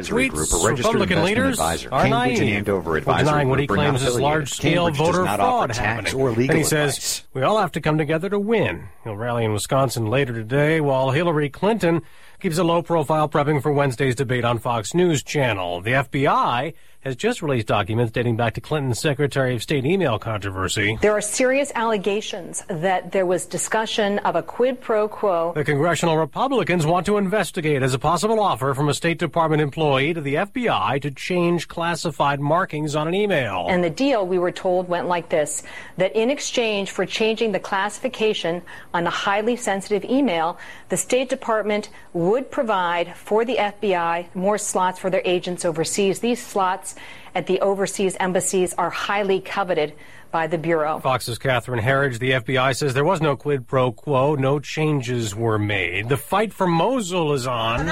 Advisory 0.00 0.28
Group, 0.28 0.48
a 0.52 0.66
registered 0.66 0.94
Republican 0.94 1.18
investment 1.18 1.24
leaders 1.24 1.58
advisor. 1.58 1.88
are 1.92 2.02
Cambridge 2.02 2.38
and 2.38 2.40
naive 2.48 2.56
Andover 2.56 2.96
Advisory 2.96 3.24
denying 3.24 3.48
what 3.48 3.58
he 3.60 3.66
Group 3.66 3.78
are 3.78 3.82
not 3.82 3.88
claims 3.98 4.02
is 4.14 4.20
large-scale 4.20 4.90
voter 4.92 5.24
fraud 5.24 5.76
happening. 5.76 6.14
or 6.14 6.30
legal 6.30 6.42
and 6.42 6.52
he 6.52 6.62
advice. 6.62 6.68
says 6.68 7.22
we 7.34 7.42
all 7.42 7.58
have 7.58 7.72
to 7.72 7.80
come 7.80 7.98
together 7.98 8.28
to 8.30 8.38
win. 8.38 8.88
He'll 9.04 9.16
rally 9.16 9.44
in 9.44 9.52
Wisconsin 9.52 10.06
later 10.06 10.32
today, 10.32 10.80
while 10.80 11.10
Hillary 11.10 11.50
Clinton 11.50 12.02
keeps 12.40 12.56
a 12.58 12.64
low 12.64 12.82
profile 12.82 13.28
prepping 13.28 13.60
for 13.62 13.72
Wednesday's 13.72 14.14
debate 14.14 14.44
on 14.44 14.58
Fox 14.58 14.94
News 14.94 15.22
Channel. 15.22 15.80
The 15.82 15.92
FBI 15.92 16.72
has 17.00 17.16
just 17.16 17.40
released 17.40 17.66
documents 17.66 18.12
dating 18.12 18.36
back 18.36 18.52
to 18.54 18.60
Clinton's 18.60 19.00
Secretary 19.00 19.54
of 19.54 19.62
State 19.62 19.86
email 19.86 20.18
controversy. 20.18 20.98
There 21.00 21.12
are 21.12 21.22
serious 21.22 21.72
allegations 21.74 22.62
that 22.68 23.12
there 23.12 23.24
was 23.24 23.46
discussion 23.46 24.18
of 24.20 24.36
a 24.36 24.42
quid 24.42 24.82
pro 24.82 25.08
quo. 25.08 25.52
The 25.54 25.64
congressional 25.64 26.18
Republicans 26.18 26.84
want 26.84 27.06
to 27.06 27.16
investigate 27.16 27.82
as 27.82 27.94
a 27.94 27.98
possible 27.98 28.38
offer 28.38 28.74
from 28.74 28.90
a 28.90 28.94
State 28.94 29.18
Department 29.18 29.62
employee 29.62 30.12
to 30.12 30.20
the 30.20 30.34
FBI 30.34 31.00
to 31.00 31.10
change 31.10 31.68
classified 31.68 32.38
markings 32.38 32.94
on 32.94 33.08
an 33.08 33.14
email. 33.14 33.66
And 33.70 33.82
the 33.82 33.90
deal, 33.90 34.26
we 34.26 34.38
were 34.38 34.52
told, 34.52 34.86
went 34.88 35.08
like 35.08 35.30
this 35.30 35.62
that 35.96 36.14
in 36.14 36.28
exchange 36.28 36.90
for 36.90 37.06
changing 37.06 37.52
the 37.52 37.60
classification 37.60 38.62
on 38.92 39.06
a 39.06 39.10
highly 39.10 39.56
sensitive 39.56 40.04
email, 40.04 40.58
the 40.90 40.96
State 40.98 41.30
Department 41.30 41.88
would 42.12 42.50
provide 42.50 43.16
for 43.16 43.44
the 43.44 43.56
FBI 43.56 44.34
more 44.34 44.58
slots 44.58 44.98
for 44.98 45.08
their 45.08 45.22
agents 45.24 45.64
overseas. 45.64 46.20
These 46.20 46.44
slots 46.44 46.89
at 47.34 47.46
the 47.46 47.60
overseas 47.60 48.16
embassies 48.18 48.74
are 48.74 48.90
highly 48.90 49.40
coveted 49.40 49.94
by 50.30 50.46
the 50.46 50.58
Bureau. 50.58 51.00
Fox's 51.00 51.38
Catherine 51.38 51.82
Herridge, 51.82 52.18
the 52.18 52.32
FBI 52.32 52.76
says 52.76 52.94
there 52.94 53.04
was 53.04 53.20
no 53.20 53.36
quid 53.36 53.66
pro 53.66 53.92
quo, 53.92 54.34
no 54.34 54.60
changes 54.60 55.34
were 55.34 55.58
made. 55.58 56.08
The 56.08 56.16
fight 56.16 56.52
for 56.52 56.66
Mosul 56.66 57.32
is 57.32 57.46
on. 57.46 57.86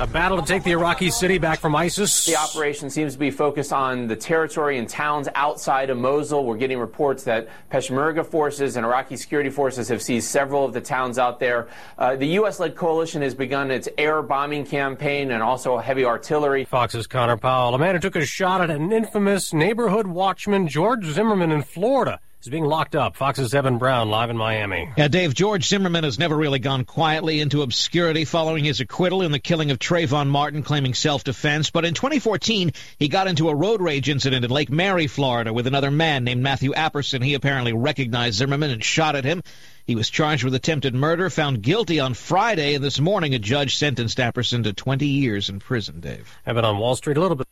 A 0.00 0.06
battle 0.06 0.40
to 0.40 0.46
take 0.46 0.62
the 0.62 0.70
Iraqi 0.70 1.10
city 1.10 1.36
back 1.36 1.58
from 1.58 1.76
ISIS. 1.76 2.24
The 2.24 2.34
operation 2.34 2.88
seems 2.88 3.12
to 3.12 3.18
be 3.18 3.30
focused 3.30 3.70
on 3.70 4.06
the 4.06 4.16
territory 4.16 4.78
and 4.78 4.88
towns 4.88 5.28
outside 5.34 5.90
of 5.90 5.98
Mosul. 5.98 6.46
We're 6.46 6.56
getting 6.56 6.78
reports 6.78 7.22
that 7.24 7.50
Peshmerga 7.70 8.24
forces 8.24 8.76
and 8.76 8.86
Iraqi 8.86 9.18
security 9.18 9.50
forces 9.50 9.88
have 9.88 10.00
seized 10.00 10.28
several 10.28 10.64
of 10.64 10.72
the 10.72 10.80
towns 10.80 11.18
out 11.18 11.38
there. 11.38 11.68
Uh, 11.98 12.16
the 12.16 12.28
U.S.-led 12.28 12.76
coalition 12.76 13.20
has 13.20 13.34
begun 13.34 13.70
its 13.70 13.90
air 13.98 14.22
bombing 14.22 14.64
campaign 14.64 15.32
and 15.32 15.42
also 15.42 15.76
heavy 15.76 16.06
artillery. 16.06 16.64
Fox's 16.64 17.06
Connor 17.06 17.36
Powell, 17.36 17.74
a 17.74 17.78
man 17.78 17.94
who 17.94 18.00
took 18.00 18.16
a 18.16 18.24
shot 18.24 18.62
at 18.62 18.70
an 18.70 18.92
infamous 18.92 19.52
neighborhood 19.52 20.06
watchman, 20.06 20.66
George 20.66 21.04
Zimmerman, 21.04 21.52
in 21.52 21.60
Florida, 21.60 22.20
is 22.42 22.48
being 22.48 22.64
locked 22.64 22.96
up. 22.96 23.16
Fox's 23.16 23.54
Evan 23.54 23.78
Brown, 23.78 24.08
live 24.08 24.30
in 24.30 24.36
Miami. 24.36 24.88
Yeah, 24.96 25.08
Dave, 25.08 25.34
George 25.34 25.68
Zimmerman 25.68 26.04
has 26.04 26.18
never 26.18 26.36
really 26.36 26.58
gone 26.58 26.84
quietly 26.84 27.40
into 27.40 27.62
obscurity 27.62 28.24
following 28.24 28.64
his 28.64 28.80
acquittal 28.80 29.22
in 29.22 29.32
the 29.32 29.38
killing 29.38 29.70
of 29.70 29.78
Trayvon 29.78 30.28
Martin, 30.28 30.62
claiming 30.62 30.94
self-defense. 30.94 31.70
But 31.70 31.84
in 31.84 31.94
2014, 31.94 32.72
he 32.98 33.08
got 33.08 33.26
into 33.26 33.48
a 33.48 33.54
road 33.54 33.82
rage 33.82 34.08
incident 34.08 34.44
in 34.44 34.50
Lake 34.50 34.70
Mary, 34.70 35.06
Florida, 35.06 35.52
with 35.52 35.66
another 35.66 35.90
man 35.90 36.24
named 36.24 36.42
Matthew 36.42 36.72
Apperson. 36.72 37.22
He 37.22 37.34
apparently 37.34 37.72
recognized 37.72 38.38
Zimmerman 38.38 38.70
and 38.70 38.82
shot 38.82 39.16
at 39.16 39.24
him. 39.24 39.42
He 39.84 39.96
was 39.96 40.08
charged 40.08 40.44
with 40.44 40.54
attempted 40.54 40.94
murder, 40.94 41.30
found 41.30 41.62
guilty 41.62 42.00
on 42.00 42.14
Friday, 42.14 42.74
and 42.74 42.84
this 42.84 43.00
morning 43.00 43.34
a 43.34 43.38
judge 43.38 43.76
sentenced 43.76 44.18
Apperson 44.18 44.64
to 44.64 44.72
20 44.72 45.06
years 45.06 45.48
in 45.48 45.58
prison, 45.58 46.00
Dave. 46.00 46.38
Evan 46.46 46.64
on 46.64 46.78
Wall 46.78 46.96
Street, 46.96 47.16
a 47.16 47.20
little 47.20 47.36
bit. 47.36 47.46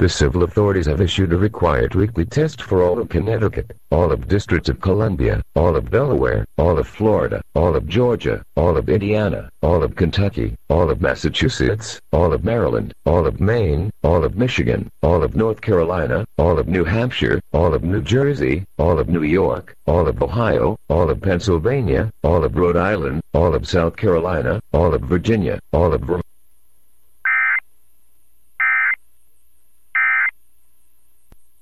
The 0.00 0.08
civil 0.08 0.44
authorities 0.44 0.86
have 0.86 1.02
issued 1.02 1.30
a 1.30 1.36
required 1.36 1.94
weekly 1.94 2.24
test 2.24 2.62
for 2.62 2.82
all 2.82 2.98
of 2.98 3.10
Connecticut, 3.10 3.76
all 3.90 4.10
of 4.10 4.28
Districts 4.28 4.70
of 4.70 4.80
Columbia, 4.80 5.42
all 5.54 5.76
of 5.76 5.90
Delaware, 5.90 6.46
all 6.56 6.78
of 6.78 6.88
Florida, 6.88 7.42
all 7.54 7.76
of 7.76 7.86
Georgia, 7.86 8.42
all 8.56 8.78
of 8.78 8.88
Indiana, 8.88 9.50
all 9.60 9.82
of 9.82 9.96
Kentucky, 9.96 10.56
all 10.70 10.88
of 10.88 11.02
Massachusetts, 11.02 12.00
all 12.14 12.32
of 12.32 12.44
Maryland, 12.44 12.94
all 13.04 13.26
of 13.26 13.42
Maine, 13.42 13.90
all 14.02 14.24
of 14.24 14.38
Michigan, 14.38 14.88
all 15.02 15.22
of 15.22 15.36
North 15.36 15.60
Carolina, 15.60 16.24
all 16.38 16.58
of 16.58 16.66
New 16.66 16.84
Hampshire, 16.84 17.38
all 17.52 17.74
of 17.74 17.84
New 17.84 18.00
Jersey, 18.00 18.64
all 18.78 18.98
of 18.98 19.10
New 19.10 19.24
York, 19.24 19.74
all 19.86 20.08
of 20.08 20.22
Ohio, 20.22 20.78
all 20.88 21.10
of 21.10 21.20
Pennsylvania, 21.20 22.10
all 22.24 22.42
of 22.42 22.56
Rhode 22.56 22.78
Island, 22.78 23.20
all 23.34 23.54
of 23.54 23.68
South 23.68 23.96
Carolina, 23.96 24.62
all 24.72 24.94
of 24.94 25.02
Virginia, 25.02 25.60
all 25.74 25.92
of 25.92 26.00
Vermont. 26.00 26.24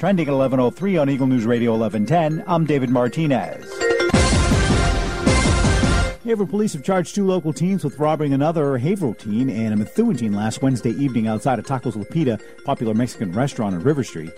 Trending 0.00 0.26
at 0.26 0.34
11.03 0.34 1.00
on 1.00 1.08
Eagle 1.10 1.28
News 1.28 1.46
Radio 1.46 1.76
1110, 1.76 2.42
I'm 2.48 2.64
David 2.64 2.90
Martinez. 2.90 3.91
Haverhill 6.24 6.46
police 6.46 6.72
have 6.74 6.84
charged 6.84 7.16
two 7.16 7.26
local 7.26 7.52
teens 7.52 7.82
with 7.82 7.98
robbing 7.98 8.32
another 8.32 8.78
Haverhill 8.78 9.14
teen 9.14 9.50
and 9.50 9.74
a 9.74 9.76
Methuen 9.76 10.16
teen 10.16 10.32
last 10.32 10.62
Wednesday 10.62 10.90
evening 10.90 11.26
outside 11.26 11.58
of 11.58 11.66
Tacos 11.66 11.94
Lupita, 11.94 12.40
popular 12.64 12.94
Mexican 12.94 13.32
restaurant 13.32 13.74
on 13.74 13.82
River 13.82 14.04
Street. 14.04 14.30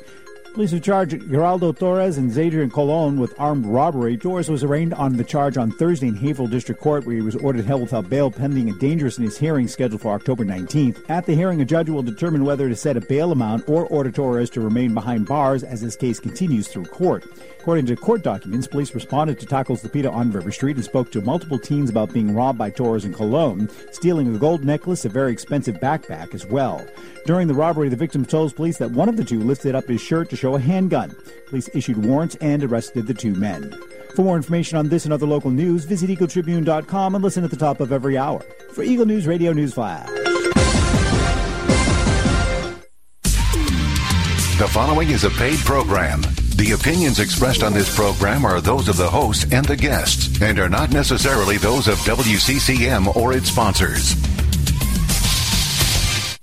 Police 0.54 0.70
have 0.70 0.82
charged 0.82 1.20
Geraldo 1.28 1.76
Torres 1.76 2.16
and 2.16 2.30
Zadrian 2.30 2.72
Colon 2.72 3.18
with 3.18 3.34
armed 3.38 3.66
robbery. 3.66 4.16
Torres 4.16 4.48
was 4.48 4.64
arraigned 4.64 4.94
on 4.94 5.16
the 5.16 5.24
charge 5.24 5.58
on 5.58 5.72
Thursday 5.72 6.06
in 6.06 6.14
Haverhill 6.14 6.46
District 6.46 6.80
Court, 6.80 7.04
where 7.04 7.16
he 7.16 7.22
was 7.22 7.36
ordered 7.36 7.66
held 7.66 7.82
without 7.82 8.08
bail 8.08 8.30
pending 8.30 8.70
a 8.70 8.78
dangerousness 8.78 9.36
hearing 9.36 9.68
scheduled 9.68 10.00
for 10.00 10.14
October 10.14 10.44
19th. 10.44 11.04
At 11.10 11.26
the 11.26 11.34
hearing, 11.34 11.60
a 11.60 11.66
judge 11.66 11.90
will 11.90 12.04
determine 12.04 12.46
whether 12.46 12.66
to 12.68 12.76
set 12.76 12.96
a 12.96 13.02
bail 13.02 13.30
amount 13.30 13.68
or 13.68 13.86
order 13.88 14.10
Torres 14.10 14.48
to 14.50 14.62
remain 14.62 14.94
behind 14.94 15.26
bars 15.26 15.64
as 15.64 15.82
this 15.82 15.96
case 15.96 16.18
continues 16.18 16.68
through 16.68 16.86
court. 16.86 17.24
According 17.64 17.86
to 17.86 17.96
court 17.96 18.22
documents, 18.22 18.66
police 18.66 18.94
responded 18.94 19.40
to 19.40 19.46
Tacos 19.46 19.82
Lupita 19.82 20.12
on 20.12 20.30
River 20.30 20.52
Street 20.52 20.76
and 20.76 20.84
spoke 20.84 21.10
to 21.12 21.22
multiple 21.22 21.58
teens 21.58 21.88
about 21.88 22.12
being 22.12 22.34
robbed 22.34 22.58
by 22.58 22.68
Torres 22.68 23.06
and 23.06 23.14
Colon, 23.14 23.70
stealing 23.90 24.36
a 24.36 24.38
gold 24.38 24.66
necklace, 24.66 25.06
a 25.06 25.08
very 25.08 25.32
expensive 25.32 25.76
backpack 25.76 26.34
as 26.34 26.44
well. 26.44 26.86
During 27.24 27.48
the 27.48 27.54
robbery, 27.54 27.88
the 27.88 27.96
victim 27.96 28.26
told 28.26 28.54
police 28.54 28.76
that 28.76 28.90
one 28.90 29.08
of 29.08 29.16
the 29.16 29.24
two 29.24 29.40
lifted 29.40 29.74
up 29.74 29.88
his 29.88 30.02
shirt 30.02 30.28
to 30.28 30.36
show 30.36 30.56
a 30.56 30.60
handgun. 30.60 31.16
Police 31.48 31.70
issued 31.72 32.04
warrants 32.04 32.34
and 32.42 32.62
arrested 32.62 33.06
the 33.06 33.14
two 33.14 33.32
men. 33.34 33.74
For 34.14 34.20
more 34.20 34.36
information 34.36 34.76
on 34.76 34.90
this 34.90 35.04
and 35.04 35.14
other 35.14 35.26
local 35.26 35.50
news, 35.50 35.86
visit 35.86 36.10
EagleTribune.com 36.10 37.14
and 37.14 37.24
listen 37.24 37.44
at 37.44 37.50
the 37.50 37.56
top 37.56 37.80
of 37.80 37.92
every 37.92 38.18
hour. 38.18 38.44
For 38.74 38.82
Eagle 38.82 39.06
News 39.06 39.26
Radio 39.26 39.54
News 39.54 39.72
Flash. 39.72 40.06
The 44.58 44.68
following 44.70 45.08
is 45.08 45.24
a 45.24 45.30
paid 45.30 45.60
program. 45.60 46.20
The 46.56 46.72
opinions 46.72 47.18
expressed 47.18 47.64
on 47.64 47.72
this 47.72 47.94
program 47.94 48.44
are 48.44 48.60
those 48.60 48.88
of 48.88 48.96
the 48.96 49.10
host 49.10 49.52
and 49.52 49.64
the 49.66 49.76
guests 49.76 50.40
and 50.40 50.58
are 50.60 50.68
not 50.68 50.92
necessarily 50.92 51.56
those 51.56 51.88
of 51.88 51.98
WCCM 51.98 53.14
or 53.16 53.32
its 53.32 53.50
sponsors. 53.50 54.14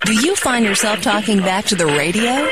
Do 0.04 0.14
you 0.14 0.36
find 0.36 0.66
yourself 0.66 1.02
talking 1.02 1.40
back 1.40 1.66
to 1.66 1.76
the 1.76 1.86
radio? 1.86 2.50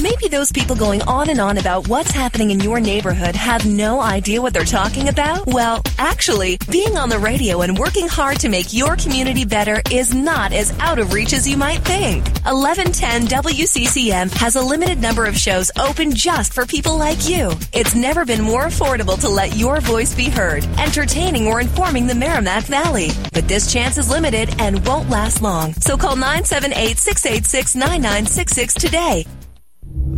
Maybe 0.00 0.28
those 0.28 0.52
people 0.52 0.76
going 0.76 1.02
on 1.02 1.28
and 1.28 1.40
on 1.40 1.58
about 1.58 1.88
what's 1.88 2.12
happening 2.12 2.52
in 2.52 2.60
your 2.60 2.78
neighborhood 2.78 3.34
have 3.34 3.66
no 3.66 4.00
idea 4.00 4.40
what 4.40 4.54
they're 4.54 4.64
talking 4.64 5.08
about? 5.08 5.48
Well, 5.48 5.82
actually, 5.98 6.56
being 6.70 6.96
on 6.96 7.08
the 7.08 7.18
radio 7.18 7.62
and 7.62 7.76
working 7.76 8.06
hard 8.06 8.38
to 8.40 8.48
make 8.48 8.72
your 8.72 8.94
community 8.94 9.44
better 9.44 9.82
is 9.90 10.14
not 10.14 10.52
as 10.52 10.70
out 10.78 11.00
of 11.00 11.12
reach 11.12 11.32
as 11.32 11.48
you 11.48 11.56
might 11.56 11.80
think. 11.80 12.24
1110 12.46 13.26
WCCM 13.26 14.30
has 14.34 14.54
a 14.54 14.62
limited 14.62 15.00
number 15.00 15.26
of 15.26 15.36
shows 15.36 15.72
open 15.76 16.14
just 16.14 16.52
for 16.52 16.64
people 16.64 16.96
like 16.96 17.28
you. 17.28 17.50
It's 17.72 17.96
never 17.96 18.24
been 18.24 18.42
more 18.42 18.66
affordable 18.66 19.20
to 19.22 19.28
let 19.28 19.56
your 19.56 19.80
voice 19.80 20.14
be 20.14 20.28
heard, 20.28 20.64
entertaining 20.78 21.48
or 21.48 21.60
informing 21.60 22.06
the 22.06 22.14
Merrimack 22.14 22.66
Valley. 22.66 23.10
But 23.32 23.48
this 23.48 23.72
chance 23.72 23.98
is 23.98 24.08
limited 24.08 24.54
and 24.60 24.86
won't 24.86 25.10
last 25.10 25.42
long. 25.42 25.72
So 25.74 25.96
call 25.96 26.14
978 26.14 26.98
686 26.98 27.74
9966 27.74 28.74
today. 28.74 29.26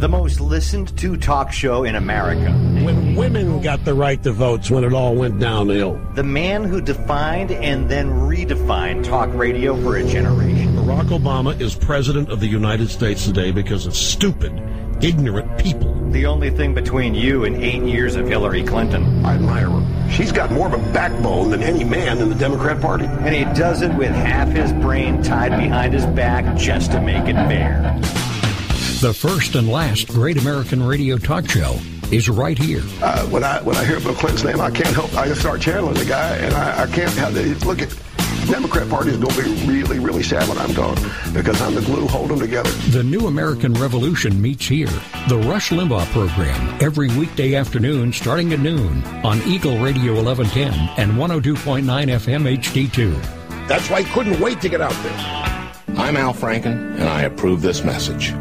The 0.01 0.09
most 0.09 0.41
listened 0.41 0.97
to 0.97 1.15
talk 1.19 1.53
show 1.53 1.85
in 1.85 1.95
America. 1.95 2.51
When 2.83 3.17
women 3.17 3.61
got 3.61 3.85
the 3.85 3.93
right 3.93 4.23
to 4.23 4.33
vote, 4.33 4.71
when 4.71 4.83
it 4.83 4.95
all 4.95 5.15
went 5.15 5.39
downhill. 5.39 6.01
The 6.15 6.23
man 6.23 6.65
who 6.65 6.81
defined 6.81 7.51
and 7.51 7.87
then 7.87 8.09
redefined 8.09 9.05
talk 9.05 9.29
radio 9.35 9.77
for 9.83 9.99
a 9.99 10.05
generation. 10.09 10.75
Barack 10.75 11.09
Obama 11.09 11.61
is 11.61 11.75
president 11.75 12.31
of 12.31 12.41
the 12.41 12.47
United 12.47 12.89
States 12.89 13.27
today 13.27 13.51
because 13.51 13.85
of 13.85 13.95
stupid, 13.95 14.59
ignorant 15.03 15.59
people. 15.59 15.95
The 16.13 16.25
only 16.25 16.49
thing 16.49 16.73
between 16.73 17.15
you 17.15 17.45
and 17.45 17.63
eight 17.63 17.83
years 17.83 18.17
of 18.17 18.27
Hillary 18.27 18.63
Clinton. 18.65 19.23
I 19.23 19.35
admire 19.35 19.69
her. 19.69 20.11
She's 20.11 20.33
got 20.33 20.51
more 20.51 20.67
of 20.67 20.73
a 20.73 20.93
backbone 20.95 21.51
than 21.51 21.63
any 21.63 21.85
man 21.85 22.23
in 22.23 22.31
the 22.31 22.35
Democrat 22.35 22.81
Party. 22.81 23.05
And 23.05 23.35
he 23.35 23.45
does 23.61 23.83
it 23.83 23.95
with 23.97 24.13
half 24.13 24.49
his 24.49 24.73
brain 24.73 25.23
tied 25.23 25.51
behind 25.61 25.93
his 25.93 26.07
back 26.07 26.57
just 26.57 26.91
to 26.93 27.03
make 27.03 27.29
it 27.29 27.35
fair. 27.35 28.30
The 29.01 29.15
first 29.15 29.55
and 29.55 29.67
last 29.67 30.09
great 30.09 30.37
American 30.37 30.83
radio 30.83 31.17
talk 31.17 31.49
show 31.49 31.79
is 32.13 32.29
right 32.29 32.59
here. 32.59 32.83
Uh, 33.01 33.27
when 33.29 33.43
I 33.43 33.63
when 33.63 33.75
I 33.75 33.83
hear 33.83 33.99
Bill 33.99 34.13
Clinton's 34.15 34.45
name, 34.45 34.61
I 34.61 34.71
can't 34.71 34.95
help. 34.95 35.15
I 35.15 35.27
just 35.27 35.41
start 35.41 35.63
channeling 35.63 35.95
the 35.95 36.05
guy, 36.05 36.37
and 36.37 36.53
I, 36.53 36.83
I 36.83 36.87
can't 36.87 37.11
have 37.15 37.33
to 37.33 37.67
look 37.67 37.81
at. 37.81 37.89
Democrat 38.51 38.91
Party 38.91 39.09
is 39.11 39.17
going 39.17 39.35
to 39.35 39.43
be 39.43 39.73
really, 39.73 39.99
really 39.99 40.23
sad 40.23 40.47
when 40.51 40.59
I'm 40.59 40.75
gone 40.75 40.97
because 41.33 41.63
I'm 41.63 41.75
the 41.75 41.81
glue 41.81 42.07
holding 42.09 42.37
them 42.37 42.47
together. 42.47 42.69
The 42.91 43.03
New 43.03 43.27
American 43.27 43.73
Revolution 43.73 44.39
meets 44.39 44.67
here. 44.67 44.93
The 45.29 45.43
Rush 45.47 45.71
Limbaugh 45.71 46.05
program 46.13 46.77
every 46.83 47.09
weekday 47.17 47.55
afternoon 47.55 48.13
starting 48.13 48.53
at 48.53 48.61
noon 48.61 49.03
on 49.25 49.41
Eagle 49.45 49.79
Radio 49.79 50.23
1110 50.23 50.75
and 50.99 51.13
102.9 51.13 51.85
FM 51.85 52.59
HD2. 52.59 53.67
That's 53.67 53.89
why 53.89 53.99
I 53.99 54.03
couldn't 54.03 54.41
wait 54.41 54.61
to 54.61 54.69
get 54.69 54.83
out 54.83 54.93
there. 55.03 55.97
I'm 55.97 56.19
Al 56.19 56.35
Franken, 56.35 56.99
and 56.99 57.05
I 57.05 57.23
approve 57.23 57.63
this 57.63 57.83
message. 57.83 58.35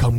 Come 0.00 0.18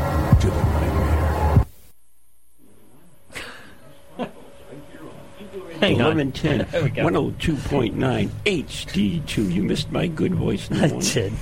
Hang 5.81 5.99
on. 6.01 6.15
1110, 6.17 6.67
There 6.71 6.83
we 6.83 6.89
102.9 6.91 8.29
HD2. 8.45 9.51
You 9.51 9.63
missed 9.63 9.91
my 9.91 10.07
good 10.07 10.33
voice. 10.35 10.69
in 10.69 10.77
the 10.77 10.85
I 10.95 10.99
did. 10.99 11.33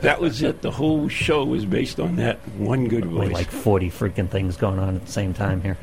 That 0.00 0.20
was 0.20 0.42
it. 0.42 0.62
The 0.62 0.70
whole 0.70 1.08
show 1.08 1.44
was 1.44 1.64
based 1.64 2.00
on 2.00 2.16
that 2.16 2.38
one 2.56 2.88
good 2.88 3.04
Only 3.04 3.26
voice. 3.28 3.34
like 3.34 3.50
40 3.50 3.90
freaking 3.90 4.28
things 4.28 4.56
going 4.56 4.78
on 4.78 4.96
at 4.96 5.04
the 5.04 5.12
same 5.12 5.34
time 5.34 5.60
here. 5.60 5.76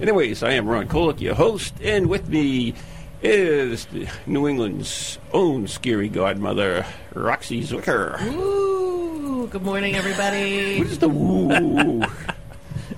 Anyways, 0.00 0.42
I 0.42 0.52
am 0.52 0.66
Ron 0.68 0.86
Kolek, 0.88 1.20
your 1.20 1.34
host, 1.34 1.74
and 1.82 2.08
with 2.08 2.28
me 2.28 2.74
is 3.22 3.86
New 4.26 4.46
England's 4.48 5.18
own 5.32 5.66
scary 5.68 6.08
godmother, 6.08 6.84
Roxie 7.14 7.62
Zwicker. 7.62 8.20
Woo! 8.36 9.46
Good 9.46 9.62
morning, 9.62 9.94
everybody. 9.94 10.78
What 10.78 10.88
is 10.88 10.98
the 10.98 11.08
woo? 11.08 12.02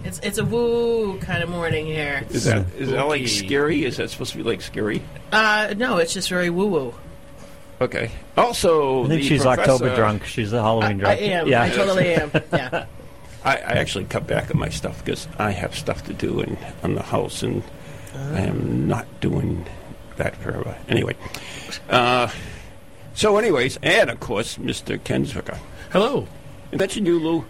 It's 0.07 0.19
it's 0.21 0.39
a 0.39 0.45
woo 0.45 1.19
kind 1.19 1.43
of 1.43 1.49
morning 1.49 1.87
here. 1.87 2.25
Is 2.31 2.45
that 2.45 2.65
is 2.79 2.91
that 2.91 3.07
like 3.09 3.27
scary? 3.29 3.85
Is 3.85 3.97
that 3.97 4.09
supposed 4.11 4.33
to 4.33 4.39
be 4.39 4.45
like 4.45 4.61
scary? 4.63 5.03
Uh, 5.33 5.75
no, 5.77 5.99
it's 5.99 6.15
just 6.15 6.29
very 6.29 6.49
woo 6.51 6.67
woo. 6.67 6.95
Okay. 7.81 8.11
Also, 8.37 9.05
I 9.05 9.09
think 9.09 9.23
the 9.23 9.29
she's 9.29 9.43
professor- 9.43 9.71
October 9.73 9.95
drunk. 9.97 10.25
She's 10.25 10.53
a 10.53 10.63
Halloween 10.63 10.91
I 11.05 11.17
drunk. 11.17 11.21
am. 11.23 11.49
Yeah. 11.49 11.63
I 11.63 11.69
totally 11.71 12.15
am. 12.15 12.31
Yeah. 12.53 12.87
I, 13.45 13.57
I 13.57 13.73
actually 13.75 14.05
cut 14.05 14.27
back 14.27 14.51
on 14.51 14.59
my 14.59 14.69
stuff 14.71 15.05
because 15.05 15.27
I 15.39 15.51
have 15.51 15.75
stuff 15.77 16.05
to 16.07 16.13
do 16.15 16.41
in 16.41 16.57
on 16.83 16.95
the 16.95 17.03
house, 17.03 17.43
and 17.43 17.63
I 18.15 18.41
am 18.43 18.87
not 18.89 19.07
doing 19.21 19.67
that 20.17 20.37
forever. 20.37 20.77
Anyway, 20.89 21.15
uh, 21.91 22.29
so 23.15 23.37
anyways, 23.39 23.79
and 23.83 24.09
of 24.11 24.21
course, 24.21 24.57
Mr. 24.59 25.03
Ken 25.03 25.27
Zwicker. 25.27 25.59
Hello. 25.91 26.27
And 26.73 26.81
that's 26.81 26.97
you, 26.97 27.19
Lou. 27.19 27.45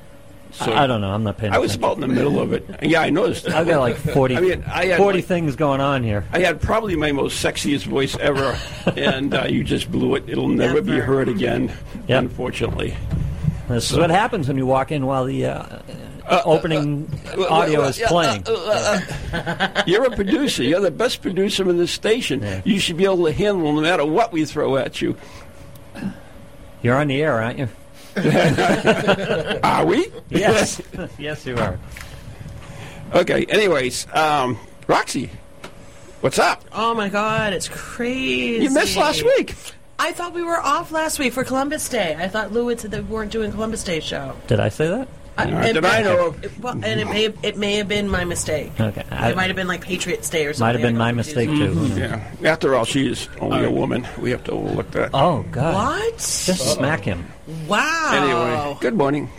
I- 0.60 0.84
I 0.84 0.86
don't 0.86 1.00
know. 1.00 1.10
I'm 1.10 1.22
not 1.24 1.36
paying 1.38 1.52
I 1.52 1.58
was 1.58 1.74
attention. 1.74 1.84
about 1.84 1.94
in 1.96 2.00
the 2.08 2.14
middle 2.14 2.40
of 2.40 2.52
it. 2.52 2.64
Yeah, 2.82 3.00
I 3.02 3.10
noticed. 3.10 3.48
I've 3.48 3.66
got 3.66 3.80
like 3.80 3.96
40, 3.96 4.36
I 4.36 4.40
mean, 4.40 4.64
I 4.66 4.86
had 4.86 4.98
40 4.98 5.18
like- 5.18 5.24
things 5.26 5.56
going 5.56 5.80
on 5.80 6.02
here. 6.02 6.24
I 6.32 6.38
had 6.40 6.60
probably 6.60 6.96
my 6.96 7.12
most 7.12 7.44
sexiest 7.44 7.84
voice 7.84 8.16
ever, 8.18 8.58
and 8.96 9.34
uh, 9.34 9.44
you 9.48 9.64
just 9.64 9.90
blew 9.90 10.14
it. 10.14 10.24
It'll 10.28 10.48
never, 10.48 10.80
be 10.80 10.98
heard 10.98 11.28
again, 11.28 11.72
Yep. 12.08 12.18
unfortunately. 12.24 12.96
This 13.68 13.90
is 13.90 13.98
what 13.98 14.10
happens 14.10 14.46
when 14.48 14.56
you 14.56 14.64
walk 14.66 14.92
in 14.92 15.04
while 15.06 15.24
the 15.24 15.44
uh, 15.46 15.80
opening 16.44 17.10
audio 17.50 17.82
is 17.82 17.98
playing. 18.06 18.44
You're 19.86 20.04
a 20.04 20.10
producer. 20.14 20.62
You're 20.62 20.80
the 20.80 20.92
best 20.92 21.20
producer 21.20 21.68
in 21.68 21.76
this 21.76 21.90
station. 21.90 22.62
You 22.64 22.78
should 22.78 22.96
be 22.96 23.04
able 23.04 23.24
to 23.24 23.32
handle 23.32 23.72
no 23.72 23.80
matter 23.80 24.04
what 24.06 24.32
we 24.32 24.44
throw 24.44 24.76
at 24.76 25.02
you. 25.02 25.16
You're 26.82 26.96
on 26.96 27.08
the 27.08 27.20
air, 27.20 27.42
aren't 27.42 27.58
you? 27.58 27.68
Are 29.62 29.84
we? 29.84 30.10
Yes. 30.30 30.80
yes, 31.18 31.44
you 31.44 31.56
are. 31.56 31.78
Okay. 33.14 33.44
Anyways, 33.46 34.06
um, 34.14 34.58
Roxie, 34.86 35.30
what's 36.22 36.38
up? 36.38 36.64
Oh 36.72 36.94
my 36.94 37.08
God, 37.10 37.52
it's 37.52 37.68
crazy. 37.68 38.64
You 38.64 38.70
missed 38.70 38.96
last 38.96 39.22
week. 39.22 39.54
I 39.98 40.12
thought 40.12 40.32
we 40.34 40.42
were 40.42 40.60
off 40.60 40.92
last 40.92 41.18
week 41.18 41.32
for 41.32 41.44
Columbus 41.44 41.88
Day. 41.88 42.16
I 42.18 42.28
thought 42.28 42.52
Lou 42.52 42.68
had 42.68 42.80
said 42.80 42.90
that 42.92 43.04
we 43.04 43.10
weren't 43.10 43.32
doing 43.32 43.50
Columbus 43.50 43.84
Day 43.84 44.00
show. 44.00 44.36
Did 44.46 44.60
I 44.60 44.68
say 44.70 44.88
that? 44.88 45.08
I- 45.38 45.44
Not 45.44 45.64
and- 45.66 45.76
that 45.76 45.84
I 45.84 46.02
know 46.02 46.34
it- 46.42 46.50
Well, 46.60 46.72
and 46.82 47.00
it 47.00 47.06
may 47.08 47.24
have, 47.24 47.34
it 47.42 47.56
may 47.58 47.74
have 47.76 47.88
been 47.88 48.08
my 48.08 48.24
mistake. 48.24 48.72
Okay. 48.80 49.02
I- 49.10 49.30
it 49.30 49.36
might 49.36 49.48
have 49.48 49.56
been 49.56 49.68
like 49.68 49.82
Patriots 49.82 50.30
Day 50.30 50.46
or 50.46 50.52
something. 50.54 50.66
Might 50.66 50.72
have 50.74 50.82
been 50.82 50.96
I 50.96 50.98
my 50.98 51.10
got 51.10 51.16
mistake, 51.16 51.48
too. 51.50 51.54
Who 51.56 51.88
knows? 51.88 51.90
Mm-hmm. 51.98 52.44
Yeah. 52.44 52.50
After 52.52 52.74
all, 52.74 52.84
she 52.84 53.06
is 53.10 53.28
only 53.40 53.64
a 53.64 53.70
woman. 53.70 54.06
We 54.18 54.30
have 54.30 54.44
to 54.44 54.52
overlook 54.52 54.90
that. 54.92 55.10
Oh, 55.12 55.44
God. 55.50 55.74
What? 55.74 56.16
Just 56.18 56.74
smack 56.74 57.04
him. 57.04 57.26
Wow. 57.68 58.10
Anyway, 58.12 58.76
good 58.80 58.94
morning. 58.94 59.30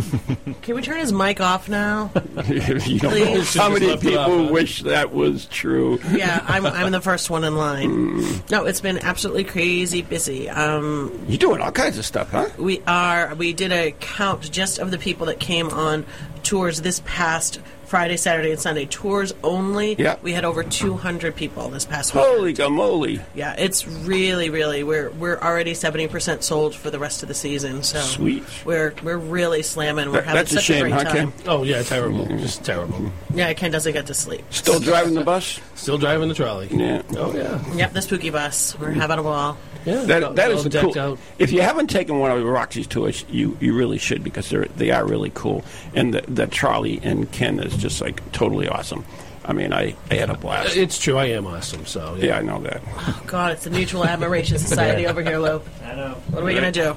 Can 0.62 0.74
we 0.74 0.82
turn 0.82 0.98
his 0.98 1.12
mic 1.12 1.40
off 1.40 1.68
now? 1.68 2.10
you 2.48 2.60
don't 2.98 3.02
know 3.02 3.10
Please. 3.10 3.54
how 3.54 3.68
many 3.70 3.86
Just 3.86 4.04
left 4.04 4.04
it 4.04 4.08
people 4.10 4.46
up. 4.46 4.50
wish 4.52 4.82
that 4.82 5.12
was 5.12 5.46
true. 5.46 5.98
yeah, 6.12 6.44
I'm, 6.46 6.66
I'm 6.66 6.92
the 6.92 7.00
first 7.00 7.30
one 7.30 7.44
in 7.44 7.56
line. 7.56 8.22
No, 8.50 8.64
it's 8.66 8.80
been 8.80 8.98
absolutely 8.98 9.44
crazy 9.44 10.02
busy. 10.02 10.48
Um, 10.48 11.24
You're 11.28 11.38
doing 11.38 11.60
all 11.60 11.72
kinds 11.72 11.98
of 11.98 12.04
stuff, 12.04 12.30
huh? 12.30 12.48
we 12.58 12.82
are. 12.86 13.34
We 13.34 13.52
did 13.52 13.72
a 13.72 13.92
count 13.92 14.50
just 14.50 14.78
of 14.78 14.90
the 14.90 14.98
people 14.98 15.26
that 15.26 15.40
came 15.40 15.68
on 15.70 16.04
tours 16.42 16.82
this 16.82 17.02
past 17.04 17.60
Friday, 17.86 18.16
Saturday, 18.16 18.50
and 18.50 18.60
Sunday. 18.60 18.84
Tours 18.86 19.32
only. 19.44 19.94
Yeah. 19.94 20.16
We 20.22 20.32
had 20.32 20.44
over 20.44 20.62
200 20.64 21.34
people 21.36 21.68
this 21.70 21.84
past 21.84 22.14
week. 22.14 22.24
Holy 22.24 22.52
gamoly. 22.54 23.22
Yeah, 23.34 23.54
it's 23.56 23.86
really, 23.86 24.50
really. 24.50 24.82
We're 24.82 25.10
we're 25.10 25.38
already 25.38 25.72
70 25.74 26.08
percent 26.08 26.42
sold 26.42 26.74
for 26.74 26.90
the 26.90 26.98
rest 26.98 27.22
of 27.22 27.28
the 27.28 27.34
season. 27.34 27.82
So 27.82 28.00
Sweet. 28.00 28.42
We're 28.64 28.92
we're 29.02 29.16
really 29.18 29.62
slamming. 29.62 30.06
We're 30.06 30.16
That- 30.16 30.24
having 30.24 30.34
that's 30.40 30.52
a 30.52 30.54
such 30.56 30.64
shame, 30.64 30.80
great 30.82 30.92
huh, 30.94 31.04
time. 31.04 31.32
Ken? 31.32 31.32
Oh 31.46 31.62
yeah, 31.62 31.82
terrible. 31.82 32.24
Mm-hmm. 32.26 32.38
Just 32.38 32.64
terrible. 32.64 32.98
Mm-hmm. 32.98 33.38
Yeah, 33.38 33.52
Ken 33.54 33.70
doesn't 33.70 33.92
get 33.92 34.06
to 34.06 34.14
sleep. 34.14 34.44
Still 34.50 34.80
driving 34.80 35.14
the 35.14 35.24
bus? 35.24 35.60
Still 35.76 35.98
driving 35.98 36.28
the 36.28 36.34
trolley. 36.34 36.68
Yeah. 36.70 37.02
Oh 37.16 37.32
yeah. 37.34 37.62
Yep, 37.76 37.92
the 37.92 38.02
spooky 38.02 38.30
bus. 38.30 38.76
We're 38.78 38.90
having 38.90 39.18
a 39.18 39.22
ball. 39.22 39.56
Yeah. 39.86 40.04
That, 40.04 40.36
that 40.36 40.50
all 40.50 40.56
is 40.56 40.64
the 40.64 40.70
decked 40.70 40.94
cool. 40.94 40.98
out. 40.98 41.18
If 41.38 41.52
you 41.52 41.62
haven't 41.62 41.86
taken 41.88 42.18
one 42.18 42.32
of 42.32 42.44
Roxie's 42.44 42.86
tours, 42.86 43.24
you, 43.30 43.56
you 43.60 43.72
really 43.72 43.98
should 43.98 44.22
because 44.24 44.50
they're 44.50 44.66
they 44.76 44.90
are 44.90 45.06
really 45.06 45.30
cool. 45.34 45.64
And 45.94 46.12
the, 46.12 46.22
the 46.22 46.46
Charlie 46.48 47.00
and 47.02 47.30
Ken 47.32 47.60
is 47.60 47.76
just 47.76 48.00
like 48.00 48.32
totally 48.32 48.68
awesome. 48.68 49.04
I 49.44 49.52
mean, 49.52 49.72
I, 49.72 49.94
I 50.10 50.14
had 50.14 50.28
a 50.28 50.36
blast. 50.36 50.76
It's 50.76 50.98
true. 50.98 51.16
I 51.16 51.26
am 51.26 51.46
awesome. 51.46 51.86
So 51.86 52.16
yeah, 52.16 52.38
I 52.38 52.42
know 52.42 52.60
that. 52.62 52.82
Oh, 52.84 53.22
God, 53.28 53.52
it's 53.52 53.64
a 53.66 53.70
Mutual 53.70 54.04
Admiration 54.04 54.58
Society 54.58 55.06
over 55.06 55.22
here, 55.22 55.38
Lou. 55.38 55.62
I 55.84 55.94
know. 55.94 56.14
What 56.30 56.42
are 56.42 56.46
we 56.46 56.52
going 56.52 56.72
to 56.72 56.72
do? 56.72 56.96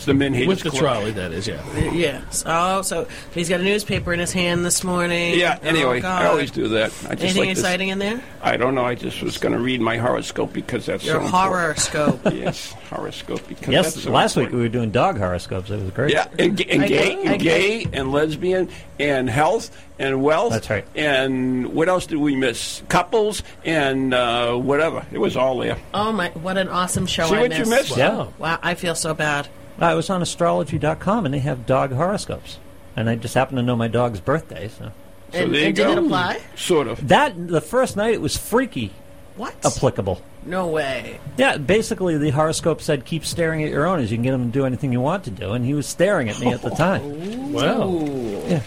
It's 0.00 0.06
the 0.06 0.14
men 0.14 0.32
with 0.46 0.62
the 0.62 0.70
trolley. 0.70 1.10
That 1.10 1.30
is, 1.30 1.46
yeah. 1.46 1.62
Yes. 1.92 2.42
Oh, 2.46 2.80
so 2.80 3.06
he's 3.34 3.50
got 3.50 3.60
a 3.60 3.62
newspaper 3.62 4.14
in 4.14 4.18
his 4.18 4.32
hand 4.32 4.64
this 4.64 4.82
morning. 4.82 5.38
Yeah. 5.38 5.58
Oh, 5.62 5.66
Anyway, 5.68 6.00
God. 6.00 6.22
I 6.22 6.26
always 6.26 6.50
do 6.50 6.68
that. 6.68 6.86
I 7.06 7.16
just 7.16 7.20
Anything 7.22 7.36
like 7.42 7.48
this- 7.50 7.58
exciting 7.58 7.88
in 7.90 7.98
there? 7.98 8.22
I 8.40 8.56
don't 8.56 8.74
know. 8.74 8.86
I 8.86 8.94
just 8.94 9.20
was 9.20 9.36
going 9.36 9.52
to 9.52 9.58
read 9.58 9.82
my 9.82 9.98
horoscope 9.98 10.54
because 10.54 10.86
that's 10.86 11.04
Your 11.04 11.16
so 11.20 11.26
important. 11.26 11.52
horoscope. 11.52 12.20
yes, 12.32 12.72
horoscope 12.88 13.46
because 13.46 13.68
Yes, 13.68 13.92
that's 13.92 14.04
so 14.04 14.10
last 14.10 14.36
week 14.36 14.50
we 14.52 14.60
were 14.60 14.70
doing 14.70 14.90
dog 14.90 15.18
horoscopes. 15.18 15.68
It 15.68 15.82
was 15.82 15.90
great. 15.90 16.14
Yeah, 16.14 16.28
and, 16.38 16.56
ga- 16.56 16.70
and 16.70 16.82
gay, 16.88 16.88
get- 17.16 17.26
I 17.28 17.32
and 17.34 17.42
gay, 17.42 17.86
and 17.92 18.10
lesbian, 18.10 18.70
and 18.98 19.28
health, 19.28 19.70
and 19.98 20.22
wealth. 20.22 20.54
That's 20.54 20.70
right. 20.70 20.86
And 20.94 21.74
what 21.74 21.90
else 21.90 22.06
did 22.06 22.16
we 22.16 22.34
miss? 22.36 22.82
Couples, 22.88 23.42
and 23.66 24.14
uh, 24.14 24.54
whatever. 24.54 25.04
It 25.12 25.18
was 25.18 25.36
all 25.36 25.58
there. 25.58 25.76
Oh 25.92 26.10
my! 26.10 26.30
What 26.30 26.56
an 26.56 26.68
awesome 26.68 27.04
show! 27.04 27.26
See 27.26 27.34
I 27.34 27.40
what 27.42 27.52
you 27.52 27.58
missed. 27.58 27.70
missed? 27.70 27.96
Yeah. 27.98 28.28
Wow, 28.38 28.58
I 28.62 28.74
feel 28.76 28.94
so 28.94 29.12
bad. 29.12 29.46
I 29.80 29.94
was 29.94 30.10
on 30.10 30.20
astrology.com 30.22 31.24
and 31.24 31.34
they 31.34 31.38
have 31.40 31.66
dog 31.66 31.92
horoscopes. 31.92 32.58
And 32.96 33.08
I 33.08 33.14
just 33.16 33.34
happen 33.34 33.56
to 33.56 33.62
know 33.62 33.76
my 33.76 33.88
dog's 33.88 34.20
birthday, 34.20 34.68
so. 34.68 34.92
So 35.32 35.38
And- 35.38 35.54
there 35.54 35.60
you 35.60 35.66
and 35.68 35.76
did 35.76 35.86
it 35.88 35.94
go. 35.94 36.04
apply? 36.04 36.38
Sort 36.56 36.88
of. 36.88 37.06
That, 37.08 37.48
the 37.48 37.60
first 37.60 37.96
night, 37.96 38.14
it 38.14 38.20
was 38.20 38.36
freaky. 38.36 38.90
What? 39.36 39.54
Applicable. 39.64 40.20
No 40.44 40.66
way. 40.66 41.20
Yeah, 41.36 41.56
basically 41.56 42.18
the 42.18 42.30
horoscope 42.30 42.82
said 42.82 43.04
keep 43.04 43.24
staring 43.24 43.62
at 43.62 43.70
your 43.70 43.86
owners. 43.86 44.10
You 44.10 44.16
can 44.16 44.24
get 44.24 44.32
them 44.32 44.50
to 44.50 44.58
do 44.58 44.66
anything 44.66 44.92
you 44.92 45.00
want 45.00 45.24
to 45.24 45.30
do. 45.30 45.52
And 45.52 45.64
he 45.64 45.72
was 45.72 45.86
staring 45.86 46.28
at 46.28 46.38
me 46.40 46.52
at 46.52 46.62
the 46.62 46.70
time. 46.70 47.02
Oh. 47.04 47.50
Wow. 47.52 48.44
Yeah. 48.48 48.62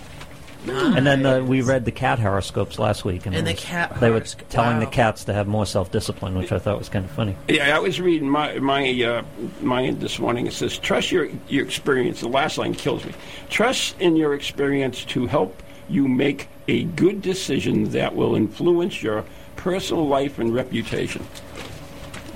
And 0.67 1.05
then 1.05 1.25
uh, 1.25 1.41
we 1.43 1.61
read 1.61 1.85
the 1.85 1.91
cat 1.91 2.19
horoscopes 2.19 2.79
last 2.79 3.03
week. 3.03 3.25
And, 3.25 3.35
And 3.35 3.45
the 3.45 3.51
was- 3.51 3.59
cat 3.63 3.99
They 3.99 4.09
were 4.09 4.21
telling 4.21 4.79
the 4.79 4.85
cats 4.85 5.25
to 5.25 5.33
have 5.33 5.47
more 5.47 5.65
self 5.65 5.91
discipline, 5.91 6.35
which 6.37 6.51
I 6.51 6.59
thought 6.59 6.77
was 6.79 6.89
kind 6.89 7.03
of 7.05 7.11
funny. 7.11 7.35
Yeah, 7.47 7.75
I 7.75 7.79
was 7.79 7.99
reading 7.99 8.29
my 8.29 8.59
my 8.59 8.89
uh, 9.03 9.23
mine 9.61 9.99
this 9.99 10.19
morning. 10.19 10.47
It 10.47 10.53
says, 10.53 10.77
"Trust 10.77 11.11
your 11.11 11.27
your 11.49 11.65
experience." 11.65 12.21
The 12.21 12.29
last 12.29 12.57
line 12.57 12.73
kills 12.73 13.03
me. 13.05 13.13
Trust 13.49 13.99
in 13.99 14.15
your 14.15 14.33
experience 14.33 15.03
to 15.05 15.27
help 15.27 15.61
you 15.89 16.07
make 16.07 16.47
a 16.67 16.83
good 16.83 17.21
decision 17.21 17.89
that 17.91 18.15
will 18.15 18.35
influence 18.35 19.03
your 19.03 19.25
personal 19.57 20.07
life 20.07 20.39
and 20.39 20.53
reputation. 20.53 21.23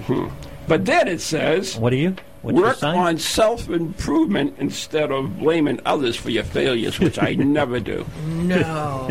Hmm. 0.08 0.28
But 0.68 0.86
then 0.86 1.08
it 1.08 1.22
says, 1.22 1.78
"What 1.78 1.94
are 1.94 1.98
you? 1.98 2.16
What's 2.42 2.58
work 2.58 2.84
on 2.84 3.18
self 3.18 3.70
improvement 3.70 4.56
instead 4.60 5.12
of 5.12 5.40
blaming 5.40 5.80
others 5.86 6.16
for 6.16 6.30
your 6.30 6.44
failures," 6.44 7.00
which 7.00 7.18
I 7.22 7.34
never 7.38 7.80
do. 7.80 8.06
No. 8.28 9.10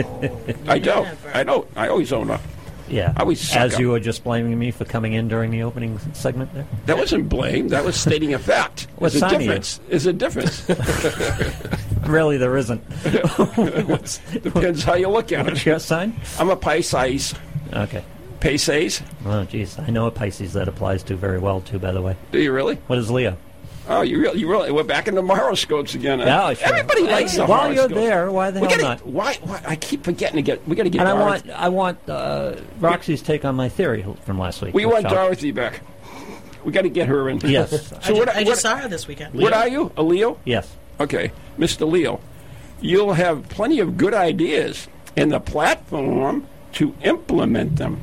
I 0.68 0.78
don't. 0.78 1.08
I 1.34 1.42
don't. 1.42 1.66
I 1.76 1.88
always 1.88 2.12
own 2.12 2.30
up. 2.30 2.40
Yeah. 2.88 3.12
I 3.16 3.22
always 3.22 3.40
suck 3.40 3.58
As 3.62 3.74
up. 3.74 3.80
you 3.80 3.90
were 3.90 3.98
just 3.98 4.22
blaming 4.22 4.56
me 4.56 4.70
for 4.70 4.84
coming 4.84 5.14
in 5.14 5.26
during 5.26 5.50
the 5.50 5.64
opening 5.64 5.98
segment 6.12 6.54
there? 6.54 6.64
That 6.86 6.96
wasn't 6.96 7.28
blame. 7.28 7.66
That 7.70 7.84
was 7.84 7.96
stating 7.96 8.32
a 8.32 8.38
fact. 8.38 8.86
What 8.96 9.10
There's 9.12 9.16
a 9.16 9.18
sign 9.28 9.30
are 9.30 9.34
you? 9.34 9.38
difference. 9.48 9.80
There's 9.88 10.06
a 10.06 10.12
difference. 10.12 10.68
Really, 12.06 12.36
there 12.38 12.56
isn't. 12.56 12.88
Depends 14.42 14.84
how 14.84 14.94
you 14.94 15.08
look 15.08 15.32
at 15.32 15.40
it. 15.46 15.50
What's 15.50 15.66
your 15.66 15.80
sign? 15.80 16.18
I'm 16.38 16.48
a 16.50 16.56
Pisces. 16.56 17.34
Okay. 17.72 18.04
Pisces? 18.46 19.02
Oh, 19.24 19.46
jeez. 19.50 19.78
I 19.86 19.90
know 19.90 20.06
a 20.06 20.10
Pisces 20.10 20.52
that 20.54 20.68
applies 20.68 21.02
to 21.04 21.16
very 21.16 21.38
well, 21.38 21.60
too, 21.60 21.78
by 21.78 21.92
the 21.92 22.00
way. 22.02 22.16
Do 22.32 22.40
you 22.40 22.52
really? 22.52 22.76
What 22.86 22.98
is 22.98 23.10
Leo? 23.10 23.36
Oh, 23.88 24.02
you 24.02 24.20
really? 24.20 24.40
You 24.40 24.50
really? 24.50 24.70
We're 24.72 24.82
back 24.82 25.06
into 25.08 25.22
horoscopes 25.22 25.94
again. 25.94 26.18
huh? 26.18 26.24
Yeah, 26.26 26.54
sure. 26.54 26.68
Everybody 26.68 27.02
likes 27.02 27.36
the 27.36 27.46
While 27.46 27.72
you're 27.72 27.88
there, 27.88 28.30
why 28.32 28.50
the 28.50 28.60
we 28.60 28.66
hell 28.66 28.76
gotta, 28.78 28.82
not? 28.82 29.06
Why, 29.06 29.34
why? 29.42 29.62
I 29.64 29.76
keep 29.76 30.02
forgetting 30.04 30.36
to 30.36 30.42
get. 30.42 30.66
We 30.66 30.74
got 30.74 30.84
to 30.84 30.90
get. 30.90 31.00
And 31.00 31.08
I 31.08 31.14
want, 31.14 31.48
I 31.50 31.68
want 31.68 32.08
uh, 32.08 32.56
Roxie's 32.80 33.22
take 33.22 33.44
on 33.44 33.54
my 33.54 33.68
theory 33.68 34.04
from 34.24 34.38
last 34.38 34.60
week. 34.62 34.74
We 34.74 34.86
want 34.86 35.06
I'll- 35.06 35.14
Dorothy 35.14 35.52
back. 35.52 35.80
We 36.64 36.72
got 36.72 36.82
to 36.82 36.88
get 36.88 37.06
her 37.06 37.28
in. 37.28 37.38
Yes. 37.40 37.86
so 37.88 37.96
I, 38.02 38.12
what? 38.12 38.26
just, 38.26 38.36
I 38.36 38.42
what- 38.42 38.58
saw 38.58 38.76
her 38.76 38.88
this 38.88 39.06
weekend. 39.06 39.34
What 39.34 39.52
are 39.52 39.68
you? 39.68 39.92
A 39.96 40.02
Leo? 40.02 40.38
Yes. 40.44 40.74
Okay, 40.98 41.30
Mr. 41.58 41.88
Leo, 41.88 42.20
you'll 42.80 43.12
have 43.12 43.48
plenty 43.50 43.78
of 43.78 43.96
good 43.96 44.14
ideas 44.14 44.88
and 45.16 45.30
the 45.30 45.38
platform 45.40 46.46
to 46.72 46.94
implement 47.02 47.76
them. 47.76 48.00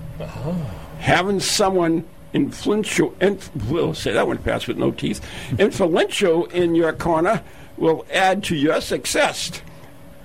Having 0.99 1.39
someone 1.41 2.05
influential, 2.33 3.13
inf- 3.21 3.51
we'll 3.69 3.93
say 3.93 4.11
that 4.13 4.25
one 4.27 4.37
fast 4.39 4.67
with 4.67 4.77
no 4.77 4.91
teeth, 4.91 5.21
influential 5.59 6.45
in 6.47 6.75
your 6.75 6.93
corner 6.93 7.43
will 7.77 8.05
add 8.11 8.43
to 8.45 8.55
your 8.55 8.81
success. 8.81 9.51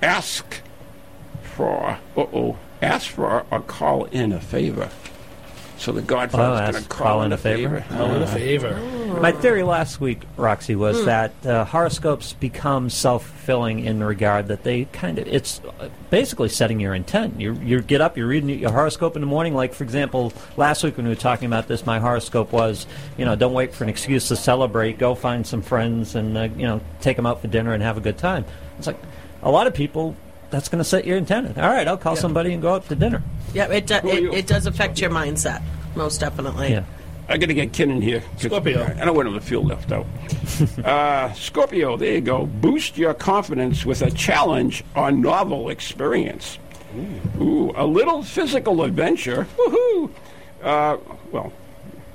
Ask 0.03 0.63
for, 1.43 1.99
uh 2.17 2.27
oh, 2.33 2.57
ask 2.81 3.11
for 3.11 3.45
or 3.51 3.61
call 3.61 4.05
in 4.07 4.33
a 4.33 4.41
favor. 4.41 4.91
So 5.79 5.93
the 5.93 6.01
Oh, 6.01 6.05
Godfather's 6.05 6.73
going 6.73 6.83
to 6.83 6.89
call, 6.89 7.23
in 7.23 7.33
a 7.33 7.37
favor. 7.37 7.85
Call 7.89 8.11
in 8.15 8.23
a 8.23 8.27
favor. 8.27 8.77
My 9.21 9.33
theory 9.33 9.63
last 9.63 10.01
week, 10.01 10.23
Roxie, 10.37 10.75
was 10.77 10.99
Hmm. 11.01 11.07
that 11.07 11.33
uh, 11.47 11.65
horoscopes 11.65 12.33
become 12.35 12.91
self-fulfilling 12.91 13.81
in 13.85 13.99
the 14.01 14.05
regard 14.05 14.49
that 14.49 14.65
they 14.65 14.85
kind 14.93 15.19
of 15.19 15.27
it's 15.29 15.61
uh, 15.81 15.89
basically 16.11 16.49
setting 16.49 16.79
your 16.81 16.95
intent. 16.95 17.41
You 17.41 17.55
you 17.55 17.81
get 17.81 18.01
up, 18.01 18.17
you're 18.17 18.27
reading 18.27 18.51
your 18.51 18.71
horoscope 18.73 19.17
in 19.17 19.21
the 19.23 19.27
morning. 19.27 19.55
Like 19.55 19.73
for 19.73 19.85
example, 19.85 20.33
last 20.57 20.83
week 20.85 20.97
when 20.97 21.07
we 21.07 21.11
were 21.13 21.17
talking 21.21 21.47
about 21.47 21.69
this, 21.69 21.87
my 21.87 21.99
horoscope 22.01 22.53
was, 22.53 22.87
you 23.17 23.25
know, 23.25 23.35
don't 23.37 23.53
wait 23.55 23.75
for 23.75 23.85
an 23.85 23.91
excuse 23.91 24.29
to 24.29 24.37
celebrate. 24.37 24.99
Go 24.99 25.15
find 25.15 25.47
some 25.47 25.63
friends 25.63 26.15
and 26.15 26.37
uh, 26.37 26.49
you 26.57 26.67
know 26.67 26.81
take 27.01 27.17
them 27.17 27.27
out 27.27 27.41
for 27.41 27.47
dinner 27.49 27.73
and 27.73 27.83
have 27.83 27.97
a 27.97 28.01
good 28.01 28.19
time. 28.19 28.45
It's 28.79 28.87
like 28.87 28.99
a 29.43 29.51
lot 29.51 29.67
of 29.67 29.75
people. 29.75 30.15
That's 30.51 30.71
going 30.71 30.79
to 30.79 30.85
set 30.85 31.05
your 31.05 31.19
intent. 31.19 31.59
All 31.59 31.69
right, 31.69 31.87
I'll 31.87 31.99
call 31.99 32.17
somebody 32.17 32.55
and 32.55 32.63
go 32.63 32.73
out 32.75 32.89
to 32.89 32.95
dinner. 32.97 33.23
Yeah, 33.55 33.67
it, 33.73 33.87
do, 33.87 33.95
Who 33.97 34.09
are 34.11 34.15
it, 34.15 34.23
you? 34.23 34.33
it 34.33 34.47
does 34.47 34.67
affect 34.67 35.01
your 35.01 35.11
mindset, 35.11 35.63
most 35.97 36.19
definitely. 36.21 36.71
Yeah. 36.71 36.85
I 37.31 37.37
got 37.37 37.47
to 37.49 37.55
get 37.55 37.73
Ken 37.75 37.91
in 37.91 38.01
here. 38.01 38.21
'cause 38.35 38.45
Scorpio. 38.45 38.85
I 38.99 39.05
don't 39.05 39.15
want 39.15 39.29
him 39.29 39.35
to 39.35 39.41
feel 39.41 39.63
left 39.63 39.93
out. 39.93 40.07
uh, 40.85 41.31
Scorpio, 41.35 41.97
there 41.99 42.15
you 42.15 42.21
go. 42.23 42.47
Boost 42.47 42.97
your 42.97 43.13
confidence 43.13 43.85
with 43.85 44.01
a 44.01 44.11
challenge 44.11 44.83
or 44.97 45.11
novel 45.11 45.69
experience. 45.69 46.59
Ooh, 47.39 47.71
a 47.77 47.85
little 47.87 48.23
physical 48.23 48.83
adventure. 48.83 49.47
Woohoo! 49.59 50.11
Uh, 50.63 50.97
well, 51.31 51.53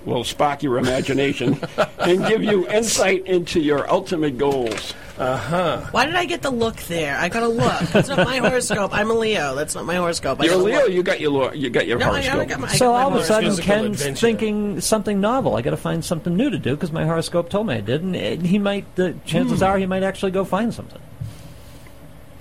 will 0.05 0.23
spark 0.23 0.63
your 0.63 0.77
imagination 0.77 1.59
and 1.99 2.25
give 2.27 2.43
you 2.43 2.67
insight 2.69 3.25
into 3.25 3.59
your 3.59 3.89
ultimate 3.91 4.37
goals. 4.37 4.93
Uh 5.17 5.37
huh. 5.37 5.81
Why 5.91 6.05
did 6.07 6.15
I 6.15 6.25
get 6.25 6.41
the 6.41 6.49
look 6.49 6.75
there? 6.87 7.15
I 7.17 7.29
got 7.29 7.43
a 7.43 7.47
look. 7.47 7.79
That's 7.91 8.09
not 8.09 8.25
my 8.25 8.37
horoscope. 8.37 8.91
I'm 8.95 9.11
a 9.11 9.13
Leo. 9.13 9.53
That's 9.53 9.75
not 9.75 9.85
my 9.85 9.95
horoscope. 9.95 10.41
I 10.41 10.45
You're 10.45 10.55
a 10.55 10.57
Leo. 10.57 10.79
look. 10.81 10.91
You 10.91 11.03
got 11.03 11.19
your 11.19 11.31
lo- 11.31 11.51
you 11.53 11.69
got 11.69 11.85
your 11.85 11.99
No, 11.99 12.05
horoscope. 12.07 12.31
haven't 12.31 12.47
got 12.49 12.59
my- 12.59 12.67
I 12.67 12.75
So 12.75 12.87
got 12.91 13.01
all 13.03 13.13
of 13.15 13.21
a 13.21 13.23
sudden, 13.23 13.49
Physical 13.51 13.73
Ken's 13.75 14.01
adventure. 14.01 14.19
thinking 14.27 14.81
something 14.81 15.21
novel. 15.21 15.55
I 15.55 15.61
got 15.61 15.69
to 15.71 15.77
find 15.77 16.03
something 16.03 16.35
new 16.35 16.49
to 16.49 16.57
do 16.57 16.71
because 16.71 16.91
my 16.91 17.05
horoscope 17.05 17.49
told 17.49 17.67
me 17.67 17.75
I 17.75 17.81
did, 17.81 18.01
and 18.01 18.15
he 18.45 18.57
might. 18.57 18.85
The 18.95 19.13
chances 19.25 19.59
Hmm. 19.59 19.65
are 19.65 19.77
he 19.77 19.85
might 19.85 20.01
actually 20.03 20.31
go 20.31 20.43
find 20.45 20.73
something. 20.73 20.99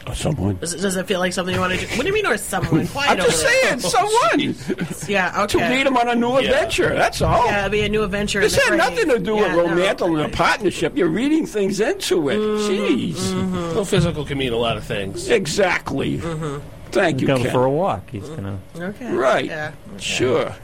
Or 0.07 0.15
someone. 0.15 0.57
Does, 0.57 0.75
it- 0.75 0.81
does 0.81 0.97
it 0.97 1.07
feel 1.07 1.21
like 1.21 1.33
something 1.33 1.55
you 1.55 1.61
want 1.61 1.75
to 1.75 1.79
do? 1.81 1.87
What 1.97 2.03
do 2.03 2.09
you 2.09 2.13
mean, 2.15 2.27
or 2.27 2.37
someone? 2.37 2.87
Quiet 2.89 3.11
I'm 3.11 3.17
just 3.19 3.45
over 3.45 3.53
there. 3.53 3.79
saying, 3.79 3.81
oh, 3.85 4.89
someone 4.89 5.09
Yeah, 5.09 5.43
okay. 5.45 5.59
to 5.59 5.69
meet 5.71 5.87
him 5.87 5.97
on 5.97 6.09
a 6.09 6.15
new 6.15 6.37
adventure. 6.39 6.89
That's 6.95 7.23
all. 7.23 7.47
Yeah, 7.47 7.61
it'd 7.61 7.73
be 7.73 7.83
a 7.83 7.89
new 7.89 8.03
adventure. 8.03 8.41
This 8.41 8.57
had 8.57 8.67
grave. 8.69 8.79
nothing 8.79 9.09
to 9.11 9.19
do 9.21 9.35
Yeah, 9.37 9.55
with 9.57 9.67
no. 9.67 9.71
romantic 9.71 10.03
or 10.09 10.21
a 10.21 10.29
partnership. 10.29 10.97
You're 10.97 11.09
reading 11.09 11.47
things 11.47 11.79
into 11.81 12.29
it. 12.31 12.37
Mm-hmm, 12.37 12.73
Jeez. 12.73 13.15
Mm-hmm. 13.15 13.75
Well, 13.75 13.85
physical 13.85 14.25
can 14.25 14.39
mean 14.39 14.53
a 14.53 14.57
lot 14.57 14.77
of 14.77 14.85
things. 14.85 15.29
Exactly. 15.29 16.19
Mm-hmm. 16.19 16.59
Thank 16.91 17.21
you, 17.21 17.27
Going 17.29 17.43
Ken. 17.45 17.53
for 17.53 17.65
a 17.65 17.71
walk. 17.71 18.11
He's 18.11 18.29
gonna. 18.29 18.59
Mm-hmm. 18.75 18.83
Okay. 18.83 19.13
Right. 19.13 19.45
Yeah. 19.47 19.73
okay. 19.95 19.99
Sure. 20.03 20.55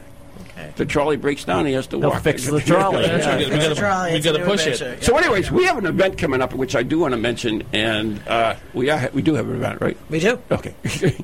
If 0.69 0.75
the 0.75 0.85
trolley 0.85 1.17
breaks 1.17 1.43
down, 1.45 1.65
he 1.65 1.73
has 1.73 1.87
to 1.87 1.97
He'll 1.99 2.09
walk. 2.09 2.21
fix 2.23 2.45
the 2.47 2.59
trolley. 2.65 3.05
That's 3.07 3.25
Yeah. 3.25 3.35
right. 3.35 3.49
We 3.49 3.55
gotta, 3.57 3.75
Trolley, 3.75 4.11
we 4.11 4.17
it's 4.17 4.25
a 4.25 4.29
gotta 4.31 4.43
new 4.43 4.49
push 4.51 4.65
adventure. 4.67 4.93
it. 4.93 5.03
So, 5.03 5.17
anyways, 5.17 5.51
we 5.51 5.65
have 5.65 5.77
an 5.77 5.85
event 5.85 6.17
coming 6.17 6.41
up, 6.41 6.53
which 6.53 6.75
I 6.75 6.83
do 6.83 6.99
want 6.99 7.13
to 7.13 7.17
mention, 7.17 7.63
and 7.73 8.21
uh, 8.27 8.55
we 8.73 8.89
are 8.89 9.09
we 9.13 9.21
do 9.21 9.33
have 9.35 9.49
an 9.49 9.55
event, 9.55 9.81
right? 9.81 9.97
We 10.09 10.19
do. 10.19 10.39
Okay, 10.51 10.73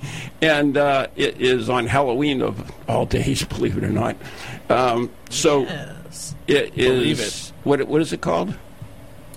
and 0.41 0.77
uh, 0.77 1.07
it 1.15 1.41
is 1.41 1.69
on 1.69 1.87
Halloween 1.87 2.41
of 2.41 2.71
all 2.87 3.05
days, 3.05 3.43
believe 3.45 3.77
it 3.77 3.83
or 3.83 3.89
not. 3.89 4.15
Um, 4.69 5.11
so 5.29 5.61
Yes. 5.63 6.35
it 6.47 6.75
Believe 6.75 7.19
is 7.19 7.51
what 7.63 7.85
what 7.87 8.01
is 8.01 8.13
it 8.13 8.21
called? 8.21 8.55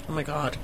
Oh 0.09 0.12
my 0.12 0.23
God. 0.23 0.57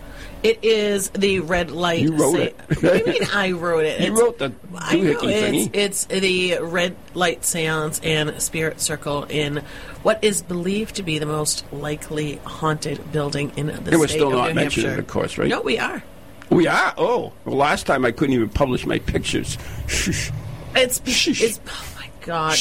It 0.45 0.59
is 0.63 1.09
the 1.11 1.41
red 1.41 1.71
light. 1.71 2.03
You 2.03 2.15
wrote 2.17 2.33
sa- 2.33 2.39
it. 2.39 2.57
What 2.69 2.81
do 2.81 2.99
you 2.99 3.05
mean 3.07 3.29
I 3.33 3.51
wrote 3.53 3.85
it? 3.87 4.01
You 4.05 4.07
It's- 4.13 4.21
wrote 4.21 4.39
the 4.39 4.53
I 4.77 4.97
know 5.01 5.19
it's, 5.23 5.71
it's 5.73 6.05
the 6.05 6.59
red 6.61 6.95
light 7.15 7.45
seance 7.45 7.99
and 8.05 8.41
spirit 8.43 8.81
circle 8.81 9.25
in 9.25 9.63
what 10.03 10.23
is 10.23 10.43
believed 10.43 10.97
to 10.97 11.03
be 11.03 11.19
the 11.19 11.25
most 11.27 11.65
likely 11.73 12.37
haunted 12.45 13.11
building 13.11 13.53
in 13.57 13.69
the 13.69 13.73
And 13.73 13.87
state 13.87 13.97
we're 13.99 14.07
still 14.09 14.29
of 14.29 14.35
not 14.35 14.49
New 14.49 14.55
mentioning 14.55 14.89
Hampshire. 14.91 15.01
of 15.01 15.07
course, 15.09 15.39
right? 15.39 15.49
No, 15.49 15.63
we 15.63 15.79
are. 15.79 16.03
We 16.51 16.67
are. 16.69 16.93
Oh, 16.99 17.33
well, 17.47 17.57
last 17.57 17.87
time 17.87 18.05
I 18.05 18.11
couldn't 18.13 18.35
even 18.35 18.51
publish 18.51 18.85
my 18.85 18.99
pictures. 18.99 19.57
It's 20.77 21.01
it's 21.07 21.61
oh 21.67 21.87
my 21.97 22.09
God! 22.21 22.59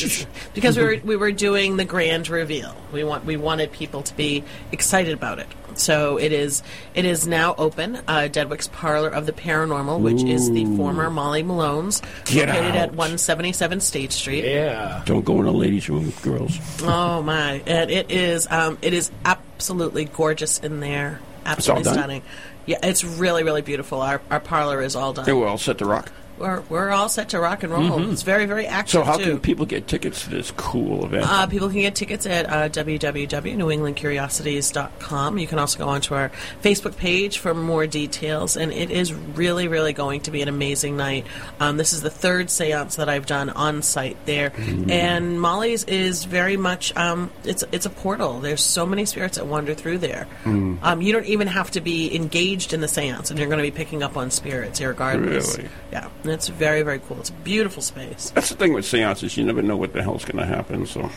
Because 0.53 0.77
we 0.77 0.83
were 0.83 0.97
we 1.03 1.15
were 1.17 1.31
doing 1.33 1.77
the 1.77 1.85
grand 1.85 2.29
reveal. 2.29 2.75
We 2.93 3.03
want 3.03 3.25
we 3.25 3.35
wanted 3.37 3.71
people 3.73 4.03
to 4.03 4.15
be 4.15 4.43
excited 4.71 5.13
about 5.13 5.39
it. 5.39 5.47
So 5.79 6.17
it 6.17 6.31
is 6.31 6.63
it 6.93 7.05
is 7.05 7.27
now 7.27 7.55
open. 7.57 7.99
Uh, 8.07 8.27
Deadwick's 8.27 8.67
Parlor 8.67 9.09
of 9.09 9.25
the 9.25 9.31
Paranormal, 9.33 9.99
which 10.01 10.23
is 10.23 10.49
the 10.51 10.65
former 10.77 11.09
Molly 11.09 11.43
Malone's, 11.43 12.01
Get 12.25 12.47
located 12.49 12.71
out. 12.71 12.75
at 12.75 12.89
177 12.91 13.79
State 13.81 14.11
Street. 14.11 14.43
Yeah. 14.45 15.01
Don't 15.05 15.25
go 15.25 15.39
in 15.39 15.45
the 15.45 15.51
ladies' 15.53 15.89
room, 15.89 16.05
with 16.05 16.21
girls. 16.21 16.57
Oh 16.83 17.21
my! 17.21 17.61
And 17.65 17.89
it 17.91 18.11
is 18.11 18.47
um, 18.49 18.77
it 18.81 18.93
is 18.93 19.11
absolutely 19.25 20.05
gorgeous 20.05 20.59
in 20.59 20.79
there. 20.79 21.19
Absolutely 21.45 21.83
done? 21.83 21.93
stunning. 21.93 22.21
Yeah, 22.65 22.77
it's 22.83 23.03
really 23.03 23.43
really 23.43 23.61
beautiful. 23.61 24.01
Our 24.01 24.21
our 24.31 24.39
parlor 24.39 24.81
is 24.81 24.95
all 24.95 25.13
done. 25.13 25.25
They 25.25 25.33
were 25.33 25.47
all 25.47 25.57
set 25.57 25.77
to 25.79 25.85
rock. 25.85 26.11
We're 26.37 26.61
we're 26.69 26.89
all 26.89 27.09
set 27.09 27.29
to 27.29 27.39
rock 27.39 27.63
and 27.63 27.71
roll. 27.71 27.83
Mhm. 27.83 28.11
It's 28.11 28.23
very 28.23 28.45
very 28.45 28.65
active 28.65 28.91
So 28.91 29.03
how 29.03 29.17
too. 29.17 29.23
can 29.23 29.39
people 29.39 29.65
get 29.65 29.87
tickets 29.87 30.23
to 30.23 30.29
this 30.31 30.51
cool 30.57 31.05
event? 31.05 31.25
Uh, 31.29 31.47
people 31.47 31.69
can 31.69 31.81
get 31.81 31.95
tickets 31.95 32.25
at 32.25 32.49
uh, 32.49 32.69
www.newenglandcuriosities.com. 32.69 35.37
You 35.37 35.47
can 35.47 35.59
also 35.59 35.79
go 35.79 35.87
onto 35.87 36.13
our 36.15 36.31
Facebook 36.61 36.97
page 36.97 37.37
for 37.37 37.53
more 37.53 37.87
details, 37.87 38.57
and 38.57 38.71
it 38.73 38.89
is 38.91 39.13
really, 39.13 39.67
really 39.67 39.93
going 39.93 40.21
to 40.21 40.31
be 40.31 40.41
an 40.41 40.47
amazing 40.47 40.97
night. 40.97 41.25
Um, 41.59 41.77
this 41.77 41.93
is 41.93 42.01
the 42.01 42.09
third 42.09 42.49
seance 42.49 42.95
that 42.95 43.09
I've 43.09 43.25
done 43.25 43.49
on 43.51 43.81
site 43.81 44.17
there, 44.25 44.51
Mm. 44.51 44.89
and 44.91 45.41
Molly's 45.41 45.83
is 45.85 46.25
very 46.25 46.57
much 46.57 46.95
um, 46.95 47.31
it's 47.43 47.63
it's 47.71 47.85
a 47.85 47.89
portal. 47.89 48.39
There's 48.39 48.61
so 48.61 48.85
many 48.85 49.05
spirits 49.05 49.37
that 49.37 49.45
wander 49.45 49.73
through 49.73 49.99
there. 49.99 50.27
Mm. 50.45 50.77
Um, 50.81 51.01
you 51.01 51.11
don't 51.13 51.25
even 51.25 51.47
have 51.47 51.71
to 51.71 51.81
be 51.81 52.15
engaged 52.15 52.73
in 52.73 52.81
the 52.81 52.87
seance, 52.87 53.29
and 53.29 53.39
you're 53.39 53.47
going 53.49 53.59
to 53.59 53.63
be 53.63 53.71
picking 53.71 54.03
up 54.03 54.17
on 54.17 54.31
spirits 54.31 54.81
regardless. 54.81 55.57
Really? 55.57 55.69
Yeah, 55.91 56.07
and 56.23 56.31
it's 56.31 56.47
very, 56.47 56.81
very 56.81 56.99
cool. 56.99 57.19
It's 57.19 57.29
a 57.29 57.33
beautiful 57.33 57.81
space. 57.81 58.31
That's 58.31 58.49
the 58.49 58.55
thing 58.55 58.73
with 58.73 58.85
seances; 58.85 59.37
you 59.37 59.43
never 59.43 59.61
know 59.61 59.77
what 59.77 59.93
the 59.93 60.01
hell's 60.01 60.25
going 60.25 60.37
to 60.37 60.45
happen. 60.45 60.85
So 60.85 61.09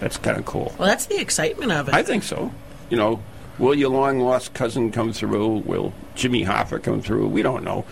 that's 0.00 0.16
kind 0.18 0.38
of 0.38 0.44
cool. 0.44 0.74
Well, 0.78 0.88
that's 0.88 1.06
the 1.06 1.20
excitement 1.20 1.72
of 1.72 1.88
it. 1.88 1.94
I 1.94 2.02
think 2.02 2.22
so. 2.22 2.52
You 2.88 2.96
know, 2.96 3.22
will 3.58 3.74
your 3.74 3.90
long 3.90 4.20
lost 4.20 4.54
cousin 4.54 4.90
come 4.90 5.12
through? 5.12 5.58
Will 5.58 5.92
Jimmy 6.14 6.44
Hoffa 6.44 6.82
come 6.82 7.02
through? 7.02 7.28
We 7.28 7.42
don't 7.42 7.64
know. 7.64 7.84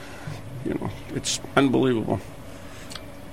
You 0.65 0.75
know, 0.75 0.91
it's 1.15 1.41
unbelievable. 1.57 2.21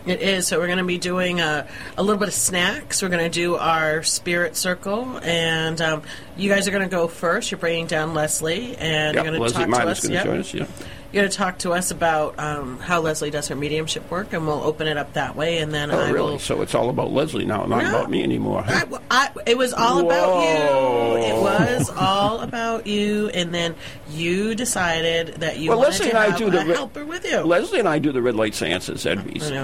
It 0.06 0.22
is. 0.22 0.48
So 0.48 0.60
we're 0.60 0.68
going 0.68 0.78
to 0.78 0.84
be 0.84 1.00
doing 1.00 1.42
a, 1.42 1.68
a 1.98 2.04
little 2.04 2.20
bit 2.20 2.28
of 2.28 2.34
snacks. 2.34 3.02
We're 3.02 3.10
going 3.10 3.24
to 3.24 3.30
do 3.30 3.56
our 3.56 4.04
spirit 4.04 4.56
circle, 4.56 5.20
and 5.24 5.82
um, 5.82 6.04
you 6.38 6.48
guys 6.48 6.68
are 6.68 6.72
going 6.72 6.88
to 6.88 6.96
go 6.96 7.08
first. 7.08 7.50
You're 7.50 7.58
bringing 7.58 7.88
down 7.88 8.14
Leslie, 8.14 8.78
and 8.78 9.16
Yep, 9.16 9.24
you're 9.24 9.24
going 9.24 9.34
to 9.34 9.42
Leslie 9.42 9.66
talk 9.66 9.82
to 9.82 9.90
us. 9.90 10.02
going 10.02 10.10
to 10.10 10.14
yep. 10.14 10.26
join 10.26 10.40
us. 10.40 10.54
Yeah. 10.54 10.68
You're 11.16 11.22
going 11.22 11.32
to 11.32 11.38
talk 11.38 11.60
to 11.60 11.72
us 11.72 11.92
about 11.92 12.38
um, 12.40 12.78
how 12.80 13.00
Leslie 13.00 13.32
does 13.32 13.48
her 13.48 13.56
mediumship 13.56 14.12
work, 14.12 14.34
and 14.34 14.46
we'll 14.46 14.62
open 14.62 14.86
it 14.86 14.98
up 14.98 15.14
that 15.14 15.34
way. 15.38 15.60
And 15.60 15.74
then 15.74 15.90
Oh, 15.90 15.98
I 15.98 16.10
really? 16.10 16.32
will. 16.34 16.40
So 16.40 16.62
it's 16.62 16.76
all 16.76 16.90
about 16.90 17.14
Leslie 17.14 17.46
now, 17.46 17.64
not 17.68 17.84
No. 17.84 17.90
about 17.90 18.10
me 18.10 18.22
anymore. 18.22 18.64
huh? 18.68 19.00
I, 19.10 19.30
it 19.48 19.58
was 19.58 19.72
all 19.72 20.00
about 20.06 20.42
you. 20.42 21.26
It 21.26 21.42
was 21.42 21.90
all 21.92 22.42
about 22.42 22.86
you, 22.86 23.30
and 23.30 23.56
then 23.56 23.76
you 24.10 24.56
decided 24.56 25.36
that 25.36 25.58
you 25.58 25.70
well, 25.70 25.78
wanted 25.78 25.92
Leslie 25.92 26.10
to 26.10 26.18
and 26.18 26.34
I 26.34 26.38
do 26.38 26.50
the 26.50 26.66
re- 26.66 26.74
helper 26.76 27.06
with 27.06 27.24
you. 27.24 27.38
Leslie 27.40 27.80
and 27.80 27.88
I 27.88 27.98
do 27.98 28.12
the 28.12 28.22
red 28.22 28.36
light 28.36 28.54
seances 28.54 29.06
at 29.06 29.18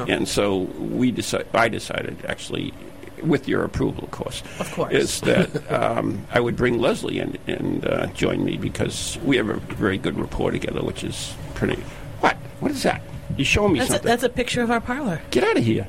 and 0.10 0.30
so 0.30 0.56
we 0.80 1.12
decided. 1.12 1.48
I 1.54 1.68
decided 1.68 2.24
actually, 2.30 2.74
with 3.24 3.48
your 3.48 3.64
approval, 3.64 4.04
of 4.04 4.12
course, 4.12 4.44
Of 4.60 4.72
course. 4.72 4.94
is 4.94 5.22
that 5.22 5.72
um, 5.72 6.26
I 6.32 6.40
would 6.40 6.56
bring 6.56 6.80
Leslie 6.80 7.20
in 7.20 7.38
and 7.48 7.86
uh, 7.86 8.08
join 8.08 8.44
me 8.44 8.58
because 8.58 9.18
we 9.24 9.38
have 9.38 9.50
a 9.50 9.56
very 9.76 9.98
good 9.98 10.18
rapport 10.18 10.52
together, 10.52 10.82
which 10.82 11.04
is 11.04 11.34
pretty. 11.56 11.82
What? 12.22 12.36
What 12.60 12.72
is 12.72 12.84
that? 12.84 13.02
You 13.38 13.46
show 13.46 13.68
me 13.68 13.80
That's 13.80 13.94
a, 13.94 14.00
that's 14.00 14.24
a 14.24 14.30
picture 14.30 14.62
of 14.62 14.72
our 14.72 14.82
parlor. 14.82 15.22
Get 15.32 15.44
out 15.44 15.58
of 15.58 15.64
here! 15.64 15.88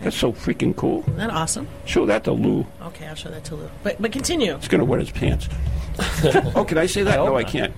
That's 0.00 0.16
so 0.16 0.32
freaking 0.32 0.76
cool. 0.76 1.00
Isn't 1.02 1.16
that 1.16 1.30
awesome? 1.30 1.66
Show 1.86 2.04
that 2.06 2.24
to 2.24 2.32
Lou. 2.32 2.66
Okay, 2.82 3.06
I'll 3.06 3.14
show 3.14 3.30
that 3.30 3.44
to 3.44 3.54
Lou. 3.56 3.70
But 3.82 4.00
but 4.00 4.12
continue. 4.12 4.56
He's 4.58 4.68
going 4.68 4.80
to 4.80 4.84
wet 4.84 5.00
his 5.00 5.10
pants. 5.10 5.48
oh, 6.54 6.64
can 6.66 6.76
I 6.78 6.86
say 6.86 7.02
that? 7.04 7.14
I 7.14 7.22
hope 7.22 7.30
no, 7.30 7.36
I 7.36 7.44
can't. 7.44 7.72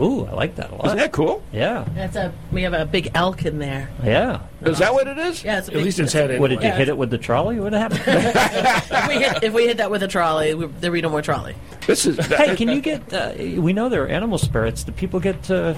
Ooh, 0.00 0.24
I 0.26 0.32
like 0.32 0.54
that 0.56 0.70
a 0.70 0.74
lot. 0.76 0.86
Isn't 0.86 0.98
that 0.98 1.12
cool? 1.12 1.42
Yeah. 1.52 1.84
That's 1.94 2.14
a 2.14 2.32
we 2.52 2.62
have 2.62 2.72
a 2.72 2.86
big 2.86 3.10
elk 3.14 3.44
in 3.44 3.58
there. 3.58 3.90
Yeah. 4.04 4.42
Is 4.62 4.78
that 4.78 4.94
what 4.94 5.08
it 5.08 5.18
is? 5.18 5.42
Yeah, 5.42 5.58
it's 5.58 5.68
a 5.68 5.76
At 5.76 5.82
least 5.82 5.98
it's 5.98 6.12
head 6.12 6.38
What 6.38 6.48
did 6.48 6.62
you 6.62 6.68
Yeah, 6.68 6.76
hit 6.76 6.88
it 6.88 6.96
with 6.96 7.10
the 7.10 7.18
trolley? 7.18 7.58
What 7.58 7.72
happened? 7.72 8.02
if 8.06 9.08
we 9.08 9.14
hit 9.14 9.42
if 9.42 9.52
we 9.52 9.66
hit 9.66 9.78
that 9.78 9.90
with 9.90 10.02
a 10.02 10.08
trolley, 10.08 10.54
we, 10.54 10.66
there 10.66 10.92
be 10.92 11.02
no 11.02 11.08
more 11.10 11.22
trolley. 11.22 11.54
This 11.86 12.06
is. 12.06 12.16
hey, 12.26 12.54
can 12.54 12.68
you 12.68 12.80
get? 12.80 13.12
Uh, 13.12 13.32
we 13.60 13.72
know 13.72 13.88
there 13.88 14.04
are 14.04 14.08
animal 14.08 14.38
spirits. 14.38 14.84
Do 14.84 14.92
people 14.92 15.18
get 15.20 15.50
uh, 15.50 15.74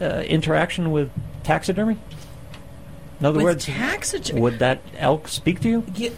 uh, 0.00 0.04
interaction 0.26 0.90
with 0.90 1.10
taxidermy? 1.42 1.96
In 3.20 3.26
other 3.26 3.38
With 3.38 3.44
words, 3.44 3.64
taxidermy? 3.66 4.40
would 4.40 4.58
that 4.58 4.80
elk 4.98 5.28
speak 5.28 5.60
to 5.60 5.68
you? 5.68 5.84
You, 5.94 6.12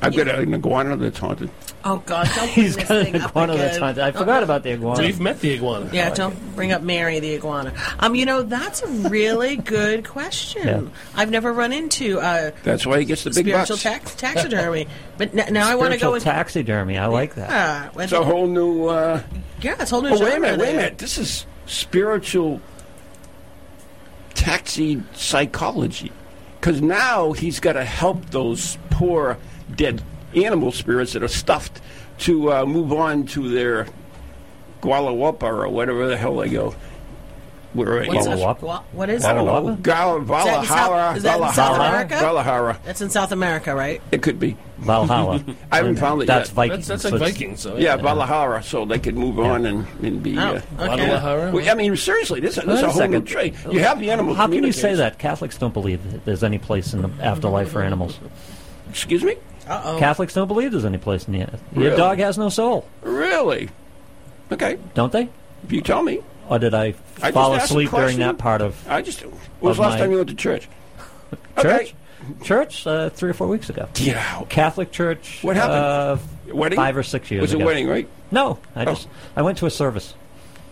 I've 0.00 0.16
got 0.16 0.28
an 0.28 0.54
iguana 0.54 0.96
that's 0.96 1.18
haunted. 1.18 1.50
Oh 1.84 2.02
God! 2.06 2.26
Don't 2.34 2.34
bring 2.36 2.48
He's 2.48 2.76
this 2.76 2.88
got 2.88 3.04
thing 3.04 3.14
an 3.14 3.22
up 3.22 3.30
iguana 3.30 3.52
again. 3.54 3.64
that's 3.66 3.78
haunted. 3.78 4.02
I 4.04 4.12
forgot 4.12 4.42
about 4.42 4.62
the 4.62 4.72
iguana. 4.72 5.00
We've 5.02 5.20
met 5.20 5.40
the 5.40 5.52
iguana. 5.54 5.90
Yeah, 5.92 6.12
don't 6.14 6.36
bring 6.56 6.72
up 6.72 6.82
Mary 6.82 7.20
the 7.20 7.34
iguana. 7.34 7.72
Um, 7.98 8.14
you 8.14 8.26
know 8.26 8.42
that's 8.42 8.82
a 8.82 8.86
really 8.86 9.56
good 9.76 10.06
question. 10.06 10.66
Yeah. 10.66 10.82
I've 11.14 11.30
never 11.30 11.52
run 11.52 11.72
into 11.72 12.20
uh, 12.20 12.50
That's 12.64 12.86
why 12.86 12.98
he 13.00 13.04
gets 13.04 13.24
the 13.24 13.30
big 13.30 13.46
spiritual 13.46 13.76
bucks. 13.76 13.82
tax- 13.82 14.14
taxidermy, 14.14 14.88
but 15.16 15.36
n- 15.36 15.52
now 15.52 15.68
I 15.68 15.74
want 15.74 15.92
to 15.92 15.98
Spiritual 15.98 16.08
go 16.08 16.12
with 16.14 16.24
taxidermy. 16.24 16.98
I 16.98 17.06
like 17.06 17.34
that. 17.36 17.50
yeah, 17.50 17.90
with- 17.92 18.04
It's 18.04 18.12
a 18.12 18.22
whole 18.24 18.46
new. 18.46 18.86
Uh, 18.86 19.22
yeah, 19.60 19.76
it's 19.80 19.90
a 19.92 19.94
whole 19.94 20.02
new 20.02 20.08
oh, 20.10 20.12
wait 20.12 20.20
a 20.20 20.30
genre 20.30 20.40
minute, 20.40 20.60
wait 20.60 20.68
a 20.68 20.72
there. 20.72 20.76
minute. 20.82 20.98
This 20.98 21.18
is 21.18 21.46
spiritual 21.66 22.60
taxi 24.34 25.02
psychology. 25.14 26.12
Because 26.60 26.80
now 26.82 27.32
he's 27.32 27.60
got 27.60 27.74
to 27.74 27.84
help 27.84 28.30
those 28.30 28.78
poor 28.90 29.38
dead 29.76 30.02
animal 30.34 30.72
spirits 30.72 31.12
that 31.14 31.22
are 31.22 31.28
stuffed 31.28 31.80
to 32.18 32.52
uh, 32.52 32.66
move 32.66 32.92
on 32.92 33.24
to 33.26 33.48
their 33.48 33.86
Gualawapa 34.82 35.42
or 35.42 35.68
whatever 35.68 36.06
the 36.08 36.16
hell 36.16 36.36
they 36.36 36.48
go. 36.48 36.74
Where 37.74 37.98
What's 37.98 38.08
you 38.08 38.14
this? 38.34 38.40
know, 38.40 38.54
Gua- 38.54 38.82
what 38.92 39.10
is 39.10 39.24
I 39.24 39.34
don't 39.34 39.44
know. 39.44 39.68
Is 39.68 39.76
that 39.82 40.16
in 40.16 40.26
South- 40.26 40.26
Valhalla. 40.26 41.14
is 41.16 41.22
that 41.22 41.36
in 41.36 41.42
South 41.48 41.54
Valhalla. 41.54 41.88
America? 41.88 42.14
Valhalla. 42.18 42.78
That's 42.82 43.00
in 43.02 43.10
South 43.10 43.30
America, 43.30 43.74
right? 43.74 44.00
It 44.10 44.22
could 44.22 44.40
be. 44.40 44.56
Valhalla. 44.78 45.44
I 45.70 45.76
haven't 45.76 45.96
found 45.96 46.22
it 46.22 46.26
That's 46.26 46.48
yet. 46.48 46.54
Vikings. 46.54 46.86
That's, 46.86 47.02
that's 47.02 47.12
like 47.12 47.32
Vikings. 47.34 47.60
So 47.60 47.76
Yeah, 47.76 47.96
Valhalla, 47.96 48.62
so 48.62 48.86
they 48.86 48.98
could 48.98 49.16
move 49.16 49.38
on 49.38 49.66
and, 49.66 49.86
and 50.02 50.22
be. 50.22 50.38
Oh, 50.38 50.40
uh, 50.40 50.48
okay. 50.54 50.64
Guadalajara? 50.76 51.52
well, 51.52 51.68
I 51.70 51.74
mean, 51.74 51.94
seriously, 51.94 52.40
this, 52.40 52.54
this 52.56 52.64
is 52.64 52.82
a 52.82 52.86
a 52.86 52.90
whole 52.90 53.02
new 53.06 53.18
second. 53.18 53.24
trade. 53.26 53.54
You 53.70 53.80
have 53.80 54.00
the 54.00 54.10
animal. 54.12 54.34
How 54.34 54.46
can 54.48 54.64
you 54.64 54.72
say 54.72 54.94
that? 54.94 55.18
Catholics 55.18 55.58
don't 55.58 55.74
believe 55.74 56.10
that 56.10 56.24
there's 56.24 56.42
any 56.42 56.58
place 56.58 56.94
in 56.94 57.02
the 57.02 57.10
afterlife 57.22 57.70
for 57.70 57.82
animals. 57.82 58.18
Excuse 58.88 59.22
me? 59.22 59.36
Uh 59.68 59.82
oh. 59.84 59.98
Catholics 59.98 60.34
don't 60.34 60.48
believe 60.48 60.72
there's 60.72 60.84
any 60.84 60.98
place 60.98 61.26
in 61.26 61.32
the 61.34 61.38
Your 61.40 61.48
Really? 61.74 61.96
dog 61.96 62.18
has 62.18 62.38
no 62.38 62.48
soul, 62.48 62.88
Really? 63.02 63.68
Okay, 64.50 64.78
don't 64.94 65.12
they? 65.12 65.28
if 65.64 65.72
you 65.72 65.80
tell 65.82 66.02
me. 66.02 66.22
Or 66.48 66.58
did 66.58 66.72
I 66.72 66.94
I 67.22 67.32
fall 67.32 67.52
asleep 67.54 67.90
during 67.90 68.18
that 68.20 68.38
part 68.38 68.62
of 68.62 68.74
I 68.88 69.02
just. 69.02 69.20
When 69.22 69.32
was 69.60 69.76
the 69.76 69.82
last 69.82 69.98
time 69.98 70.10
you 70.10 70.16
went 70.16 70.30
to 70.30 70.34
church? 70.34 70.68
church? 71.60 71.66
Okay. 71.66 71.92
Church 72.42 72.86
uh, 72.86 73.10
three 73.10 73.30
or 73.30 73.34
four 73.34 73.46
weeks 73.48 73.68
ago. 73.70 73.88
Yeah. 73.96 74.42
Catholic 74.48 74.90
church. 74.90 75.40
What 75.42 75.56
happened? 75.56 75.74
Uh, 76.50 76.54
Wedding? 76.54 76.76
five 76.76 76.96
or 76.96 77.02
six 77.02 77.30
years 77.30 77.42
Was 77.42 77.52
it 77.52 77.56
ago. 77.56 77.66
wedding, 77.66 77.86
right? 77.88 78.08
No, 78.30 78.58
I 78.74 78.82
Oh. 78.82 78.86
just 78.94 79.08
I 79.36 79.42
went 79.42 79.58
to 79.58 79.66
a 79.66 79.70
service. 79.70 80.14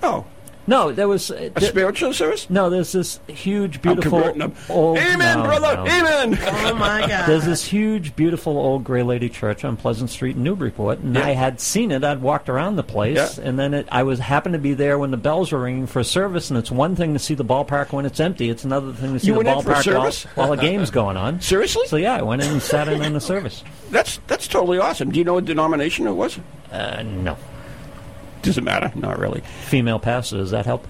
Oh, 0.02 0.24
No, 0.68 0.90
there 0.92 1.06
was 1.08 1.30
uh, 1.30 1.34
a 1.34 1.50
th- 1.50 1.70
spiritual 1.70 2.12
service? 2.12 2.48
no. 2.50 2.68
There's 2.70 2.92
this 2.92 3.20
huge, 3.28 3.76
I'm 3.76 3.82
beautiful 3.82 4.24
old. 4.68 4.98
Amen, 4.98 5.38
no, 5.38 5.44
brother. 5.44 5.76
no. 5.76 5.86
Amen. 5.86 6.38
Oh 6.42 6.74
my 6.74 7.00
God! 7.08 7.26
There's 7.28 7.44
this 7.44 7.64
huge, 7.64 8.16
beautiful 8.16 8.58
old 8.58 8.82
Grey 8.84 9.02
Lady 9.02 9.28
Church 9.28 9.64
on 9.64 9.76
Pleasant 9.76 10.10
Street 10.10 10.36
in 10.36 10.42
Newburyport, 10.42 10.98
and 10.98 11.14
Yeah. 11.14 11.26
I 11.26 11.30
had 11.32 11.60
seen 11.60 11.90
it. 11.92 12.02
I'd 12.02 12.20
walked 12.20 12.48
around 12.48 12.76
the 12.76 12.82
place, 12.82 13.38
Yeah. 13.38 13.44
and 13.44 13.58
then 13.58 13.74
it, 13.74 13.88
I 13.92 14.02
was 14.02 14.18
happened 14.18 14.54
to 14.54 14.58
be 14.58 14.74
there 14.74 14.98
when 14.98 15.10
the 15.12 15.16
bells 15.16 15.52
were 15.52 15.60
ringing 15.60 15.86
for 15.86 16.02
service. 16.02 16.50
And 16.50 16.58
it's 16.58 16.70
one 16.70 16.96
thing 16.96 17.12
to 17.12 17.18
see 17.18 17.34
the 17.34 17.44
ballpark 17.44 17.92
when 17.92 18.04
it's 18.04 18.18
empty; 18.20 18.50
it's 18.50 18.64
another 18.64 18.92
thing 18.92 19.12
to 19.12 19.20
see 19.20 19.28
You 19.28 19.34
the 19.34 19.38
went 19.44 19.62
for 19.62 19.70
ballpark 19.70 19.74
while, 19.74 19.82
service? 19.82 20.24
while 20.34 20.52
a 20.52 20.56
game's 20.56 20.90
going 21.02 21.16
on. 21.16 21.40
Seriously? 21.40 21.86
So 21.86 21.96
yeah, 21.96 22.16
I 22.16 22.22
went 22.22 22.42
in 22.42 22.50
and 22.50 22.62
sat 22.62 22.88
in 22.88 23.02
on 23.02 23.12
the 23.12 23.20
service. 23.20 23.62
That's 23.90 24.18
that's 24.26 24.48
totally 24.48 24.78
awesome. 24.78 25.12
Do 25.12 25.18
you 25.20 25.24
know 25.24 25.34
what 25.34 25.44
denomination 25.44 26.08
it 26.08 26.12
was? 26.12 26.40
Uh, 26.72 27.02
no, 27.04 27.36
Does 28.46 28.58
it 28.58 28.64
matter? 28.64 28.90
Not 28.94 29.18
really. 29.18 29.42
female 29.66 29.98
pastor. 29.98 30.38
Does 30.38 30.52
that 30.52 30.66
help? 30.66 30.86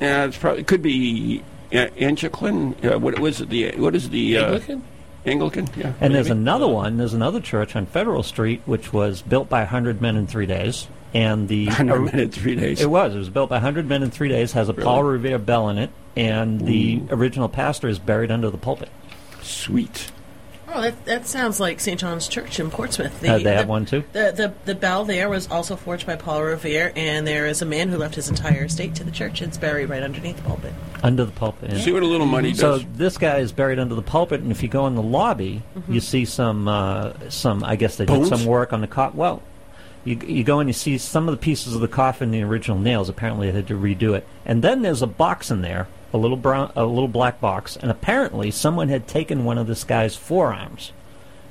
Yeah, 0.00 0.24
it's 0.24 0.38
probably 0.38 0.60
it 0.62 0.66
could 0.66 0.82
be 0.82 1.42
uh, 1.72 1.88
Anglican. 1.98 2.74
Uh, 2.84 2.98
what 2.98 3.18
was 3.18 3.40
it? 3.40 3.48
The 3.50 3.72
what 3.76 3.94
is 3.94 4.10
the 4.10 4.38
uh, 4.38 4.44
Anglican? 4.44 4.84
Anglican? 5.24 5.68
Yeah. 5.76 5.92
And 6.00 6.14
there's 6.14 6.30
another 6.30 6.68
one. 6.68 6.96
There's 6.96 7.14
another 7.14 7.40
church 7.40 7.76
on 7.76 7.86
Federal 7.86 8.22
Street, 8.22 8.62
which 8.66 8.92
was 8.92 9.22
built 9.22 9.48
by 9.48 9.60
100 9.60 10.00
men 10.00 10.16
in 10.16 10.26
three 10.26 10.46
days. 10.46 10.88
And 11.14 11.48
the 11.48 11.66
100 11.66 12.00
men 12.00 12.18
in 12.18 12.30
three 12.30 12.54
days. 12.54 12.80
It 12.80 12.88
was. 12.88 13.14
It 13.14 13.18
was 13.18 13.28
built 13.28 13.50
by 13.50 13.56
100 13.56 13.86
men 13.86 14.02
in 14.02 14.10
three 14.10 14.28
days. 14.28 14.52
Has 14.52 14.68
a 14.68 14.74
Paul 14.74 15.02
Revere 15.04 15.38
bell 15.38 15.68
in 15.68 15.78
it, 15.78 15.90
and 16.16 16.60
the 16.60 17.02
original 17.10 17.48
pastor 17.48 17.88
is 17.88 17.98
buried 17.98 18.30
under 18.30 18.48
the 18.50 18.58
pulpit. 18.58 18.88
Sweet. 19.42 20.11
Oh, 20.74 20.80
that, 20.80 21.04
that 21.04 21.26
sounds 21.26 21.60
like 21.60 21.80
St. 21.80 22.00
John's 22.00 22.28
Church 22.28 22.58
in 22.58 22.70
Portsmouth. 22.70 23.22
Uh, 23.22 23.38
they 23.38 23.54
have 23.54 23.66
the- 23.66 23.70
one 23.70 23.84
too. 23.84 24.02
The, 24.12 24.32
the 24.34 24.54
the 24.64 24.74
bell 24.74 25.04
there 25.04 25.28
was 25.28 25.50
also 25.50 25.76
forged 25.76 26.06
by 26.06 26.16
Paul 26.16 26.42
Revere, 26.42 26.92
and 26.96 27.26
there 27.26 27.46
is 27.46 27.60
a 27.62 27.66
man 27.66 27.88
who 27.90 27.98
left 27.98 28.14
his 28.14 28.28
entire 28.28 28.64
estate 28.64 28.94
to 28.96 29.04
the 29.04 29.10
church. 29.10 29.42
It's 29.42 29.58
buried 29.58 29.88
right 29.90 30.02
underneath 30.02 30.36
the 30.36 30.42
pulpit. 30.42 30.72
Under 31.02 31.24
the 31.24 31.32
pulpit. 31.32 31.70
yeah. 31.72 31.78
See 31.80 31.92
what 31.92 32.02
a 32.02 32.06
little 32.06 32.26
money 32.26 32.54
So 32.54 32.78
does. 32.78 32.86
this 32.94 33.18
guy 33.18 33.38
is 33.38 33.52
buried 33.52 33.78
under 33.78 33.94
the 33.94 34.02
pulpit, 34.02 34.40
and 34.40 34.50
if 34.50 34.62
you 34.62 34.68
go 34.68 34.86
in 34.86 34.94
the 34.94 35.02
lobby, 35.02 35.62
Mm-hmm. 35.76 35.92
you 35.92 36.00
see 36.00 36.24
some 36.24 36.68
uh, 36.68 37.12
some. 37.28 37.62
I 37.64 37.76
guess 37.76 37.96
they 37.96 38.04
Bones? 38.06 38.30
did 38.30 38.38
some 38.38 38.46
work 38.46 38.72
on 38.72 38.80
the 38.80 38.86
coffin. 38.86 39.18
Well, 39.18 39.42
you 40.04 40.16
you 40.26 40.42
go 40.44 40.58
and 40.60 40.68
you 40.68 40.74
see 40.74 40.96
some 40.98 41.28
of 41.28 41.32
the 41.32 41.38
pieces 41.40 41.74
of 41.74 41.80
the 41.80 41.88
coffin, 41.88 42.30
the 42.30 42.42
original 42.42 42.78
nails. 42.78 43.08
Apparently, 43.08 43.48
they 43.50 43.56
had 43.56 43.66
to 43.68 43.74
redo 43.78 44.14
it. 44.16 44.26
And 44.46 44.62
then 44.62 44.82
there's 44.82 45.02
a 45.02 45.06
box 45.06 45.50
in 45.50 45.60
there, 45.62 45.86
a 46.12 46.16
little 46.18 46.36
brown, 46.36 46.72
a 46.76 46.84
little 46.84 47.08
black 47.08 47.40
box, 47.40 47.76
and 47.76 47.90
apparently 47.90 48.50
someone 48.50 48.88
had 48.88 49.06
taken 49.08 49.44
one 49.44 49.58
of 49.58 49.66
this 49.66 49.84
guy's 49.84 50.14
forearms 50.16 50.92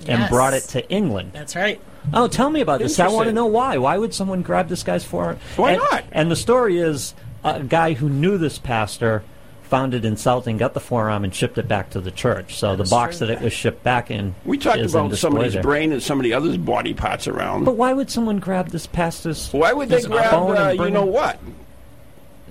and 0.08 0.20
Yes. 0.20 0.30
brought 0.30 0.54
it 0.54 0.64
to 0.70 0.90
England. 0.90 1.32
That's 1.34 1.56
right. 1.56 1.80
Oh, 2.14 2.28
tell 2.28 2.50
me 2.50 2.62
about 2.62 2.80
this. 2.80 3.00
I 3.00 3.08
want 3.08 3.28
to 3.28 3.34
know 3.34 3.46
why. 3.46 3.78
Why 3.78 3.98
would 3.98 4.14
someone 4.14 4.42
grab 4.42 4.68
this 4.70 4.82
guy's 4.84 5.04
forearm? 5.04 5.38
Why 5.56 5.74
And- 5.74 5.82
not? 5.92 6.04
And 6.12 6.32
the 6.32 6.36
story 6.36 6.80
is 6.80 7.14
a 7.44 7.60
guy 7.62 7.94
who 7.94 8.10
knew 8.10 8.38
this 8.38 8.58
pastor 8.58 9.24
found 9.64 9.94
it 9.94 10.04
insulting, 10.04 10.58
got 10.58 10.74
the 10.74 10.80
forearm, 10.82 11.24
and 11.24 11.34
shipped 11.34 11.58
it 11.58 11.66
back 11.68 11.90
to 11.92 12.02
the 12.02 12.12
church. 12.12 12.58
So 12.58 12.76
the 12.76 12.84
box 12.84 13.20
that 13.20 13.30
it 13.30 13.40
was 13.42 13.54
shipped 13.54 13.84
back 13.84 14.12
in. 14.12 14.36
We 14.44 14.58
talked 14.58 14.80
is 14.80 14.94
about 14.94 15.12
display 15.12 15.30
somebody's 15.30 15.54
there. 15.54 15.62
brain 15.64 15.94
and 15.94 16.04
somebody 16.04 16.34
else's 16.34 16.58
body 16.58 16.94
parts 16.94 17.26
around. 17.28 17.64
But 17.64 17.78
why 17.78 17.94
would 17.94 18.10
someone 18.12 18.40
grab 18.40 18.70
this 18.70 18.86
pastor's? 18.86 19.50
Why 19.54 19.72
would 19.72 19.88
they 19.88 20.02
grab, 20.02 20.34
uh, 20.34 20.74
you 20.84 20.90
know 20.90 21.06
what? 21.06 21.40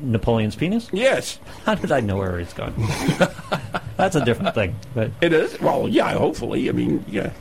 Napoleon's 0.03 0.57
penis? 0.57 0.89
Yes. 0.93 1.39
How 1.65 1.75
did 1.75 1.93
I 1.93 2.01
know 2.01 2.17
where 2.17 2.39
he's 2.39 2.53
going? 2.53 2.75
That's 3.97 4.17
a 4.17 4.25
different 4.25 4.55
thing. 4.55 4.77
But 4.95 5.11
It 5.21 5.33
is? 5.33 5.61
Well, 5.61 5.89
yeah, 5.89 6.13
hopefully. 6.15 6.69
I 6.69 6.73
mean, 6.73 7.05
yeah. 7.09 7.33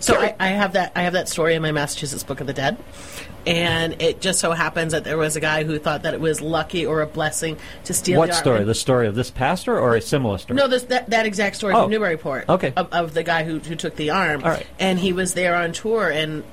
So 0.00 0.18
I, 0.18 0.34
I 0.40 0.48
have 0.48 0.72
that 0.74 0.92
I 0.96 1.02
have 1.02 1.12
that 1.12 1.28
story 1.28 1.54
in 1.54 1.60
my 1.60 1.72
Massachusetts 1.72 2.22
Book 2.22 2.40
of 2.40 2.46
the 2.46 2.54
Dead, 2.54 2.78
and 3.46 4.00
it 4.00 4.22
just 4.22 4.38
so 4.40 4.52
happens 4.52 4.92
that 4.92 5.04
there 5.04 5.18
was 5.18 5.36
a 5.36 5.40
guy 5.40 5.62
who 5.64 5.78
thought 5.78 6.04
that 6.04 6.14
it 6.14 6.20
was 6.20 6.40
lucky 6.40 6.86
or 6.86 7.02
a 7.02 7.06
blessing 7.06 7.58
to 7.84 7.92
steal. 7.92 8.18
what 8.18 8.28
the 8.30 8.32
arm. 8.34 8.40
story? 8.42 8.64
The 8.64 8.74
story 8.74 9.06
of 9.08 9.14
this 9.14 9.30
pastor 9.30 9.78
or 9.78 9.96
a 9.96 10.00
similar 10.00 10.38
story? 10.38 10.56
No, 10.56 10.68
this, 10.68 10.84
that 10.84 11.10
that 11.10 11.26
exact 11.26 11.56
story 11.56 11.74
Oh. 11.74 11.82
from 11.82 11.90
Newburyport. 11.90 12.48
Okay. 12.48 12.72
Of, 12.78 12.90
of 12.92 13.12
the 13.12 13.22
guy 13.22 13.44
who 13.44 13.58
who 13.58 13.74
took 13.76 13.96
the 13.96 14.08
arm. 14.08 14.42
All 14.42 14.48
right. 14.50 14.66
And 14.78 14.98
he 14.98 15.12
was 15.12 15.34
there 15.34 15.54
on 15.54 15.72
tour 15.72 16.10
and. 16.10 16.44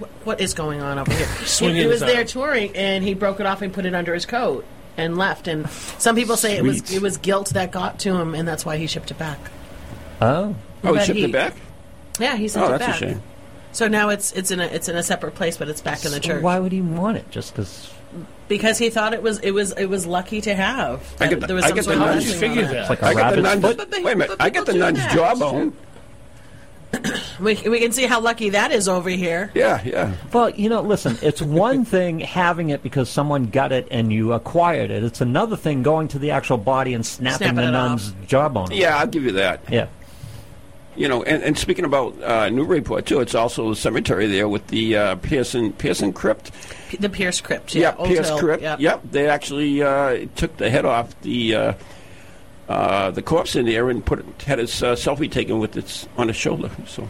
Wh- 0.00 0.26
What 0.26 0.40
is 0.40 0.54
going 0.54 0.80
on 0.82 0.98
over 0.98 1.12
here? 1.12 1.26
he, 1.40 1.44
Swinging 1.46 1.76
he 1.82 1.86
was 1.86 2.00
there 2.00 2.24
touring, 2.24 2.74
and 2.76 3.02
he 3.04 3.14
broke 3.14 3.40
it 3.40 3.46
off 3.46 3.62
and 3.62 3.72
put 3.72 3.86
it 3.86 3.94
under 3.94 4.14
his 4.14 4.26
coat 4.26 4.64
and 4.96 5.16
left. 5.18 5.48
And 5.48 5.68
some 5.70 6.14
people 6.16 6.36
say 6.36 6.56
it 6.56 6.62
was 6.62 6.92
it 6.92 7.02
was 7.02 7.16
guilt 7.18 7.50
that 7.50 7.70
got 7.72 7.98
to 8.00 8.14
him, 8.16 8.34
and 8.34 8.46
that's 8.48 8.64
why 8.64 8.76
he 8.76 8.86
shipped 8.86 9.10
it 9.10 9.18
back. 9.18 9.38
Oh. 10.20 10.54
Oh, 10.84 10.94
he 10.94 11.04
shipped 11.04 11.18
he- 11.18 11.24
it 11.24 11.32
back? 11.32 11.54
Yeah, 12.18 12.36
he 12.36 12.48
sent 12.48 12.64
Oh, 12.64 12.68
it 12.74 12.78
that's 12.78 12.84
a 12.84 12.86
back. 12.86 12.96
shame. 12.98 13.22
So 13.72 13.88
now 13.88 14.08
it's 14.08 14.32
it's 14.32 14.50
in 14.50 14.60
a 14.60 14.64
it's 14.66 14.88
in 14.88 14.96
a 14.96 15.02
separate 15.02 15.34
place, 15.34 15.56
but 15.58 15.68
it's 15.68 15.82
back 15.82 16.04
in 16.06 16.10
the 16.12 16.20
church 16.20 16.42
why 16.42 16.58
would 16.58 16.72
he 16.72 16.80
want 16.80 17.18
it? 17.18 17.30
Just 17.30 17.52
because? 17.54 17.92
because 18.48 18.78
he 18.78 18.88
thought 18.88 19.12
it 19.12 19.22
was 19.22 19.38
it 19.40 19.50
was 19.50 19.72
it 19.72 19.84
was 19.86 20.06
lucky 20.06 20.40
to 20.40 20.54
have. 20.54 21.00
I 21.20 21.26
That 21.26 21.30
get 21.30 21.40
the, 21.40 21.46
there 21.48 21.56
was 21.56 21.64
I 21.64 21.68
some 21.68 21.74
get 21.76 21.84
the 21.84 21.92
sort 21.94 21.96
of 22.08 22.14
nun's 22.14 22.24
blessing 22.24 22.50
on 22.52 22.58
it. 22.74 22.88
Like 22.88 23.02
a 23.02 23.06
I 23.06 23.14
get 23.14 23.30
the 23.34 23.42
nun's. 23.42 23.60
But 23.62 23.90
wait 23.90 24.12
a 24.12 24.16
minute. 24.16 24.36
I 24.40 24.48
get 24.50 24.64
the 24.64 24.72
nun's 24.74 25.06
jawbone. 25.12 25.76
We, 27.38 27.54
we 27.68 27.80
can 27.80 27.92
see 27.92 28.06
how 28.06 28.20
lucky 28.20 28.50
that 28.50 28.72
is 28.72 28.88
over 28.88 29.10
here. 29.10 29.50
Yeah, 29.54 29.82
yeah. 29.84 30.14
Well, 30.32 30.48
you 30.48 30.70
know, 30.70 30.80
listen, 30.80 31.18
it's 31.20 31.42
one 31.42 31.84
thing 31.84 32.18
having 32.20 32.70
it 32.70 32.82
because 32.82 33.10
someone 33.10 33.46
got 33.50 33.72
it 33.72 33.88
and 33.90 34.10
you 34.10 34.32
acquired 34.32 34.90
it. 34.90 35.04
It's 35.04 35.20
another 35.20 35.54
thing 35.54 35.82
going 35.82 36.08
to 36.08 36.18
the 36.18 36.30
actual 36.30 36.56
body 36.56 36.94
and 36.94 37.04
snapping 37.04 37.36
Snapping 37.48 37.56
the 37.56 37.64
it 37.64 37.70
nun's 37.72 38.14
jawbone. 38.26 38.68
Yeah, 38.70 38.96
I'll 38.96 39.06
give 39.06 39.24
you 39.24 39.32
that. 39.32 39.60
Yeah. 39.70 39.88
You 40.96 41.08
know, 41.08 41.22
and, 41.24 41.42
and 41.42 41.58
speaking 41.58 41.84
about 41.84 42.18
uh, 42.22 42.48
Newburyport 42.48 43.04
too, 43.04 43.20
it's 43.20 43.34
also 43.34 43.72
a 43.72 43.76
cemetery 43.76 44.28
there 44.28 44.48
with 44.48 44.66
the 44.68 44.96
uh, 44.96 45.16
Pearson 45.16 45.74
Pearson 45.74 46.14
Crypt. 46.14 46.50
P- 46.88 46.96
The 46.96 47.10
Pierce 47.10 47.42
Crypt, 47.42 47.74
yeah, 47.74 47.94
Old 47.98 48.08
Pierce 48.08 48.28
Hill, 48.28 48.38
Crypt. 48.38 48.62
yep. 48.62 48.80
Yep, 48.80 49.02
they 49.10 49.28
actually 49.28 49.82
uh, 49.82 50.24
took 50.36 50.56
the 50.56 50.70
head 50.70 50.86
off 50.86 51.20
the 51.20 51.54
uh, 51.54 51.72
uh, 52.68 53.10
the 53.10 53.22
corpse 53.22 53.54
in 53.56 53.66
there 53.66 53.88
and 53.90 54.04
put 54.04 54.18
it, 54.20 54.42
had 54.42 54.58
his 54.58 54.82
uh, 54.82 54.94
selfie 54.94 55.30
taken 55.30 55.58
with 55.58 55.76
its 55.76 56.08
on 56.18 56.28
his 56.28 56.36
shoulder. 56.36 56.70
So 56.86 57.08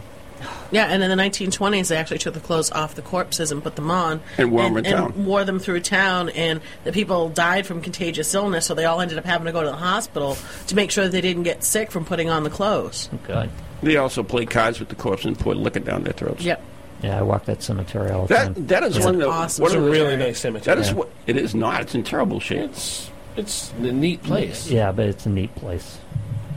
Yeah, 0.71 0.85
and 0.85 1.01
in 1.01 1.09
the 1.09 1.15
1920s, 1.15 1.87
they 1.87 1.95
actually 1.97 2.19
took 2.19 2.33
the 2.33 2.39
clothes 2.39 2.71
off 2.71 2.93
the 2.95 3.01
corpses 3.01 3.51
and 3.51 3.63
put 3.63 3.75
them 3.75 3.89
on. 3.89 4.21
And 4.37 4.51
wore 4.51 4.63
'em 4.63 4.77
and, 4.77 4.85
in 4.85 4.93
and 4.93 5.13
town. 5.13 5.25
wore 5.25 5.43
them 5.45 5.59
through 5.59 5.79
town, 5.81 6.29
and 6.29 6.61
the 6.83 6.91
people 6.91 7.29
died 7.29 7.65
from 7.65 7.81
contagious 7.81 8.33
illness, 8.35 8.65
so 8.65 8.75
they 8.75 8.85
all 8.85 8.99
ended 9.01 9.17
up 9.17 9.25
having 9.25 9.45
to 9.45 9.51
go 9.51 9.63
to 9.63 9.69
the 9.69 9.75
hospital 9.75 10.37
to 10.67 10.75
make 10.75 10.91
sure 10.91 11.05
that 11.05 11.11
they 11.11 11.21
didn't 11.21 11.43
get 11.43 11.63
sick 11.63 11.89
from 11.91 12.05
putting 12.05 12.29
on 12.29 12.43
the 12.43 12.49
clothes. 12.51 13.09
God. 13.27 13.49
they 13.81 13.95
also 13.97 14.21
played 14.23 14.49
cards 14.49 14.79
with 14.79 14.89
the 14.89 14.95
corpse 14.95 15.23
and 15.25 15.37
poured 15.39 15.57
liquor 15.57 15.79
down 15.79 16.03
their 16.03 16.13
throats. 16.13 16.43
Yep. 16.43 16.61
Yeah, 17.03 17.19
I 17.19 17.21
walk 17.21 17.45
that 17.45 17.61
cemetery 17.61 18.09
all 18.11 18.25
the 18.25 18.35
time. 18.35 18.53
That 18.53 18.67
that 18.69 18.83
is 18.83 18.97
It's 18.97 19.05
one 19.05 19.15
an 19.15 19.21
of 19.21 19.27
the 19.27 19.33
awesome 19.33 19.61
one 19.63 19.75
of 19.75 19.81
the- 19.83 19.87
a 19.87 19.91
really 19.91 20.17
nice 20.17 20.39
cemetery. 20.39 20.75
That 20.75 20.81
is 20.81 20.89
Yeah. 20.89 20.95
what 20.95 21.09
it 21.27 21.37
is 21.37 21.53
not. 21.55 21.81
It's 21.81 21.93
in 21.95 22.03
terrible 22.03 22.39
shape. 22.39 22.61
It's 22.71 23.09
it's 23.37 23.71
a 23.73 23.91
neat 23.91 24.23
place. 24.23 24.69
Yeah, 24.69 24.91
but 24.91 25.07
it's 25.07 25.25
a 25.25 25.29
neat 25.29 25.53
place. 25.55 25.97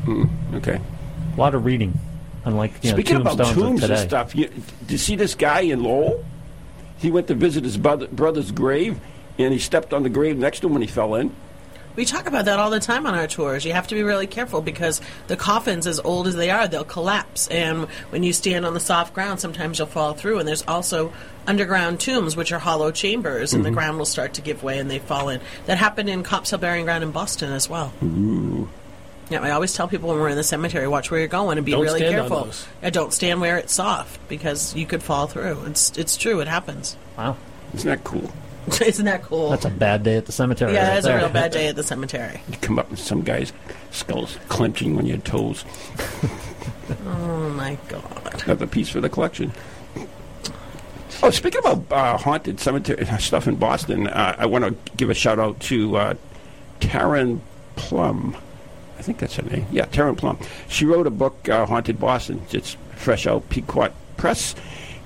Hmm, 0.04 0.24
okay. 0.54 0.80
A 1.34 1.40
lot 1.40 1.54
of 1.54 1.64
reading, 1.64 1.98
unlike 2.44 2.72
you 2.82 2.90
know, 2.90 2.96
Speaking 2.96 3.16
about 3.16 3.36
tombstones 3.36 3.82
of 3.82 3.88
tombs 3.88 4.00
and 4.00 4.08
stuff, 4.08 4.34
you, 4.34 4.48
did 4.48 4.90
you 4.90 4.98
see 4.98 5.16
this 5.16 5.34
guy 5.34 5.60
in 5.60 5.82
Lowell? 5.82 6.24
He 6.98 7.10
went 7.10 7.28
to 7.28 7.34
visit 7.34 7.64
his 7.64 7.76
brother, 7.76 8.06
brother's 8.08 8.50
grave, 8.50 8.98
and 9.38 9.52
he 9.52 9.58
stepped 9.58 9.92
on 9.92 10.02
the 10.02 10.10
grave 10.10 10.36
next 10.36 10.60
to 10.60 10.66
him 10.66 10.74
when 10.74 10.82
he 10.82 10.88
fell 10.88 11.14
in. 11.14 11.34
We 11.96 12.04
talk 12.04 12.26
about 12.26 12.44
that 12.44 12.58
all 12.60 12.70
the 12.70 12.80
time 12.80 13.04
on 13.04 13.14
our 13.14 13.26
tours. 13.26 13.64
You 13.64 13.72
have 13.72 13.88
to 13.88 13.94
be 13.94 14.02
really 14.02 14.28
careful 14.28 14.62
because 14.62 15.00
the 15.26 15.36
coffins, 15.36 15.86
as 15.86 15.98
old 15.98 16.28
as 16.28 16.36
they 16.36 16.50
are, 16.50 16.68
they'll 16.68 16.84
collapse. 16.84 17.48
And 17.48 17.88
when 18.10 18.22
you 18.22 18.32
stand 18.32 18.64
on 18.64 18.74
the 18.74 18.80
soft 18.80 19.12
ground, 19.12 19.40
sometimes 19.40 19.78
you'll 19.78 19.88
fall 19.88 20.14
through. 20.14 20.38
And 20.38 20.46
there's 20.46 20.62
also 20.68 21.12
underground 21.50 22.00
tombs, 22.00 22.36
which 22.36 22.52
are 22.52 22.58
hollow 22.60 22.92
chambers, 22.92 23.52
and 23.52 23.64
the 23.64 23.68
mm-hmm. 23.68 23.74
ground 23.74 23.98
will 23.98 24.06
start 24.06 24.34
to 24.34 24.40
give 24.40 24.62
way 24.62 24.78
and 24.78 24.88
they 24.88 25.00
fall 25.00 25.28
in. 25.28 25.40
That 25.66 25.78
happened 25.78 26.08
in 26.08 26.22
Copp's 26.22 26.50
Hill 26.50 26.60
Burying 26.60 26.84
Ground 26.84 27.02
in 27.02 27.10
Boston 27.10 27.52
as 27.52 27.68
well. 27.68 27.92
Yeah, 29.28 29.42
I 29.42 29.50
always 29.50 29.74
tell 29.74 29.88
people 29.88 30.08
when 30.08 30.18
we're 30.18 30.28
in 30.28 30.36
the 30.36 30.44
cemetery, 30.44 30.86
watch 30.86 31.10
where 31.10 31.18
you're 31.18 31.28
going 31.28 31.58
and 31.58 31.66
be 31.66 31.72
Don't 31.72 31.82
really 31.82 32.00
stand 32.00 32.14
on 32.14 32.28
careful. 32.28 32.44
those. 32.44 32.66
Yeah, 32.82 32.90
don't 32.90 33.12
stand 33.12 33.40
where 33.40 33.58
it's 33.58 33.72
soft 33.72 34.20
because 34.28 34.74
you 34.74 34.86
could 34.86 35.02
fall 35.02 35.26
through. 35.26 35.64
It's 35.66 35.96
it's 35.98 36.16
true. 36.16 36.40
It 36.40 36.48
happens. 36.48 36.96
Wow, 37.18 37.36
Isn't 37.74 37.88
that 37.88 38.04
cool? 38.04 38.30
Isn't 38.80 39.06
that 39.06 39.22
cool? 39.22 39.50
that's 39.50 39.64
a 39.64 39.70
bad 39.70 40.02
day 40.04 40.16
at 40.16 40.26
the 40.26 40.32
cemetery. 40.32 40.72
yeah, 40.72 40.88
right 40.88 40.94
that's 40.94 41.06
a 41.06 41.16
real 41.16 41.28
bad 41.28 41.52
day 41.52 41.68
at 41.68 41.76
the 41.76 41.82
cemetery. 41.82 42.40
You 42.48 42.56
come 42.58 42.78
up 42.78 42.90
with 42.90 43.00
some 43.00 43.22
guy's 43.22 43.52
skull's 43.90 44.36
clenching 44.48 44.98
on 44.98 45.06
your 45.06 45.18
toes. 45.18 45.64
Oh 47.06 47.48
my 47.50 47.78
god. 47.88 48.42
Another 48.44 48.66
piece 48.66 48.88
for 48.88 49.00
the 49.00 49.08
collection. 49.08 49.52
Oh, 51.22 51.28
speaking 51.30 51.60
about 51.60 51.84
uh, 51.92 52.16
haunted 52.16 52.60
cemetery 52.60 53.04
stuff 53.18 53.46
in 53.46 53.56
Boston, 53.56 54.06
uh, 54.06 54.36
I 54.38 54.46
want 54.46 54.64
to 54.64 54.74
give 54.96 55.10
a 55.10 55.14
shout 55.14 55.38
out 55.38 55.60
to 55.60 55.96
uh, 55.96 56.14
Taryn 56.80 57.40
Plumb. 57.76 58.34
I 58.98 59.02
think 59.02 59.18
that's 59.18 59.36
her 59.36 59.42
name. 59.42 59.66
Yeah, 59.70 59.84
Taryn 59.84 60.16
Plumb. 60.16 60.38
She 60.68 60.86
wrote 60.86 61.06
a 61.06 61.10
book, 61.10 61.46
uh, 61.46 61.66
Haunted 61.66 62.00
Boston. 62.00 62.40
It's 62.52 62.74
fresh 62.96 63.26
out 63.26 63.48
Pequot 63.50 63.92
Press, 64.16 64.54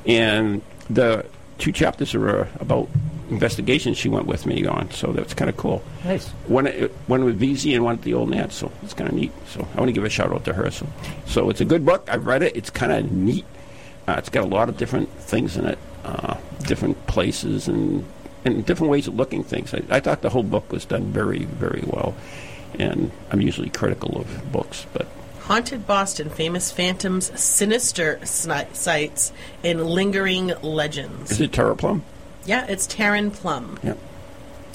and 0.06 0.62
the 0.88 1.26
two 1.58 1.72
chapters 1.72 2.14
are 2.14 2.42
uh, 2.42 2.48
about 2.60 2.88
investigations 3.30 3.98
she 3.98 4.08
went 4.08 4.26
with 4.26 4.46
me 4.46 4.64
on. 4.66 4.92
So 4.92 5.12
that's 5.12 5.34
kind 5.34 5.48
of 5.48 5.56
cool. 5.56 5.82
Nice. 6.04 6.28
One, 6.46 6.68
uh, 6.68 6.88
one 7.08 7.24
with 7.24 7.40
VZ 7.40 7.74
and 7.74 7.82
one 7.82 7.96
with 7.96 8.04
the 8.04 8.14
old 8.14 8.30
Nat, 8.30 8.52
so 8.52 8.70
it's 8.84 8.94
kind 8.94 9.08
of 9.08 9.16
neat. 9.16 9.32
So 9.48 9.66
I 9.74 9.78
want 9.78 9.88
to 9.88 9.92
give 9.92 10.04
a 10.04 10.10
shout 10.10 10.32
out 10.32 10.44
to 10.44 10.52
her. 10.52 10.70
So, 10.70 10.86
so 11.26 11.50
it's 11.50 11.60
a 11.60 11.64
good 11.64 11.84
book. 11.84 12.08
I've 12.08 12.26
read 12.26 12.44
it. 12.44 12.56
It's 12.56 12.70
kind 12.70 12.92
of 12.92 13.10
neat. 13.10 13.44
Uh, 14.06 14.14
it's 14.18 14.28
got 14.28 14.44
a 14.44 14.48
lot 14.48 14.68
of 14.68 14.76
different 14.76 15.08
things 15.18 15.56
in 15.56 15.64
it, 15.64 15.78
uh, 16.04 16.36
different 16.66 17.06
places 17.06 17.68
and 17.68 18.04
and 18.44 18.64
different 18.66 18.90
ways 18.90 19.08
of 19.08 19.14
looking 19.14 19.42
things. 19.42 19.72
I, 19.72 19.82
I 19.90 20.00
thought 20.00 20.20
the 20.22 20.28
whole 20.30 20.42
book 20.42 20.70
was 20.70 20.84
done 20.84 21.04
very, 21.04 21.44
very 21.44 21.82
well. 21.86 22.14
And 22.78 23.10
I'm 23.30 23.40
usually 23.40 23.70
critical 23.70 24.20
of 24.20 24.52
books, 24.52 24.86
but 24.92 25.06
Haunted 25.42 25.86
Boston, 25.86 26.30
famous 26.30 26.70
phantoms, 26.72 27.38
sinister 27.40 28.18
sni- 28.22 28.74
sights, 28.74 29.32
and 29.62 29.86
lingering 29.86 30.52
legends. 30.62 31.30
is 31.32 31.40
it 31.40 31.52
Tara 31.52 31.76
Plumb? 31.76 32.02
Yeah, 32.46 32.66
it's 32.66 32.86
Taryn 32.86 33.32
Plumb. 33.32 33.78
Yep. 33.82 33.98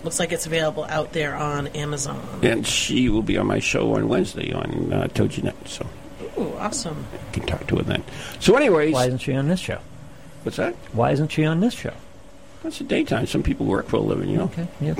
Looks 0.03 0.19
like 0.19 0.31
it's 0.31 0.45
available 0.45 0.85
out 0.85 1.11
there 1.11 1.35
on 1.35 1.67
Amazon. 1.67 2.21
And 2.41 2.65
she 2.65 3.09
will 3.09 3.21
be 3.23 3.37
on 3.37 3.47
my 3.47 3.59
show 3.59 3.95
on 3.95 4.07
Wednesday 4.07 4.53
on 4.53 4.93
uh, 4.93 5.07
Toginet, 5.07 5.67
so 5.67 5.85
Ooh, 6.37 6.53
awesome. 6.57 7.05
I 7.13 7.31
can 7.33 7.45
talk 7.45 7.67
to 7.67 7.75
her 7.77 7.83
then. 7.83 8.03
So, 8.39 8.55
anyways, 8.55 8.93
Why 8.93 9.07
isn't 9.07 9.19
she 9.19 9.33
on 9.33 9.47
this 9.49 9.59
show? 9.59 9.79
What's 10.49 10.57
that? 10.57 10.73
Why 10.93 11.11
isn't 11.11 11.31
she 11.31 11.45
on 11.45 11.59
this 11.59 11.73
show? 11.75 11.93
That's 12.63 12.79
the 12.79 12.83
daytime. 12.83 13.27
Some 13.27 13.43
people 13.43 13.65
work 13.67 13.87
for 13.87 13.97
a 13.97 14.01
living, 14.01 14.29
you 14.29 14.37
know. 14.37 14.43
Okay. 14.45 14.67
Yeah. 14.81 14.95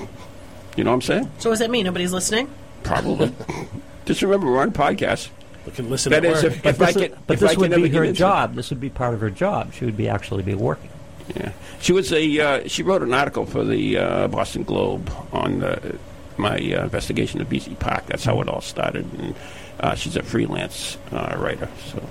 You 0.78 0.84
know 0.84 0.92
what 0.92 0.96
I'm 0.96 1.02
saying? 1.02 1.24
So, 1.40 1.50
what 1.50 1.54
does 1.54 1.60
that 1.60 1.72
mean? 1.72 1.86
Nobody's 1.86 2.14
listening? 2.14 2.50
Probably. 2.84 3.34
Just 4.06 4.22
remember, 4.22 4.48
we're 4.48 4.62
on 4.62 4.72
podcast. 4.72 5.30
We 5.66 5.72
can 5.74 5.90
listen 5.90 6.12
That 6.12 6.24
at 6.24 6.32
is, 6.38 6.44
work. 6.44 6.54
if, 6.54 6.64
But 6.64 6.70
if 6.76 6.82
I 6.82 6.86
this, 6.86 6.96
get, 6.98 7.28
but 7.28 7.34
if 7.34 7.40
this 7.42 7.50
I 7.50 7.54
can 7.56 7.62
would 7.62 7.76
be 7.76 7.90
get 7.90 7.98
her 7.98 8.04
into- 8.06 8.18
job. 8.18 8.56
This 8.56 8.70
would 8.70 8.80
be 8.80 8.90
part 8.90 9.14
of 9.14 9.22
her 9.22 9.30
job. 9.30 9.74
She 9.74 9.86
would 9.86 9.98
be 9.98 10.08
actually 10.08 10.44
be 10.44 10.54
working. 10.54 10.90
Yeah, 11.36 11.52
she 11.82 11.92
was 11.92 12.12
a. 12.14 12.40
Uh, 12.40 12.68
she 12.68 12.82
wrote 12.82 13.02
an 13.04 13.14
article 13.14 13.46
for 13.46 13.64
the 13.64 13.98
uh, 13.98 14.28
Boston 14.30 14.64
Globe 14.64 15.12
on 15.34 15.64
uh, 15.64 15.98
my 16.38 16.56
uh, 16.56 16.84
investigation 16.86 17.42
of 17.42 17.50
BC 17.50 17.78
Park. 17.80 18.06
That's 18.08 18.24
how 18.24 18.40
it 18.42 18.48
all 18.48 18.62
started, 18.62 19.06
and 19.20 19.36
uh, 19.80 19.96
she's 19.96 20.16
a 20.16 20.24
freelance 20.24 20.98
uh, 21.12 21.36
writer. 21.38 21.70
So, 21.92 22.04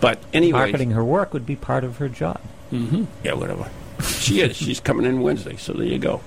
but 0.00 0.18
anyway, 0.32 0.58
Marketing 0.60 0.92
her 0.92 1.04
work 1.04 1.32
would 1.34 1.44
be 1.46 1.54
part 1.54 1.84
of 1.84 1.98
her 1.98 2.08
job. 2.08 2.40
Yeah, 2.70 3.32
whatever. 3.34 3.68
She 4.04 4.40
is. 4.40 4.56
She's 4.56 4.80
coming 4.80 5.06
in 5.06 5.20
Wednesday, 5.20 5.56
so 5.56 5.72
there 5.72 5.86
you 5.86 5.98
go. 5.98 6.20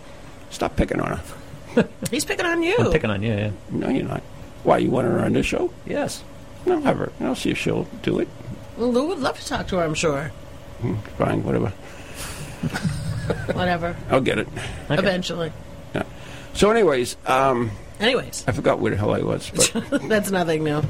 Stop 0.49 0.75
picking 0.75 0.99
on 0.99 1.17
her. 1.17 1.88
He's 2.12 2.25
picking 2.25 2.45
on 2.45 2.62
you. 2.62 2.75
I'm 2.77 2.91
picking 2.91 3.10
on 3.10 3.23
you. 3.23 3.34
Yeah. 3.34 3.51
No, 3.71 3.89
you're 3.89 4.03
not. 4.06 4.21
Why 4.63 4.77
you 4.77 4.91
want 4.91 5.08
her 5.08 5.19
on 5.19 5.34
this 5.34 5.45
show? 5.45 5.71
Yes. 5.86 6.23
No, 6.65 6.79
have 6.82 6.97
her. 6.97 7.12
I'll 7.19 7.36
see 7.36 7.49
if 7.51 7.58
she'll 7.58 7.86
do 8.03 8.19
it. 8.19 8.27
Well, 8.77 8.91
Lou 8.91 9.08
would 9.08 9.19
love 9.19 9.39
to 9.39 9.45
talk 9.45 9.67
to 9.69 9.77
her. 9.77 9.84
I'm 9.84 9.93
sure. 9.95 10.32
Hmm, 10.82 10.95
Fine, 11.17 11.43
whatever. 11.43 11.69
Whatever. 13.53 13.95
I'll 14.10 14.21
get 14.21 14.38
it. 14.39 14.47
Eventually. 14.89 15.51
Yeah. 15.95 16.03
So, 16.53 16.71
anyways, 16.71 17.17
um, 17.25 17.71
Anyways, 17.99 18.43
I 18.47 18.51
forgot 18.51 18.79
where 18.79 18.91
the 18.91 18.97
hell 18.97 19.13
I 19.13 19.19
was, 19.21 19.49
but 19.49 20.01
that's 20.10 20.29
nothing 20.32 20.63
new. 20.63 20.82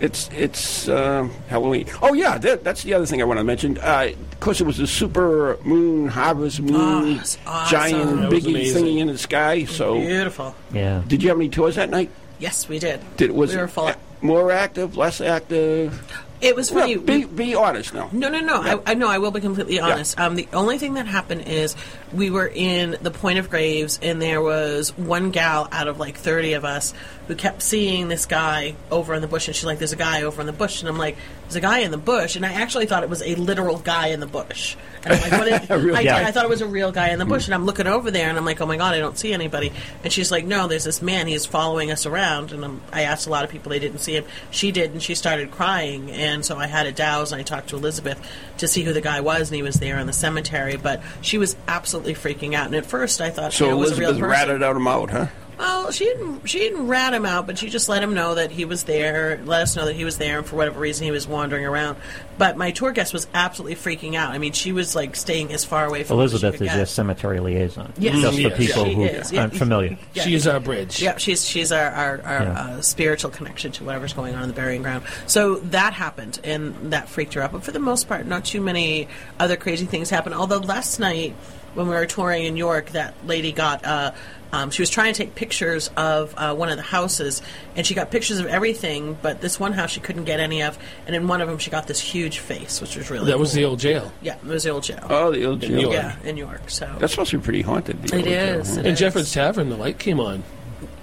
It's 0.00 0.28
it's 0.32 0.88
uh, 0.88 1.28
Halloween. 1.48 1.86
Oh 2.02 2.12
yeah, 2.12 2.38
that, 2.38 2.64
that's 2.64 2.82
the 2.82 2.94
other 2.94 3.06
thing 3.06 3.20
I 3.20 3.24
want 3.24 3.38
to 3.38 3.44
mention. 3.44 3.78
Uh, 3.78 4.10
of 4.32 4.40
course, 4.40 4.60
it 4.60 4.64
was 4.66 4.78
a 4.80 4.86
super 4.86 5.58
moon, 5.64 6.08
harvest 6.08 6.60
moon, 6.60 7.18
it's 7.18 7.38
awesome. 7.46 7.70
giant 7.70 8.20
That 8.20 8.30
was 8.30 8.44
biggie 8.44 8.50
amazing. 8.50 8.84
thingy 8.84 8.98
in 8.98 9.06
the 9.08 9.18
sky. 9.18 9.64
So 9.64 9.94
Beautiful. 10.00 10.54
Yeah. 10.72 11.02
Did 11.06 11.22
you 11.22 11.28
have 11.30 11.38
any 11.38 11.48
tours 11.48 11.76
that 11.76 11.90
night? 11.90 12.10
Yes, 12.38 12.68
we 12.68 12.78
did. 12.78 13.00
Did 13.16 13.30
was 13.30 13.52
we 13.52 13.56
were 13.56 13.64
it 13.64 13.68
full. 13.68 13.92
more 14.20 14.50
active, 14.52 14.96
less 14.96 15.20
active? 15.20 15.98
It 16.40 16.54
was 16.54 16.70
funny. 16.70 16.94
Yeah, 16.94 16.98
be 16.98 17.24
be 17.24 17.54
honest 17.54 17.94
now. 17.94 18.10
No, 18.12 18.28
no, 18.28 18.40
no. 18.40 18.62
I, 18.62 18.80
I 18.92 18.94
no. 18.94 19.08
I 19.08 19.18
will 19.18 19.30
be 19.30 19.40
completely 19.40 19.80
honest. 19.80 20.18
Um, 20.20 20.34
the 20.34 20.48
only 20.52 20.78
thing 20.78 20.94
that 20.94 21.06
happened 21.06 21.42
is 21.42 21.74
we 22.12 22.30
were 22.30 22.46
in 22.46 22.96
the 23.00 23.10
Point 23.10 23.38
of 23.38 23.48
Graves, 23.48 23.98
and 24.02 24.20
there 24.20 24.42
was 24.42 24.96
one 24.98 25.30
gal 25.30 25.68
out 25.72 25.88
of 25.88 25.98
like 25.98 26.16
thirty 26.16 26.52
of 26.52 26.64
us 26.64 26.92
who 27.26 27.34
kept 27.34 27.62
seeing 27.62 28.08
this 28.08 28.26
guy 28.26 28.76
over 28.90 29.14
in 29.14 29.22
the 29.22 29.28
bush, 29.28 29.48
and 29.48 29.56
she's 29.56 29.64
like, 29.64 29.78
"There's 29.78 29.92
a 29.92 29.96
guy 29.96 30.22
over 30.22 30.40
in 30.40 30.46
the 30.46 30.52
bush," 30.52 30.80
and 30.80 30.88
I'm 30.88 30.98
like, 30.98 31.16
"There's 31.44 31.56
a 31.56 31.60
guy 31.60 31.78
in 31.78 31.90
the 31.90 31.98
bush," 31.98 32.36
and 32.36 32.44
I 32.44 32.52
actually 32.52 32.86
thought 32.86 33.02
it 33.02 33.08
was 33.08 33.22
a 33.22 33.34
literal 33.36 33.78
guy 33.78 34.08
in 34.08 34.20
the 34.20 34.26
bush. 34.26 34.76
And 35.04 35.14
I'm 35.14 35.20
like, 35.22 35.32
what 35.32 35.62
is, 35.62 35.70
real 35.84 35.96
I, 35.96 36.04
guy. 36.04 36.28
I 36.28 36.32
thought 36.32 36.44
it 36.44 36.50
was 36.50 36.60
a 36.60 36.66
real 36.66 36.92
guy 36.92 37.10
in 37.10 37.18
the 37.18 37.24
bush, 37.24 37.46
and 37.46 37.54
I'm 37.54 37.64
looking 37.64 37.86
over 37.86 38.10
there, 38.10 38.28
and 38.28 38.36
I'm 38.36 38.44
like, 38.44 38.60
"Oh 38.60 38.66
my 38.66 38.76
god, 38.76 38.94
I 38.94 38.98
don't 38.98 39.18
see 39.18 39.32
anybody." 39.32 39.72
And 40.04 40.12
she's 40.12 40.30
like, 40.30 40.44
"No, 40.44 40.68
there's 40.68 40.84
this 40.84 41.00
man. 41.00 41.26
He's 41.26 41.46
following 41.46 41.90
us 41.90 42.04
around." 42.04 42.52
And 42.52 42.64
I'm, 42.64 42.82
I 42.92 43.02
asked 43.02 43.26
a 43.26 43.30
lot 43.30 43.44
of 43.44 43.50
people, 43.50 43.70
they 43.70 43.78
didn't 43.78 44.00
see 44.00 44.14
him. 44.14 44.24
She 44.50 44.70
did, 44.70 44.92
and 44.92 45.02
she 45.02 45.14
started 45.14 45.50
crying, 45.50 46.10
and 46.10 46.25
so 46.42 46.56
I 46.56 46.66
had 46.66 46.84
to 46.84 46.92
douse, 46.92 47.32
and 47.32 47.40
I 47.40 47.42
talked 47.42 47.70
to 47.70 47.76
Elizabeth 47.76 48.20
to 48.58 48.68
see 48.68 48.82
who 48.82 48.92
the 48.92 49.00
guy 49.00 49.20
was, 49.20 49.50
and 49.50 49.56
he 49.56 49.62
was 49.62 49.76
there 49.76 49.98
in 49.98 50.06
the 50.06 50.12
cemetery. 50.12 50.76
But 50.76 51.02
she 51.20 51.38
was 51.38 51.56
absolutely 51.68 52.14
freaking 52.14 52.54
out, 52.54 52.66
and 52.66 52.74
at 52.74 52.86
first 52.86 53.20
I 53.20 53.30
thought 53.30 53.52
So 53.52 53.64
you 53.64 53.70
know, 53.70 53.76
it 53.76 53.80
was 53.80 53.92
a 53.92 53.96
real 53.96 54.10
Elizabeth 54.10 54.30
ratted 54.30 54.62
out 54.62 54.76
him 54.76 54.86
out, 54.86 55.10
huh? 55.10 55.26
Well, 55.58 55.90
she 55.90 56.04
didn't. 56.04 56.46
She 56.48 56.58
didn't 56.58 56.86
rat 56.86 57.14
him 57.14 57.24
out, 57.24 57.46
but 57.46 57.56
she 57.56 57.70
just 57.70 57.88
let 57.88 58.02
him 58.02 58.12
know 58.12 58.34
that 58.34 58.50
he 58.50 58.64
was 58.66 58.84
there. 58.84 59.40
Let 59.44 59.62
us 59.62 59.74
know 59.74 59.86
that 59.86 59.96
he 59.96 60.04
was 60.04 60.18
there, 60.18 60.38
and 60.38 60.46
for 60.46 60.54
whatever 60.56 60.78
reason, 60.78 61.04
he 61.06 61.10
was 61.10 61.26
wandering 61.26 61.64
around. 61.64 61.96
But 62.36 62.58
my 62.58 62.72
tour 62.72 62.92
guest 62.92 63.14
was 63.14 63.26
absolutely 63.32 63.76
freaking 63.76 64.14
out. 64.16 64.32
I 64.32 64.38
mean, 64.38 64.52
she 64.52 64.72
was 64.72 64.94
like 64.94 65.16
staying 65.16 65.52
as 65.54 65.64
far 65.64 65.86
away 65.86 66.04
from 66.04 66.18
Elizabeth 66.18 66.54
as 66.54 66.58
she 66.58 66.64
is 66.66 66.70
could 66.70 66.76
your 66.76 66.86
cemetery 66.86 67.40
liaison. 67.40 67.92
Yes. 67.96 68.20
Just 68.20 68.38
Yes. 68.38 68.52
for 68.52 68.58
people 68.58 68.84
She 68.84 68.94
who 68.94 69.02
is, 69.04 69.32
aren't 69.32 69.56
familiar. 69.56 69.96
Yeah. 70.12 70.22
She 70.24 70.34
is 70.34 70.46
our 70.46 70.60
bridge. 70.60 71.00
Yeah, 71.00 71.16
she's 71.16 71.46
she's 71.48 71.72
our 71.72 71.86
our, 71.90 72.20
our 72.22 72.42
Yeah. 72.42 72.52
uh, 72.76 72.80
spiritual 72.82 73.30
connection 73.30 73.72
to 73.72 73.84
whatever's 73.84 74.12
going 74.12 74.34
on 74.34 74.42
in 74.42 74.48
the 74.48 74.54
burying 74.54 74.82
ground. 74.82 75.04
So 75.26 75.56
that 75.56 75.94
happened, 75.94 76.38
and 76.44 76.92
that 76.92 77.08
freaked 77.08 77.32
her 77.32 77.42
out. 77.42 77.52
But 77.52 77.64
for 77.64 77.72
the 77.72 77.78
most 77.78 78.08
part, 78.08 78.26
not 78.26 78.44
too 78.44 78.60
many 78.60 79.08
other 79.40 79.56
crazy 79.56 79.86
things 79.86 80.10
happened. 80.10 80.34
Although 80.34 80.58
last 80.58 81.00
night 81.00 81.34
when 81.72 81.88
we 81.88 81.94
were 81.94 82.06
touring 82.06 82.44
in 82.44 82.56
York, 82.58 82.90
that 82.90 83.14
lady 83.26 83.52
got. 83.52 83.84
Uh, 83.86 84.12
um, 84.52 84.70
she 84.70 84.82
was 84.82 84.90
trying 84.90 85.12
to 85.12 85.18
take 85.18 85.34
pictures 85.34 85.90
of 85.96 86.34
uh, 86.36 86.54
one 86.54 86.68
of 86.68 86.76
the 86.76 86.82
houses, 86.82 87.42
and 87.74 87.86
she 87.86 87.94
got 87.94 88.10
pictures 88.10 88.38
of 88.38 88.46
everything, 88.46 89.16
but 89.22 89.40
this 89.40 89.58
one 89.60 89.72
house 89.72 89.90
she 89.90 90.00
couldn't 90.00 90.24
get 90.24 90.40
any 90.40 90.62
of. 90.62 90.78
And 91.06 91.14
in 91.16 91.28
one 91.28 91.40
of 91.40 91.48
them, 91.48 91.58
she 91.58 91.70
got 91.70 91.86
this 91.86 92.00
huge 92.00 92.38
face, 92.38 92.80
which 92.80 92.96
was 92.96 93.10
really 93.10 93.26
That 93.26 93.38
was 93.38 93.50
cool. 93.50 93.56
the 93.56 93.64
old 93.64 93.78
jail. 93.80 94.12
Yeah, 94.22 94.36
it 94.36 94.44
was 94.44 94.64
the 94.64 94.70
old 94.70 94.84
jail. 94.84 95.04
Oh, 95.08 95.30
the 95.32 95.44
old 95.44 95.60
jail. 95.60 95.80
York. 95.80 95.94
Yeah, 95.94 96.16
in 96.24 96.36
York. 96.36 96.70
So 96.70 96.90
That's 96.98 97.12
supposed 97.12 97.30
to 97.32 97.38
be 97.38 97.44
pretty 97.44 97.62
haunted. 97.62 98.02
the 98.02 98.06
It 98.08 98.14
old 98.14 98.24
jail, 98.24 98.64
huh? 98.64 98.80
it 98.80 98.86
In 98.86 98.92
is. 98.92 98.98
Jefferds 98.98 99.32
Tavern, 99.32 99.68
the 99.68 99.76
light 99.76 99.98
came 99.98 100.20
on. 100.20 100.42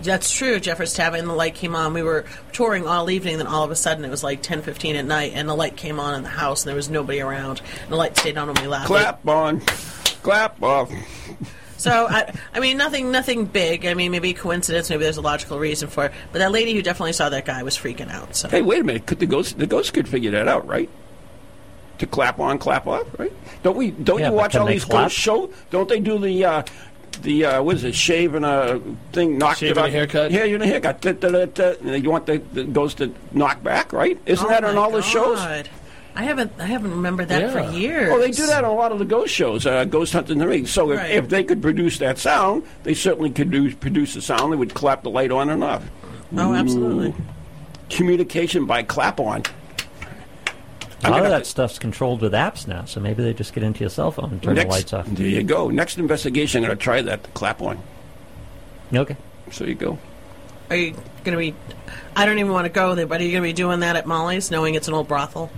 That's 0.01 0.31
true. 0.33 0.59
Jefferds 0.59 0.93
Tavern 0.93 1.21
and 1.21 1.29
the 1.29 1.33
light 1.33 1.55
came 1.55 1.75
on. 1.75 1.93
We 1.93 2.03
were 2.03 2.25
touring 2.51 2.85
all 2.85 3.09
evening, 3.09 3.37
then 3.37 3.47
all 3.47 3.63
of 3.63 3.71
a 3.71 3.75
sudden 3.75 4.03
it 4.03 4.09
was 4.09 4.21
like 4.23 4.41
ten 4.41 4.61
fifteen 4.61 4.97
at 4.97 5.05
night, 5.05 5.31
and 5.33 5.47
the 5.47 5.55
light 5.55 5.77
came 5.77 5.97
on 5.99 6.13
in 6.15 6.23
the 6.23 6.29
house, 6.29 6.63
and 6.63 6.69
there 6.69 6.75
was 6.75 6.89
nobody 6.89 7.21
around. 7.21 7.61
And 7.83 7.91
the 7.91 7.95
light 7.95 8.17
stayed 8.17 8.37
on 8.37 8.47
when 8.47 8.61
we 8.61 8.67
left. 8.67 8.87
Clap 8.87 9.25
on, 9.27 9.61
clap 10.21 10.61
off. 10.61 10.91
So 11.83 12.07
I, 12.09 12.33
I 12.53 12.61
mean, 12.61 12.77
nothing, 12.77 13.11
nothing 13.11 13.43
big. 13.43 13.85
I 13.85 13.93
mean, 13.93 14.11
maybe 14.11 14.33
coincidence. 14.33 14.89
Maybe 14.89 15.03
there's 15.03 15.17
a 15.17 15.21
logical 15.21 15.59
reason 15.59 15.89
for 15.89 16.05
it. 16.05 16.13
But 16.31 16.39
that 16.39 16.49
lady 16.53 16.73
who 16.73 16.81
definitely 16.81 17.11
saw 17.11 17.27
that 17.27 17.43
guy 17.43 17.61
was 17.61 17.77
freaking 17.77 18.09
out. 18.09 18.37
So 18.37 18.47
Hey, 18.47 18.61
wait 18.61 18.79
a 18.79 18.83
minute. 18.85 19.05
Could 19.05 19.19
the 19.19 19.25
ghost 19.25 19.57
the 19.59 19.67
ghost 19.67 19.93
could 19.93 20.07
figure 20.07 20.31
that 20.31 20.47
out, 20.47 20.65
right? 20.65 20.89
To 21.97 22.07
clap 22.07 22.39
on, 22.39 22.57
clap 22.57 22.87
off, 22.87 23.05
right? 23.19 23.33
Don't 23.63 23.75
we? 23.75 23.91
Don't 23.91 24.19
Yeah, 24.19 24.29
you 24.29 24.35
watch 24.35 24.55
all 24.55 24.65
these 24.65 24.85
clap? 24.85 25.05
ghost 25.07 25.15
show? 25.17 25.51
Don't 25.71 25.89
they 25.89 25.99
do 25.99 26.17
the 26.19 26.45
uh, 26.45 26.63
the 27.21 27.45
uh, 27.45 27.63
what 27.63 27.75
is 27.75 27.83
it? 27.83 27.95
Shave 27.95 28.33
and 28.33 28.45
a 28.45 28.79
thing, 29.11 29.37
knock 29.37 29.57
Shave 29.57 29.71
it 29.71 29.77
and 29.77 29.87
a 29.87 29.91
haircut? 29.91 30.31
Yeah, 30.31 30.45
you 30.45 30.55
and 30.55 30.63
a 30.63 30.67
haircut. 30.67 31.01
Da, 31.01 31.11
da, 31.11 31.29
da, 31.29 31.45
da. 31.47 31.73
And 31.83 32.01
you 32.01 32.09
want 32.09 32.27
the, 32.27 32.37
the 32.53 32.63
ghost 32.63 32.99
to 32.99 33.13
knock 33.33 33.61
back, 33.61 33.91
right? 33.91 34.17
Isn't 34.25 34.45
Oh 34.45 34.49
that 34.49 34.63
on 34.63 34.75
my 34.75 34.81
all 34.81 34.91
the 34.91 35.01
shows? 35.01 35.39
God. 36.13 36.21
I 36.21 36.23
haven't, 36.25 36.51
I 36.59 36.65
haven't 36.65 36.91
remembered 36.91 37.29
that 37.29 37.41
Yeah. 37.41 37.51
for 37.69 37.71
years. 37.75 38.09
Well, 38.09 38.19
they 38.19 38.31
do 38.31 38.45
that 38.47 38.63
on 38.63 38.71
a 38.71 38.73
lot 38.73 38.91
of 38.91 38.99
the 38.99 39.05
ghost 39.05 39.33
shows, 39.33 39.65
uh, 39.65 39.83
Ghost 39.85 40.13
Hunting 40.13 40.37
the 40.37 40.47
Ring. 40.47 40.65
So 40.67 40.91
if, 40.91 40.99
Right. 40.99 41.11
if 41.11 41.29
they 41.29 41.43
could 41.43 41.61
produce 41.61 41.97
that 41.99 42.17
sound, 42.17 42.63
they 42.83 42.93
certainly 42.93 43.29
could 43.29 43.51
do, 43.51 43.73
produce 43.75 44.13
the 44.13 44.21
sound. 44.21 44.51
They 44.53 44.57
would 44.57 44.73
clap 44.73 45.03
the 45.03 45.09
light 45.09 45.31
on 45.31 45.49
and 45.49 45.63
off. 45.63 45.83
Oh, 46.37 46.53
absolutely. 46.53 47.09
Ooh. 47.09 47.15
Communication 47.89 48.65
by 48.65 48.83
clap 48.83 49.19
on. 49.19 49.43
A 51.05 51.09
lot 51.11 51.23
of 51.25 51.31
that 51.31 51.45
stuff's 51.45 51.77
controlled 51.79 52.21
with 52.21 52.31
apps 52.31 52.65
now, 52.65 52.85
so 52.85 53.01
maybe 53.01 53.21
they 53.23 53.33
just 53.33 53.53
get 53.53 53.61
into 53.61 53.81
your 53.81 53.89
cell 53.89 54.09
phone 54.09 54.31
and 54.31 54.41
turn 54.41 54.55
Next, 54.55 54.67
the 54.67 54.71
lights 54.71 54.93
off. 54.93 55.05
There 55.07 55.27
you 55.27 55.43
go. 55.43 55.69
Next 55.69 55.97
investigation, 55.97 56.63
I'm 56.63 56.67
going 56.69 56.77
to 56.77 56.83
try 56.83 57.01
that. 57.01 57.23
The 57.23 57.29
clap 57.31 57.61
on. 57.61 57.77
Okay. 58.93 59.17
So 59.51 59.65
you 59.65 59.75
go. 59.75 59.97
Are 60.69 60.77
you 60.77 60.91
going 61.25 61.33
to 61.33 61.37
be? 61.37 61.53
I 62.15 62.25
don't 62.25 62.39
even 62.39 62.53
want 62.53 62.65
to 62.65 62.69
go 62.69 62.95
there, 62.95 63.05
but 63.05 63.19
are 63.19 63.23
you 63.25 63.31
going 63.31 63.43
to 63.43 63.49
be 63.49 63.53
doing 63.53 63.81
that 63.81 63.97
at 63.97 64.05
Molly's, 64.05 64.49
knowing 64.49 64.75
it's 64.75 64.87
an 64.87 64.93
old 64.93 65.09
brothel? 65.09 65.51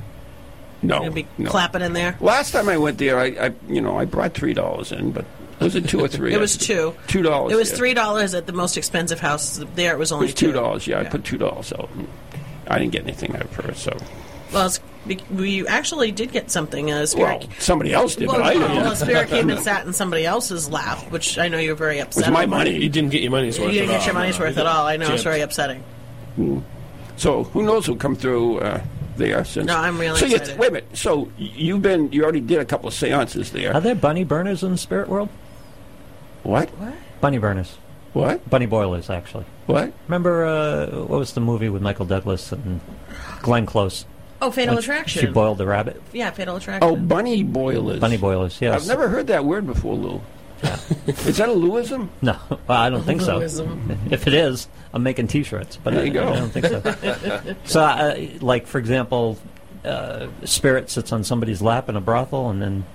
No, 0.81 1.03
You're 1.03 1.11
be 1.11 1.27
no. 1.37 1.49
clapping 1.49 1.81
in 1.81 1.93
there. 1.93 2.17
Last 2.19 2.51
time 2.51 2.69
I 2.69 2.77
went 2.77 2.97
there, 2.97 3.19
I, 3.19 3.25
I 3.47 3.53
you 3.67 3.81
know 3.81 3.97
I 3.97 4.05
brought 4.05 4.33
three 4.33 4.53
dollars 4.53 4.91
in, 4.91 5.11
but 5.11 5.25
was 5.59 5.75
it 5.75 5.87
two 5.87 5.99
or 6.01 6.07
three? 6.07 6.33
It 6.35 6.39
was 6.39 6.57
two. 6.57 6.95
Two 7.07 7.21
dollars. 7.21 7.53
It 7.53 7.55
was 7.55 7.71
yeah. 7.71 7.77
three 7.77 7.93
dollars 7.93 8.33
at 8.33 8.45
the 8.45 8.53
most 8.53 8.77
expensive 8.77 9.19
house. 9.19 9.63
There, 9.75 9.93
it 9.93 9.99
was 9.99 10.11
It 10.11 10.15
only 10.15 10.25
was 10.27 10.35
two 10.35 10.51
dollars. 10.51 10.85
Yeah, 10.87 10.99
I 10.99 11.05
put 11.05 11.23
two 11.23 11.37
dollars 11.37 11.73
out. 11.73 11.89
I 12.67 12.79
didn't 12.79 12.91
get 12.91 13.03
anything 13.03 13.35
out 13.35 13.43
of 13.43 13.53
her, 13.55 13.73
so 13.73 13.95
Well, 14.51 14.65
it's, 14.67 14.79
we 15.31 15.67
actually 15.67 16.11
did 16.11 16.31
get 16.31 16.49
something. 16.49 16.91
Uh, 16.91 17.05
Spirit, 17.05 17.41
well, 17.41 17.49
somebody 17.59 17.93
else 17.93 18.15
did, 18.15 18.27
well, 18.27 18.37
but 18.37 18.45
I 18.45 18.53
no, 18.55 18.67
didn't. 18.67 18.83
well, 18.83 18.95
Spirit 18.95 19.29
came 19.29 19.49
and 19.49 19.59
sat 19.59 19.85
in 19.85 19.93
somebody 19.93 20.25
else's 20.25 20.69
lap, 20.69 20.99
which 21.11 21.37
I 21.37 21.47
know 21.47 21.59
you're 21.59 21.75
very 21.75 21.99
upset. 22.01 22.31
my 22.33 22.43
about. 22.43 22.57
money. 22.57 22.75
You 22.75 22.89
didn't 22.89 23.11
get 23.11 23.21
your 23.21 23.31
money's 23.31 23.59
worth. 23.59 23.73
You 23.73 23.81
didn't 23.81 23.91
at 23.91 23.93
get 23.93 23.99
all, 24.01 24.05
your 24.07 24.13
money's 24.15 24.39
no. 24.39 24.45
worth 24.45 24.57
at 24.57 24.65
all. 24.65 24.87
I 24.87 24.97
know 24.97 25.13
it's 25.13 25.21
Gypped. 25.21 25.23
very 25.25 25.41
upsetting. 25.41 25.83
Hmm. 26.35 26.59
So 27.17 27.43
who 27.43 27.63
knows 27.63 27.85
who'll 27.85 27.95
come 27.95 28.15
through 28.15 28.59
uh, 28.59 28.81
there? 29.17 29.43
Since 29.45 29.67
No, 29.67 29.77
I'm 29.77 29.97
really 29.97 30.19
so 30.19 30.25
You, 30.25 30.37
wait 30.57 30.69
a 30.69 30.71
minute. 30.71 30.97
So 30.97 31.31
you've 31.37 31.81
been 31.81 32.11
you 32.11 32.23
already 32.23 32.41
did 32.41 32.59
a 32.59 32.65
couple 32.65 32.87
of 32.87 32.93
seances 32.93 33.51
there. 33.51 33.73
Are 33.73 33.81
there 33.81 33.95
bunny 33.95 34.23
burners 34.23 34.63
in 34.63 34.71
the 34.71 34.77
spirit 34.77 35.07
world? 35.09 35.29
What? 36.43 36.69
What? 36.71 36.93
Bunny 37.21 37.37
burners. 37.39 37.77
What? 38.13 38.49
Bunny 38.49 38.65
boilers, 38.65 39.09
actually. 39.09 39.45
What? 39.65 39.91
Remember, 40.07 40.45
uh, 40.45 40.87
what 41.05 41.19
was 41.19 41.33
the 41.33 41.41
movie 41.41 41.67
with 41.67 41.81
Michael 41.81 42.05
Douglas 42.05 42.51
and 42.53 42.79
Glenn 43.41 43.65
Close? 43.65 44.05
Oh, 44.41 44.51
Fatal 44.51 44.77
Attraction. 44.77 45.21
She 45.21 45.27
boiled 45.27 45.57
the 45.57 45.65
rabbit. 45.65 46.01
Yeah, 46.13 46.31
Fatal 46.31 46.55
Attraction. 46.55 46.87
Oh, 46.87 46.95
bunny 46.95 47.43
boilers. 47.43 47.99
Bunny 47.99 48.17
boilers, 48.17 48.57
yes. 48.61 48.81
I've 48.81 48.87
never 48.87 49.09
heard 49.09 49.27
that 49.27 49.43
word 49.43 49.65
before, 49.65 49.95
Lou. 49.95 50.21
Is 51.07 51.37
that 51.37 51.49
a 51.49 51.51
Lewism? 51.53 52.09
No, 52.21 52.37
well, 52.49 52.77
I 52.79 52.89
don't 52.89 53.03
think 53.03 53.21
so. 53.21 53.39
Lewism. 53.39 54.11
If 54.11 54.27
it 54.27 54.33
is, 54.33 54.67
I'm 54.93 55.03
making 55.03 55.27
T-shirts, 55.27 55.77
but 55.83 55.93
There 55.93 56.03
I, 56.03 56.05
you 56.05 56.13
go. 56.13 56.27
I 56.27 56.35
don't 56.35 56.49
think 56.49 56.65
so. 56.65 57.55
so, 57.65 57.81
uh, 57.81 58.15
like 58.41 58.67
for 58.67 58.77
example, 58.77 59.37
uh, 59.83 60.27
spirit 60.43 60.89
sits 60.89 61.11
on 61.11 61.23
somebody's 61.23 61.61
lap 61.61 61.89
in 61.89 61.95
a 61.95 62.01
brothel, 62.01 62.49
and 62.49 62.61
then 62.61 62.85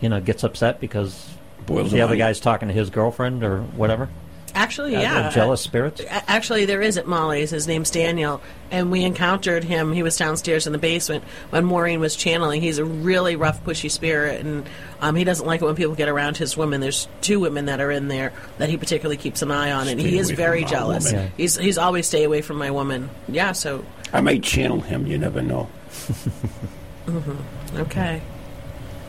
you 0.00 0.08
know 0.08 0.20
gets 0.20 0.44
upset 0.44 0.80
because 0.80 1.28
Boils 1.66 1.90
the 1.90 1.96
the 1.96 2.02
other 2.02 2.10
money. 2.10 2.18
guy's 2.18 2.40
talking 2.40 2.68
to 2.68 2.74
his 2.74 2.90
girlfriend 2.90 3.42
or 3.44 3.62
whatever. 3.62 4.08
Actually, 4.54 4.94
Uh, 4.96 5.00
yeah. 5.00 5.30
jealous 5.30 5.60
spirits. 5.60 6.02
Actually, 6.10 6.64
there 6.66 6.82
is 6.82 6.98
at 6.98 7.06
Molly's. 7.06 7.50
His 7.50 7.66
name's 7.66 7.90
Daniel, 7.90 8.40
and 8.70 8.90
we 8.90 9.02
encountered 9.04 9.64
him. 9.64 9.92
He 9.92 10.02
was 10.02 10.16
downstairs 10.16 10.66
in 10.66 10.72
the 10.72 10.78
basement 10.78 11.24
when 11.50 11.64
Maureen 11.64 12.00
was 12.00 12.14
channeling. 12.16 12.60
He's 12.60 12.78
a 12.78 12.84
really 12.84 13.34
rough, 13.36 13.64
pushy 13.64 13.90
spirit, 13.90 14.44
and 14.44 14.66
um, 15.00 15.16
he 15.16 15.24
doesn't 15.24 15.46
like 15.46 15.62
it 15.62 15.64
when 15.64 15.74
people 15.74 15.94
get 15.94 16.08
around 16.08 16.36
his 16.36 16.56
women. 16.56 16.80
There's 16.80 17.08
two 17.22 17.40
women 17.40 17.66
that 17.66 17.80
are 17.80 17.90
in 17.90 18.08
there 18.08 18.32
that 18.58 18.68
he 18.68 18.76
particularly 18.76 19.16
keeps 19.16 19.40
an 19.42 19.50
eye 19.50 19.72
on, 19.72 19.88
and 19.88 19.98
Stay 19.98 20.10
he 20.10 20.18
is 20.18 20.30
very 20.30 20.64
jealous. 20.64 21.10
Yeah. 21.12 21.28
He's 21.36 21.56
he's 21.56 21.78
always 21.78 22.06
stay 22.06 22.24
away 22.24 22.42
from 22.42 22.58
my 22.58 22.70
woman. 22.70 23.08
Yeah, 23.28 23.52
so 23.52 23.84
I 24.12 24.20
might 24.20 24.42
channel 24.42 24.80
him. 24.80 25.06
You 25.06 25.16
never 25.18 25.40
know. 25.40 25.68
mhm. 27.06 27.36
okay. 27.78 28.20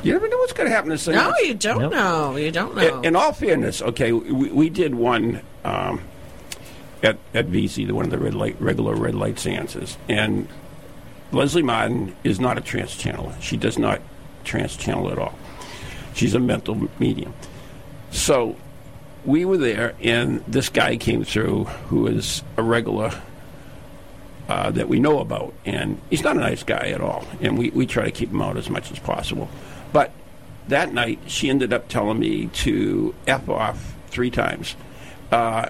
You 0.03 0.13
never 0.13 0.27
know 0.27 0.37
what's 0.37 0.53
going 0.53 0.69
to 0.69 0.75
happen 0.75 0.89
to 0.89 1.11
No, 1.11 1.21
seance. 1.31 1.47
you 1.47 1.53
don't 1.53 1.81
Nope. 1.81 1.91
know. 1.93 2.35
You 2.35 2.51
don't 2.51 2.75
know. 2.75 2.99
In, 2.99 3.05
in 3.05 3.15
all 3.15 3.31
fairness, 3.33 3.81
okay, 3.81 4.11
we, 4.11 4.51
we 4.51 4.69
did 4.69 4.95
one 4.95 5.41
um, 5.63 6.01
at 7.01 7.17
at 7.33 7.47
VC, 7.47 7.87
the 7.87 7.93
one 7.95 8.05
of 8.05 8.11
the 8.11 8.17
red 8.17 8.33
light, 8.33 8.55
regular 8.59 8.95
red 8.95 9.15
light 9.15 9.39
seances, 9.39 9.97
and 10.09 10.47
Leslie 11.31 11.63
Martin 11.63 12.15
is 12.23 12.39
not 12.39 12.57
a 12.57 12.61
trance 12.61 12.95
channeler. 12.95 13.33
She 13.41 13.57
does 13.57 13.77
not 13.79 14.01
trance 14.43 14.75
channel 14.75 15.09
at 15.11 15.17
all. 15.17 15.37
She's 16.13 16.33
a 16.35 16.39
mental 16.39 16.89
medium. 16.99 17.33
So 18.11 18.55
we 19.25 19.45
were 19.45 19.57
there, 19.57 19.95
and 20.01 20.43
this 20.47 20.69
guy 20.69 20.97
came 20.97 21.23
through 21.23 21.63
who 21.87 22.07
is 22.07 22.43
a 22.57 22.61
regular 22.61 23.11
uh, 24.49 24.69
that 24.71 24.89
we 24.89 24.99
know 24.99 25.19
about, 25.19 25.53
and 25.65 25.99
he's 26.09 26.21
not 26.23 26.35
a 26.35 26.39
nice 26.41 26.61
guy 26.63 26.89
at 26.93 26.99
all, 27.01 27.25
and 27.41 27.57
we, 27.57 27.69
we 27.71 27.85
try 27.87 28.03
to 28.05 28.11
keep 28.11 28.29
him 28.29 28.41
out 28.41 28.57
as 28.57 28.69
much 28.69 28.91
as 28.91 28.99
possible. 28.99 29.49
But 29.93 30.11
that 30.67 30.93
night, 30.93 31.19
she 31.27 31.49
ended 31.49 31.71
up 31.71 31.87
telling 31.87 32.19
me 32.19 32.47
to 32.47 33.15
f 33.27 33.47
off 33.47 33.93
three 34.07 34.29
times, 34.31 34.75
uh, 35.31 35.69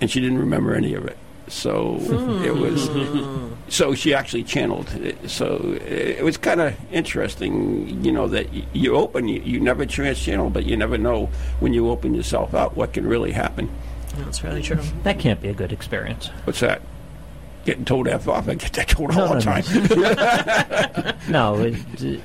and 0.00 0.10
she 0.10 0.20
didn't 0.20 0.38
remember 0.38 0.74
any 0.74 0.94
of 0.94 1.04
it. 1.04 1.16
So 1.48 1.96
it 2.44 2.54
was. 2.56 2.88
So 3.70 3.94
she 3.94 4.14
actually 4.14 4.44
channeled. 4.44 4.90
it. 4.94 5.28
So 5.28 5.78
it 5.86 6.24
was 6.24 6.38
kind 6.38 6.58
of 6.62 6.74
interesting, 6.90 8.02
you 8.02 8.10
know, 8.10 8.26
that 8.28 8.46
you 8.74 8.94
open, 8.96 9.28
you, 9.28 9.42
you 9.42 9.60
never 9.60 9.84
trance 9.84 10.18
channel, 10.24 10.48
but 10.48 10.64
you 10.64 10.74
never 10.74 10.96
know 10.96 11.26
when 11.60 11.74
you 11.74 11.90
open 11.90 12.14
yourself 12.14 12.54
up 12.54 12.76
what 12.78 12.94
can 12.94 13.06
really 13.06 13.30
happen. 13.32 13.68
That's 14.16 14.42
really 14.42 14.62
true. 14.62 14.78
That 15.02 15.18
can't 15.18 15.38
be 15.42 15.48
a 15.48 15.52
good 15.52 15.70
experience. 15.70 16.28
What's 16.44 16.60
that? 16.60 16.80
Getting 17.66 17.84
told 17.84 18.08
F 18.08 18.26
off. 18.26 18.48
I 18.48 18.54
get 18.54 18.72
that 18.72 18.88
told 18.88 19.14
No, 19.14 19.26
all 19.26 19.34
no, 19.34 19.38
the 19.38 19.44
no. 19.44 19.60
time. 21.04 21.18
no, 21.28 21.58
it, 21.58 22.20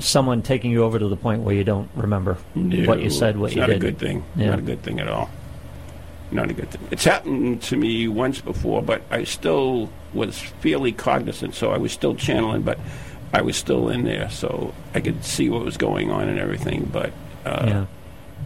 someone 0.00 0.42
taking 0.42 0.70
you 0.70 0.82
over 0.84 0.98
to 0.98 1.08
the 1.08 1.16
point 1.16 1.42
where 1.42 1.54
you 1.54 1.64
don't 1.64 1.88
remember 1.94 2.34
what 2.54 3.00
you 3.00 3.10
said, 3.10 3.36
what 3.36 3.46
it's 3.46 3.54
you 3.56 3.60
not 3.60 3.68
did. 3.68 3.76
a 3.76 3.80
good 3.80 3.98
thing. 3.98 4.24
Yeah. 4.36 4.50
Not 4.50 4.58
a 4.60 4.62
good 4.62 4.82
thing 4.82 5.00
at 5.00 5.08
all. 5.08 5.30
Not 6.32 6.50
a 6.50 6.54
good 6.54 6.70
thing. 6.70 6.80
It's 6.90 7.04
happened 7.04 7.62
to 7.62 7.76
me 7.76 8.06
once 8.08 8.40
before, 8.40 8.82
but 8.82 9.02
I 9.10 9.24
still 9.24 9.90
was 10.12 10.38
fairly 10.38 10.92
cognizant, 10.92 11.54
so 11.54 11.70
I 11.72 11.78
was 11.78 11.92
still 11.92 12.14
channeling, 12.14 12.62
but 12.62 12.78
I 13.32 13.42
was 13.42 13.56
still 13.56 13.88
in 13.88 14.04
there, 14.04 14.28
so 14.30 14.72
I 14.94 15.00
could 15.00 15.24
see 15.24 15.48
what 15.50 15.64
was 15.64 15.76
going 15.76 16.10
on 16.10 16.28
and 16.28 16.38
everything. 16.38 16.88
But 16.92 17.12
uh, 17.44 17.64
Yeah. 17.66 17.86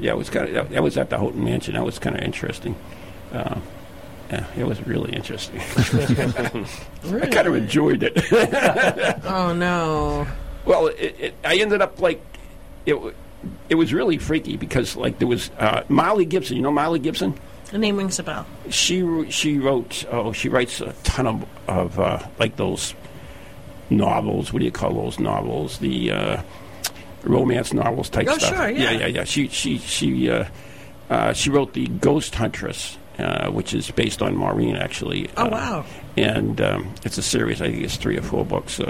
yeah, 0.00 0.10
it 0.12 0.16
was 0.18 0.30
kind 0.30 0.48
of 0.48 0.54
that, 0.54 0.70
that 0.70 0.82
was 0.82 0.96
at 0.96 1.10
the 1.10 1.18
Houghton 1.18 1.44
Mansion. 1.44 1.74
That 1.74 1.84
was 1.84 1.98
kind 1.98 2.16
of 2.16 2.22
interesting. 2.22 2.74
Uh, 3.32 3.58
yeah, 4.30 4.46
it 4.56 4.64
was 4.64 4.80
really 4.86 5.12
interesting. 5.12 5.60
I 5.76 7.26
kind 7.30 7.46
of 7.46 7.54
enjoyed 7.54 8.02
it. 8.02 8.14
Oh 9.24 9.52
no. 9.54 10.26
Well, 10.64 10.86
it, 10.88 11.16
it, 11.18 11.34
I 11.44 11.56
ended 11.56 11.82
up 11.82 12.00
like 12.00 12.22
it. 12.86 12.96
It 13.68 13.74
was 13.74 13.92
really 13.92 14.16
freaky 14.18 14.56
because 14.56 14.96
like 14.96 15.18
there 15.18 15.28
was 15.28 15.50
uh, 15.58 15.82
Marley 15.88 16.24
Gibson. 16.24 16.56
You 16.56 16.62
know 16.62 16.70
Marley 16.72 16.98
Gibson? 16.98 17.38
The 17.70 17.78
name 17.78 17.96
rings 17.96 18.18
a 18.18 18.22
bell. 18.22 18.46
She 18.70 19.30
she 19.30 19.58
wrote. 19.58 20.04
Oh, 20.10 20.32
she 20.32 20.48
writes 20.48 20.80
a 20.80 20.92
ton 21.04 21.26
of 21.26 21.44
of 21.68 21.98
uh, 22.00 22.20
like 22.38 22.56
those 22.56 22.94
novels. 23.90 24.52
What 24.52 24.60
do 24.60 24.64
you 24.64 24.70
call 24.72 24.94
those 24.94 25.18
novels? 25.18 25.78
The 25.78 26.10
uh, 26.10 26.42
romance 27.22 27.72
novels 27.72 28.08
type 28.08 28.26
Oh, 28.30 28.38
stuff. 28.38 28.54
sure, 28.56 28.68
yeah. 28.70 28.90
yeah, 28.92 28.98
yeah, 29.00 29.06
yeah. 29.06 29.24
She 29.24 29.48
she 29.48 29.78
she 29.78 30.30
uh, 30.30 30.44
uh, 31.10 31.32
she 31.32 31.50
wrote 31.50 31.72
the 31.74 31.86
Ghost 31.88 32.34
Huntress, 32.34 32.96
uh, 33.18 33.50
which 33.50 33.74
is 33.74 33.90
based 33.90 34.22
on 34.22 34.36
Maureen 34.36 34.76
actually. 34.76 35.28
Oh, 35.36 35.46
Uh, 35.46 35.50
wow. 35.50 35.84
And 36.16 36.60
um, 36.60 36.94
it's 37.04 37.18
a 37.18 37.22
series. 37.22 37.60
I 37.60 37.70
think 37.70 37.82
it's 37.84 37.96
three 37.96 38.16
or 38.16 38.22
four 38.22 38.44
books. 38.44 38.80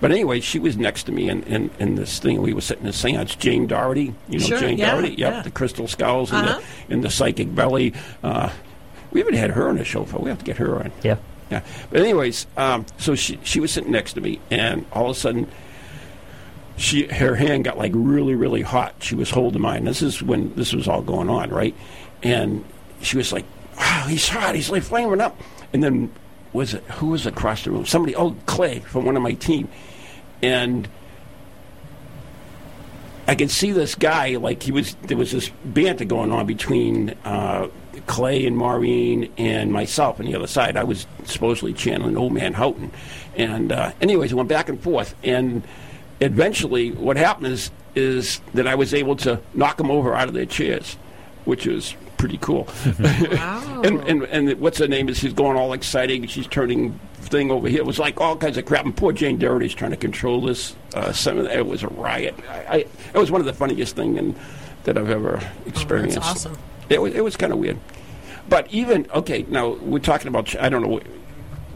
But 0.00 0.10
anyway, 0.10 0.40
she 0.40 0.58
was 0.58 0.76
next 0.76 1.04
to 1.04 1.12
me 1.12 1.28
in, 1.28 1.42
in, 1.44 1.70
in 1.78 1.94
this 1.94 2.18
thing. 2.18 2.42
We 2.42 2.52
were 2.52 2.60
sitting 2.60 2.84
in 2.84 2.90
a 2.90 2.92
seance. 2.92 3.34
Jane 3.34 3.66
Doherty, 3.66 4.14
you 4.28 4.38
know 4.38 4.46
Sure, 4.46 4.58
Jane 4.58 4.76
yeah, 4.78 4.90
Doherty, 4.92 5.08
yep, 5.14 5.18
yeah. 5.34 5.42
the 5.42 5.50
crystal 5.50 5.88
skulls 5.88 6.30
and, 6.32 6.46
Uh-huh. 6.48 6.60
the, 6.88 6.94
and 6.94 7.02
the 7.04 7.10
psychic 7.10 7.54
belly. 7.54 7.94
Uh, 8.22 8.50
we 9.10 9.20
haven't 9.20 9.34
had 9.34 9.50
her 9.52 9.68
on 9.68 9.76
the 9.76 9.84
show 9.84 10.04
for. 10.04 10.18
We 10.18 10.28
have 10.28 10.38
to 10.40 10.44
get 10.44 10.56
her 10.58 10.76
on. 10.76 10.92
Yeah. 11.02 11.16
Yeah. 11.50 11.62
But 11.90 12.00
anyways, 12.00 12.46
um, 12.56 12.84
so 12.98 13.14
she 13.14 13.38
she 13.44 13.60
was 13.60 13.70
sitting 13.70 13.92
next 13.92 14.14
to 14.14 14.20
me, 14.20 14.40
and 14.50 14.84
all 14.92 15.04
of 15.10 15.16
a 15.16 15.18
sudden, 15.18 15.46
she 16.76 17.06
her 17.06 17.36
hand 17.36 17.64
got 17.64 17.78
like 17.78 17.92
really 17.94 18.34
really 18.34 18.62
hot. 18.62 18.94
She 19.00 19.14
was 19.14 19.30
holding 19.30 19.62
mine. 19.62 19.84
This 19.84 20.02
is 20.02 20.22
when 20.22 20.52
this 20.56 20.72
was 20.74 20.88
all 20.88 21.02
going 21.02 21.30
on, 21.30 21.50
right? 21.50 21.74
And 22.22 22.64
she 23.00 23.16
was 23.16 23.32
like, 23.32 23.44
"Wow, 23.78 24.06
he's 24.08 24.28
hot. 24.28 24.54
He's 24.56 24.70
like 24.70 24.82
flaming 24.82 25.20
up." 25.20 25.40
And 25.72 25.82
then 25.82 26.10
was 26.52 26.74
it 26.74 26.82
who 26.84 27.08
was 27.08 27.26
across 27.26 27.64
the 27.64 27.70
room? 27.70 27.86
Somebody. 27.86 28.14
Oh, 28.16 28.36
Clay 28.46 28.80
from 28.80 29.04
one 29.04 29.16
of 29.16 29.22
my 29.22 29.32
team, 29.32 29.68
and. 30.42 30.88
I 33.28 33.34
could 33.34 33.50
see 33.50 33.72
this 33.72 33.96
guy 33.96 34.36
like 34.36 34.62
he 34.62 34.70
was. 34.70 34.94
There 35.02 35.16
was 35.16 35.32
this 35.32 35.50
banter 35.64 36.04
going 36.04 36.30
on 36.30 36.46
between 36.46 37.16
uh, 37.24 37.66
Clay 38.06 38.46
and 38.46 38.56
Maureen 38.56 39.32
and 39.36 39.72
myself 39.72 40.20
on 40.20 40.26
the 40.26 40.34
other 40.36 40.46
side. 40.46 40.76
I 40.76 40.84
was 40.84 41.08
supposedly 41.24 41.72
channeling 41.72 42.16
Old 42.16 42.32
Man 42.32 42.52
Houghton, 42.52 42.92
and 43.36 43.72
uh, 43.72 43.90
anyways, 44.00 44.30
it 44.30 44.36
went 44.36 44.48
back 44.48 44.68
and 44.68 44.80
forth. 44.80 45.16
And 45.24 45.66
eventually, 46.20 46.92
what 46.92 47.16
happened 47.16 47.48
is 47.48 47.70
is 47.96 48.40
that 48.54 48.68
I 48.68 48.74
was 48.74 48.94
able 48.94 49.16
to 49.16 49.40
knock 49.54 49.78
them 49.78 49.90
over 49.90 50.14
out 50.14 50.28
of 50.28 50.34
their 50.34 50.46
chairs, 50.46 50.94
which 51.46 51.66
was 51.66 51.96
pretty 52.16 52.38
cool. 52.38 52.68
and, 52.98 54.00
and 54.04 54.22
and 54.24 54.60
what's 54.60 54.78
her 54.78 54.88
name 54.88 55.08
is 55.08 55.18
she's 55.18 55.32
going 55.32 55.56
all 55.56 55.72
exciting. 55.72 56.26
She's 56.26 56.46
turning 56.46 56.98
thing 57.14 57.50
over 57.50 57.68
here. 57.68 57.80
It 57.80 57.86
was 57.86 57.98
like 57.98 58.20
all 58.20 58.36
kinds 58.36 58.56
of 58.56 58.64
crap. 58.64 58.84
And 58.84 58.96
poor 58.96 59.12
Jane 59.12 59.38
Doherty's 59.38 59.74
trying 59.74 59.90
to 59.90 59.96
control 59.96 60.40
this. 60.40 60.76
Uh, 60.94 61.12
some 61.12 61.38
of 61.38 61.44
that, 61.44 61.56
it 61.56 61.66
was 61.66 61.82
a 61.82 61.88
riot. 61.88 62.34
I, 62.48 62.54
I, 62.54 62.76
it 62.76 63.18
was 63.18 63.30
one 63.30 63.40
of 63.40 63.46
the 63.46 63.52
funniest 63.52 63.96
things 63.96 64.18
in, 64.18 64.36
that 64.84 64.96
I've 64.96 65.10
ever 65.10 65.40
experienced. 65.66 66.18
awesome. 66.18 66.56
It 66.88 67.02
was 67.02 67.14
it 67.14 67.22
was 67.22 67.36
kind 67.36 67.52
of 67.52 67.58
weird. 67.58 67.78
But 68.48 68.72
even 68.72 69.10
okay, 69.12 69.44
now 69.48 69.74
we're 69.74 69.98
talking 69.98 70.28
about 70.28 70.54
I 70.60 70.68
don't 70.68 70.82
know 70.82 71.00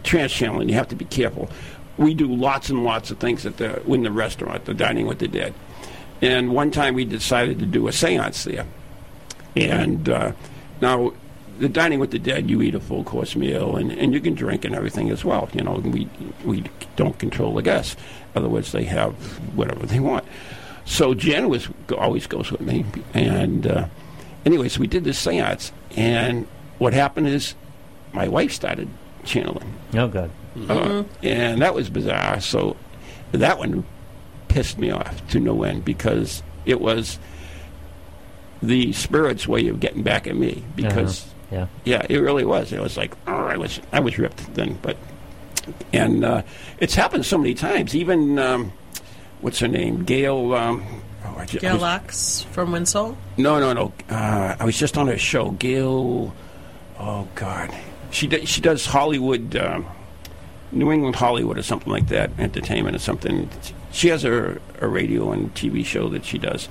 trance 0.03 0.33
channeling. 0.33 0.69
You 0.69 0.77
have 0.77 0.89
to 0.89 0.97
be 0.97 1.05
careful. 1.05 1.51
We 1.99 2.15
do 2.15 2.33
lots 2.33 2.71
and 2.71 2.85
lots 2.85 3.11
of 3.11 3.19
things 3.19 3.45
at 3.45 3.59
the 3.59 3.83
in 3.87 4.03
the 4.05 4.13
restaurant, 4.13 4.65
the 4.65 4.75
dining 4.75 5.07
with 5.07 5.19
the 5.19 5.29
dead. 5.29 5.55
And 6.23 6.53
one 6.53 6.71
time 6.71 6.95
we 6.95 7.05
decided 7.05 7.59
to 7.61 7.67
do 7.67 7.89
a 7.89 7.91
séance 7.91 8.45
there. 8.45 8.67
And 9.57 10.09
uh, 10.09 10.33
now, 10.81 11.13
the 11.59 11.69
dining 11.69 11.99
with 11.99 12.11
the 12.11 12.19
dead, 12.19 12.49
you 12.49 12.63
eat 12.63 12.75
a 12.75 12.81
full 12.81 13.05
course 13.05 13.37
meal, 13.37 13.77
and, 13.77 13.93
and 13.93 14.15
you 14.15 14.21
can 14.21 14.35
drink 14.35 14.65
and 14.65 14.75
everything 14.75 15.11
as 15.11 15.25
well. 15.25 15.49
You 15.53 15.63
know, 15.63 15.75
we 15.75 16.09
we 16.45 16.65
don't 16.97 17.19
control 17.19 17.55
the 17.55 17.63
guests. 17.63 17.97
In 18.35 18.41
other 18.41 18.49
words, 18.49 18.73
they 18.73 18.85
have 18.85 19.15
whatever 19.57 19.87
they 19.87 20.01
want. 20.01 20.25
So 20.85 21.15
Jen 21.15 21.49
was 21.49 21.69
always 21.99 22.27
goes 22.27 22.51
with 22.51 22.63
me, 22.63 22.85
and 23.15 23.67
uh, 23.67 23.87
anyways, 24.45 24.79
we 24.79 24.87
did 24.87 25.05
this 25.05 25.25
séance, 25.25 25.73
and 25.97 26.47
what 26.79 26.95
happened 26.95 27.29
is 27.29 27.55
my 28.13 28.27
wife 28.29 28.53
started 28.53 28.89
channeling. 29.25 29.75
Oh, 29.95 30.09
God. 30.09 30.31
Uh, 30.69 31.05
and 31.23 31.63
that 31.63 31.75
was 31.75 31.91
bizarre. 31.91 32.41
So 32.41 32.77
that 33.33 33.59
one 33.59 33.85
pissed 34.49 34.79
me 34.79 34.91
off 34.91 35.27
to 35.31 35.39
no 35.39 35.63
end 35.63 35.85
because 35.85 36.43
it 36.67 36.81
was 36.81 37.19
the 38.63 38.93
spirit's 38.93 39.47
way 39.49 39.69
of 39.69 39.81
getting 39.81 40.03
back 40.03 40.27
at 40.27 40.37
me. 40.37 40.63
Because 40.77 41.27
Uh-huh. 41.53 41.67
yeah, 41.85 42.07
it 42.09 42.19
really 42.19 42.45
was. 42.45 42.73
It 42.73 42.81
was 42.81 42.97
like 42.97 43.13
oh, 43.27 43.47
I 43.47 43.57
was 43.57 43.81
I 43.93 44.01
was 44.01 44.19
ripped 44.19 44.55
then, 44.55 44.79
but 44.83 44.97
and 45.93 46.25
uh, 46.25 46.43
it's 46.79 46.95
happened 46.95 47.27
so 47.27 47.39
many 47.39 47.55
times. 47.55 47.95
Even 47.95 48.39
um, 48.39 48.73
what's 49.41 49.59
her 49.61 49.69
name, 49.69 50.05
Gail. 50.05 50.55
Um, 50.55 51.03
oh, 51.25 51.37
I 51.39 51.47
ju- 51.47 51.59
I 51.59 51.61
Gail 51.61 51.73
was- 51.75 51.83
Lux 51.83 52.43
from 52.53 52.73
Winsole. 52.73 53.17
no, 53.37 53.59
no, 53.61 53.73
no. 53.73 53.93
Uh, 54.09 54.57
I 54.59 54.65
was 54.65 54.79
just 54.79 54.97
on 54.99 55.07
her 55.09 55.19
show, 55.19 55.51
Gail. 55.53 56.35
Oh 56.99 57.27
God, 57.35 57.75
she 58.11 58.27
d- 58.27 58.45
she 58.47 58.61
does 58.61 58.85
Hollywood, 58.87 59.57
um, 59.57 59.87
New 60.73 60.93
England 60.93 61.17
Hollywood 61.17 61.59
or 61.59 61.63
something 61.63 61.91
like 61.93 62.09
that, 62.09 62.31
entertainment 62.39 62.95
or 62.95 63.01
something. 63.01 63.49
She 63.93 64.09
has 64.09 64.25
a, 64.25 64.61
a 64.81 64.87
radio 64.87 65.33
and 65.33 65.53
TV 65.55 65.85
show 65.85 66.09
that 66.11 66.25
she 66.25 66.39
does. 66.39 66.69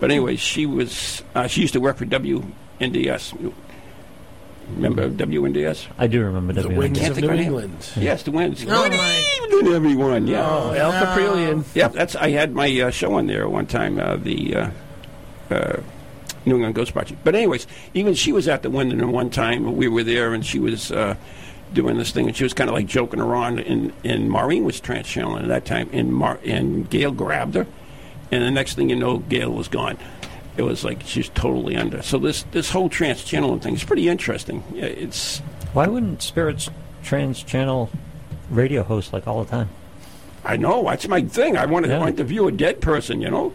But 0.00 0.10
anyway, 0.10 0.36
she 0.36 0.66
was 0.66 1.22
uh, 1.34 1.46
she 1.46 1.60
used 1.60 1.74
to 1.74 1.80
work 1.80 1.96
for 1.98 2.06
WNDS. 2.06 3.52
Remember 4.76 5.10
WNDS? 5.10 5.86
I 5.98 6.06
do 6.06 6.22
remember 6.24 6.52
The 6.52 6.62
WNDS. 6.62 6.76
Winds 6.76 6.98
Can't 7.00 7.10
of 7.10 7.16
think 7.16 7.30
New 7.30 7.36
her. 7.36 7.42
England. 7.42 7.90
Yes, 7.96 8.22
the 8.22 8.30
Winds. 8.30 8.64
Oh, 8.68 8.88
Good 8.88 8.92
my. 8.92 9.24
evening, 9.58 9.72
everyone. 9.74 10.26
Yeah. 10.28 10.48
Oh, 10.48 10.70
El 10.70 10.92
Caprillion. 10.92 11.64
Yeah, 11.74 11.88
that's. 11.88 12.14
I 12.16 12.30
had 12.30 12.54
my 12.54 12.80
uh, 12.80 12.90
show 12.90 13.14
on 13.14 13.26
there 13.26 13.48
one 13.48 13.66
time. 13.66 13.98
Uh, 13.98 14.16
the 14.16 14.54
uh, 14.56 14.70
uh, 15.50 15.80
New 16.46 16.54
England 16.54 16.76
Ghost 16.76 16.92
Project. 16.92 17.20
But 17.24 17.34
anyways, 17.34 17.66
even 17.94 18.14
she 18.14 18.32
was 18.32 18.46
at 18.48 18.62
the 18.62 18.70
Winden 18.70 19.04
one 19.10 19.28
time. 19.28 19.76
We 19.76 19.88
were 19.88 20.04
there, 20.04 20.32
and 20.32 20.46
she 20.46 20.60
was 20.60 20.92
uh, 20.92 21.16
doing 21.72 21.98
this 21.98 22.12
thing, 22.12 22.28
and 22.28 22.36
she 22.36 22.44
was 22.44 22.54
kind 22.54 22.70
of 22.70 22.74
like 22.74 22.86
joking 22.86 23.20
around. 23.20 23.58
And, 23.58 23.92
and 24.04 24.30
Maureen 24.30 24.64
was 24.64 24.78
trance 24.78 25.08
channeling 25.08 25.42
at 25.42 25.48
that 25.48 25.64
time, 25.64 25.90
and 25.92 26.14
Mar- 26.14 26.38
and 26.44 26.88
Gail 26.88 27.10
grabbed 27.10 27.56
her, 27.56 27.66
and 28.30 28.42
the 28.42 28.50
next 28.50 28.74
thing 28.74 28.90
you 28.90 28.96
know, 28.96 29.18
Gail 29.18 29.50
was 29.50 29.68
gone. 29.68 29.98
It 30.56 30.62
was 30.62 30.84
like 30.84 31.02
she's 31.04 31.28
totally 31.30 31.76
under. 31.76 32.02
So 32.02 32.18
this 32.18 32.42
this 32.50 32.70
whole 32.70 32.88
trance 32.88 33.24
channeling 33.24 33.60
thing 33.60 33.74
is 33.74 33.84
pretty 33.84 34.08
interesting. 34.08 34.62
It's 34.74 35.38
Why 35.72 35.86
wouldn't 35.86 36.22
spirits 36.22 36.68
trance 37.02 37.42
channel 37.42 37.90
radio 38.50 38.82
hosts 38.82 39.12
like 39.12 39.26
all 39.26 39.42
the 39.44 39.50
time? 39.50 39.68
I 40.44 40.56
know 40.56 40.84
that's 40.84 41.06
my 41.08 41.22
thing. 41.22 41.56
I 41.56 41.66
want 41.66 41.84
to 41.86 41.90
Yeah. 41.92 42.06
interview 42.06 42.46
a 42.46 42.52
dead 42.52 42.80
person. 42.80 43.20
You 43.20 43.30
know, 43.30 43.52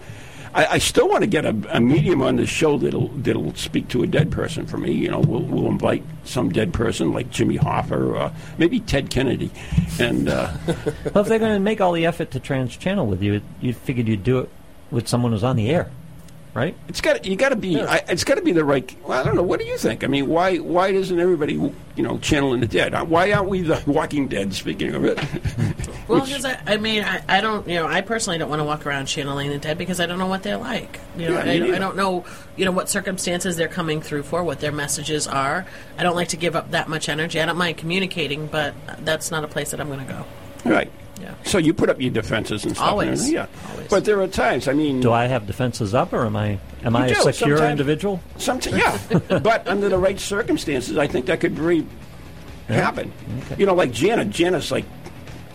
I, 0.54 0.66
I 0.66 0.78
still 0.78 1.10
want 1.10 1.22
to 1.22 1.28
get 1.28 1.44
a, 1.46 1.56
a 1.70 1.82
medium 1.82 2.22
on 2.22 2.38
the 2.38 2.46
show 2.46 2.78
that'll 2.78 3.10
that'll 3.10 3.54
speak 3.56 3.88
to 3.90 4.04
a 4.04 4.08
dead 4.08 4.32
person 4.32 4.66
for 4.66 4.78
me. 4.78 4.92
You 4.94 5.10
know, 5.12 5.20
we'll, 5.20 5.42
we'll 5.42 5.68
invite 5.68 6.04
some 6.24 6.50
dead 6.50 6.74
person 6.74 7.12
like 7.12 7.30
Jimmy 7.30 7.58
Hoffa 7.58 8.16
or 8.16 8.32
maybe 8.58 8.80
Ted 8.80 9.10
Kennedy, 9.10 9.52
and 10.00 10.30
uh, 10.30 10.52
well, 11.14 11.20
if 11.24 11.28
they're 11.28 11.40
going 11.40 11.54
to 11.54 11.60
make 11.60 11.82
all 11.82 11.92
the 11.92 12.06
effort 12.06 12.32
to 12.32 12.40
trance 12.40 12.78
channel 12.78 13.06
with 13.06 13.22
you, 13.22 13.42
you 13.62 13.74
figured 13.74 14.08
you'd 14.08 14.24
do 14.24 14.40
it 14.40 14.50
with 14.96 15.08
someone 15.08 15.32
who's 15.34 15.44
on 15.44 15.56
the 15.58 15.70
air. 15.70 15.92
right? 16.56 16.76
It's 16.88 17.02
got 17.02 17.26
you 17.26 17.36
got 17.36 17.50
to 17.50 17.56
be. 17.58 17.80
I, 17.82 17.98
it's 18.08 18.24
got 18.24 18.36
to 18.36 18.42
be 18.42 18.54
the 18.54 18.64
right. 18.64 18.96
Well, 19.04 19.20
I 19.20 19.24
don't 19.24 19.36
know. 19.36 19.44
What 19.44 19.60
do 19.60 19.66
you 19.66 19.78
think? 19.78 20.04
I 20.04 20.08
mean, 20.08 20.28
why 20.28 20.58
why 20.58 20.92
doesn't 20.94 21.20
everybody 21.20 21.54
you 21.54 22.04
know 22.04 22.18
channeling 22.20 22.62
the 22.62 22.68
dead? 22.68 22.94
Why 23.10 23.32
aren't 23.34 23.50
we 23.50 23.62
the 23.62 23.84
Walking 23.86 24.28
Dead? 24.30 24.54
Speaking 24.54 24.96
of 24.96 25.04
it, 25.06 25.20
Well, 26.08 26.22
because 26.24 26.46
I, 26.46 26.62
I 26.68 26.78
mean, 26.78 27.04
I, 27.04 27.24
I 27.28 27.42
don't, 27.42 27.68
you 27.68 27.76
know, 27.76 27.88
I 27.88 28.02
personally 28.02 28.38
don't 28.38 28.50
want 28.50 28.60
to 28.60 28.64
walk 28.64 28.86
around 28.86 29.08
channeling 29.08 29.50
the 29.50 29.58
dead 29.58 29.78
because 29.78 30.00
I 30.00 30.06
don't 30.06 30.20
know 30.20 30.28
what 30.28 30.44
they're 30.44 30.56
like. 30.58 31.00
You 31.18 31.30
know, 31.30 31.40
Yeah, 31.40 31.44
me 31.46 31.52
I, 31.52 31.58
don't- 31.60 31.74
I 31.74 31.80
don't 31.80 31.96
know, 31.98 32.26
you 32.56 32.64
know, 32.66 32.72
what 32.72 32.90
circumstances 32.90 33.58
they're 33.58 33.68
coming 33.68 34.02
through 34.02 34.22
for, 34.24 34.44
what 34.44 34.60
their 34.60 34.72
messages 34.72 35.26
are. 35.28 35.66
I 35.98 36.04
don't 36.04 36.16
like 36.16 36.28
to 36.30 36.38
give 36.38 36.56
up 36.56 36.70
that 36.72 36.88
much 36.88 37.10
energy. 37.10 37.42
I 37.42 37.46
don't 37.48 37.58
mind 37.58 37.78
communicating, 37.78 38.46
but 38.46 38.76
that's 39.00 39.32
not 39.32 39.44
a 39.44 39.48
place 39.48 39.72
that 39.72 39.82
I'm 39.82 39.88
going 39.88 40.06
to 40.06 40.14
go. 40.14 40.26
right? 40.70 40.92
Yeah. 41.22 41.34
So 41.46 41.58
you 41.58 41.74
put 41.74 41.90
up 41.90 42.02
your 42.02 42.12
defenses 42.12 42.66
and 42.66 42.76
stuff. 42.76 42.92
Always. 42.92 43.22
everything, 43.22 43.34
yeah. 43.34 43.86
But 43.90 44.04
there 44.06 44.22
are 44.22 44.28
times. 44.28 44.68
I 44.68 44.74
mean, 44.74 45.00
Do 45.00 45.12
I 45.14 45.26
have 45.28 45.48
defenses 45.48 45.94
up, 45.94 46.12
or 46.14 46.26
am 46.26 46.36
I 46.36 46.60
am 46.84 46.96
I 46.96 47.06
a 47.06 47.10
do, 47.10 47.16
secure 47.16 47.58
sometimes- 47.58 47.72
individual? 47.72 48.20
Sometimes, 48.38 48.78
yeah. 48.78 49.40
but 49.40 49.68
under 49.68 49.88
the 49.90 49.98
right 49.98 50.20
circumstances, 50.20 50.98
I 50.98 51.08
think 51.08 51.28
that 51.28 51.40
could 51.40 51.54
very 51.54 51.86
happen. 52.68 53.12
You 53.58 53.66
know, 53.66 53.76
like 53.76 53.92
Janet. 53.92 54.30
Janet's 54.30 54.72
like, 54.72 54.86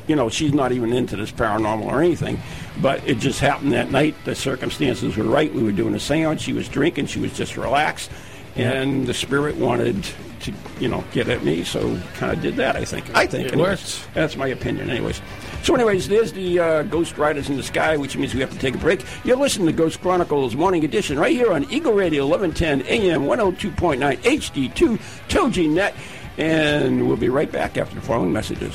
you 0.06 0.16
know, 0.16 0.28
she's 0.28 0.52
not 0.54 0.72
even 0.72 0.92
into 0.92 1.16
this 1.16 1.30
paranormal 1.30 1.84
or 1.86 2.02
anything. 2.02 2.40
But 2.80 3.06
it 3.06 3.18
just 3.18 3.40
happened 3.40 3.72
that 3.72 3.90
night. 3.90 4.14
The 4.24 4.34
circumstances 4.34 5.16
were 5.16 5.24
right. 5.24 5.52
We 5.52 5.62
were 5.62 5.72
doing 5.72 5.94
a 5.94 6.00
seance. 6.00 6.40
She 6.40 6.52
was 6.54 6.68
drinking. 6.68 7.06
She 7.06 7.20
was 7.20 7.32
just 7.36 7.56
relaxed. 7.56 8.11
And 8.56 9.06
the 9.06 9.14
spirit 9.14 9.56
wanted 9.56 10.02
to, 10.40 10.52
you 10.80 10.88
know, 10.88 11.04
get 11.12 11.28
at 11.28 11.44
me. 11.44 11.62
So 11.64 12.00
kind 12.14 12.32
of 12.32 12.40
did 12.40 12.56
that, 12.56 12.76
I 12.76 12.84
think. 12.84 13.14
I 13.14 13.26
think. 13.26 13.48
It 13.48 13.52
anyways. 13.52 13.68
worked. 13.68 14.14
That's 14.14 14.36
my 14.36 14.46
opinion, 14.48 14.88
anyways. 14.88 15.20
So, 15.62 15.74
anyways, 15.74 16.08
there's 16.08 16.32
the 16.32 16.58
uh, 16.58 16.82
Ghost 16.84 17.18
Riders 17.18 17.50
in 17.50 17.56
the 17.56 17.62
Sky, 17.62 17.96
which 17.96 18.16
means 18.16 18.34
we 18.34 18.40
have 18.40 18.50
to 18.50 18.58
take 18.58 18.74
a 18.74 18.78
break. 18.78 19.04
You're 19.24 19.36
listening 19.36 19.66
to 19.66 19.72
Ghost 19.72 20.00
Chronicles 20.00 20.56
Morning 20.56 20.84
Edition 20.84 21.18
right 21.18 21.32
here 21.32 21.52
on 21.52 21.70
Eagle 21.70 21.92
Radio 21.92 22.26
1110 22.26 22.86
AM 22.86 23.22
102.9 23.22 24.16
HD2 24.16 24.98
Toginet. 25.28 25.94
And 26.38 27.06
we'll 27.06 27.18
be 27.18 27.28
right 27.28 27.50
back 27.52 27.76
after 27.76 27.94
the 27.94 28.00
following 28.00 28.32
messages. 28.32 28.74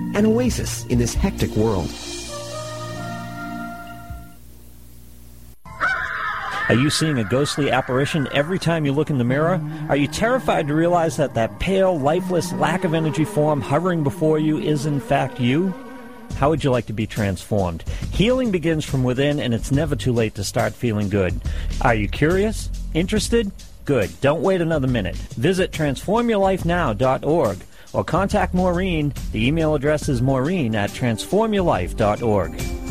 an 0.15 0.25
oasis 0.25 0.85
in 0.85 0.99
this 0.99 1.13
hectic 1.13 1.51
world. 1.51 1.89
Are 6.69 6.75
you 6.75 6.89
seeing 6.89 7.19
a 7.19 7.25
ghostly 7.25 7.69
apparition 7.69 8.29
every 8.31 8.57
time 8.57 8.85
you 8.85 8.93
look 8.93 9.09
in 9.09 9.17
the 9.17 9.25
mirror? 9.25 9.61
Are 9.89 9.97
you 9.97 10.07
terrified 10.07 10.67
to 10.69 10.73
realize 10.73 11.17
that 11.17 11.33
that 11.33 11.59
pale, 11.59 11.99
lifeless, 11.99 12.53
lack 12.53 12.85
of 12.85 12.93
energy 12.93 13.25
form 13.25 13.59
hovering 13.59 14.03
before 14.03 14.39
you 14.39 14.57
is 14.57 14.85
in 14.85 15.01
fact 15.01 15.39
you? 15.39 15.73
How 16.37 16.49
would 16.49 16.63
you 16.63 16.71
like 16.71 16.85
to 16.85 16.93
be 16.93 17.05
transformed? 17.05 17.83
Healing 18.13 18.51
begins 18.51 18.85
from 18.85 19.03
within, 19.03 19.37
and 19.39 19.53
it's 19.53 19.71
never 19.71 19.97
too 19.97 20.13
late 20.13 20.35
to 20.35 20.45
start 20.45 20.73
feeling 20.73 21.09
good. 21.09 21.41
Are 21.81 21.93
you 21.93 22.07
curious? 22.07 22.69
Interested? 22.93 23.51
Good. 23.83 24.09
Don't 24.21 24.41
wait 24.41 24.61
another 24.61 24.87
minute. 24.87 25.15
Visit 25.15 25.71
transformyourlifenow.org 25.71 27.57
or 27.93 28.03
contact 28.03 28.53
Maureen. 28.53 29.13
The 29.31 29.47
email 29.47 29.75
address 29.75 30.09
is 30.09 30.21
maureen 30.21 30.75
at 30.75 30.89
transformyourlife.org. 30.91 32.90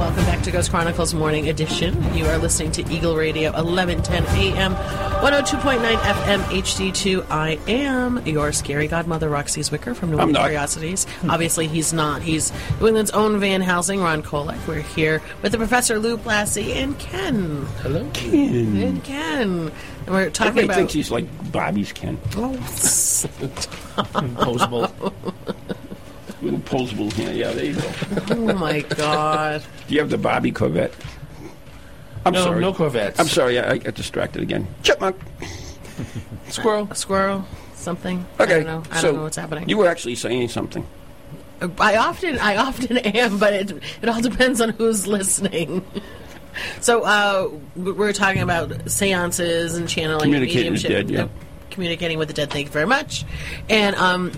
welcome 0.00 0.24
back 0.24 0.42
to 0.42 0.50
Ghost 0.50 0.70
Chronicles 0.70 1.12
Morning 1.12 1.50
Edition. 1.50 2.02
You 2.14 2.24
are 2.24 2.38
listening 2.38 2.72
to 2.72 2.90
Eagle 2.90 3.16
Radio 3.16 3.52
1110 3.52 4.24
AM, 4.34 4.74
102.9 4.74 5.78
FM 5.94 6.38
HD2. 6.44 7.26
I 7.28 7.58
am 7.68 8.26
your 8.26 8.50
scary 8.52 8.88
godmother, 8.88 9.28
Roxie 9.28 9.60
Zwicker 9.60 9.94
from 9.94 10.10
New 10.10 10.18
I'm 10.18 10.28
England. 10.30 10.46
Curiosities. 10.46 11.06
Obviously, 11.28 11.66
he's 11.66 11.92
not. 11.92 12.22
He's 12.22 12.50
New 12.80 12.86
England's 12.86 13.10
own 13.10 13.38
Van 13.40 13.60
Helsing, 13.60 14.00
Ron 14.00 14.22
Kolek. 14.22 14.66
We're 14.66 14.80
here 14.80 15.20
with 15.42 15.52
the 15.52 15.58
Professor 15.58 15.98
Lou 15.98 16.16
Blassie 16.16 16.76
and 16.76 16.98
Ken. 16.98 17.66
Hello, 17.82 18.08
Ken. 18.14 18.78
And 18.78 19.04
Ken. 19.04 19.70
And 20.06 20.08
we're 20.08 20.30
talking 20.30 20.48
Everybody 20.48 20.64
about. 20.64 20.76
thinks 20.76 20.92
he's 20.94 21.10
like 21.10 21.52
Barbie's 21.52 21.92
Ken. 21.92 22.18
Oh, 22.36 22.56
Posable. 24.38 25.12
Little 26.42 26.60
posable 26.60 27.12
hand. 27.12 27.36
Yeah, 27.36 27.52
there 27.52 27.66
you 27.66 27.74
go. 27.74 27.90
oh 28.30 28.54
my 28.54 28.80
God. 28.80 29.62
Do 29.88 29.94
you 29.94 30.00
have 30.00 30.10
the 30.10 30.18
Barbie 30.18 30.52
Corvette? 30.52 30.94
I'm 32.24 32.32
No, 32.32 32.44
sorry. 32.44 32.60
no 32.60 32.72
Corvettes. 32.72 33.18
I'm 33.20 33.26
sorry. 33.28 33.58
I, 33.58 33.72
I 33.72 33.78
got 33.78 33.94
distracted 33.94 34.42
again. 34.42 34.66
Chipmunk. 34.82 35.16
Squirrel. 36.48 36.88
A 36.90 36.94
squirrel. 36.94 37.44
Something. 37.74 38.24
Okay. 38.38 38.54
I 38.60 38.62
don't 38.62 38.66
know. 38.66 38.82
I 38.90 38.96
so 39.00 39.06
don't 39.08 39.16
know 39.16 39.22
what's 39.24 39.36
happening. 39.36 39.68
You 39.68 39.78
were 39.78 39.86
actually 39.88 40.14
saying 40.16 40.48
something. 40.48 40.86
I 41.78 41.96
often, 41.96 42.38
I 42.38 42.56
often 42.56 42.96
am, 42.98 43.38
but 43.38 43.52
it 43.52 43.70
it 44.02 44.08
all 44.08 44.20
depends 44.20 44.60
on 44.62 44.70
who's 44.70 45.06
listening. 45.06 45.84
so 46.80 47.02
uh, 47.04 47.50
we 47.76 47.92
we're 47.92 48.12
talking 48.14 48.40
about 48.42 48.90
seances 48.90 49.76
and 49.76 49.88
channeling, 49.88 50.34
and 50.34 50.42
Communicating 50.42 50.72
with 50.72 50.82
mediumship, 50.84 51.06
the 51.08 51.12
dead, 51.14 51.18
yeah. 51.18 51.24
uh, 51.24 51.70
communicating 51.70 52.18
with 52.18 52.28
the 52.28 52.34
dead. 52.34 52.50
Thank 52.50 52.66
you 52.66 52.72
very 52.72 52.86
much. 52.86 53.24
And 53.68 53.94
um, 53.96 54.32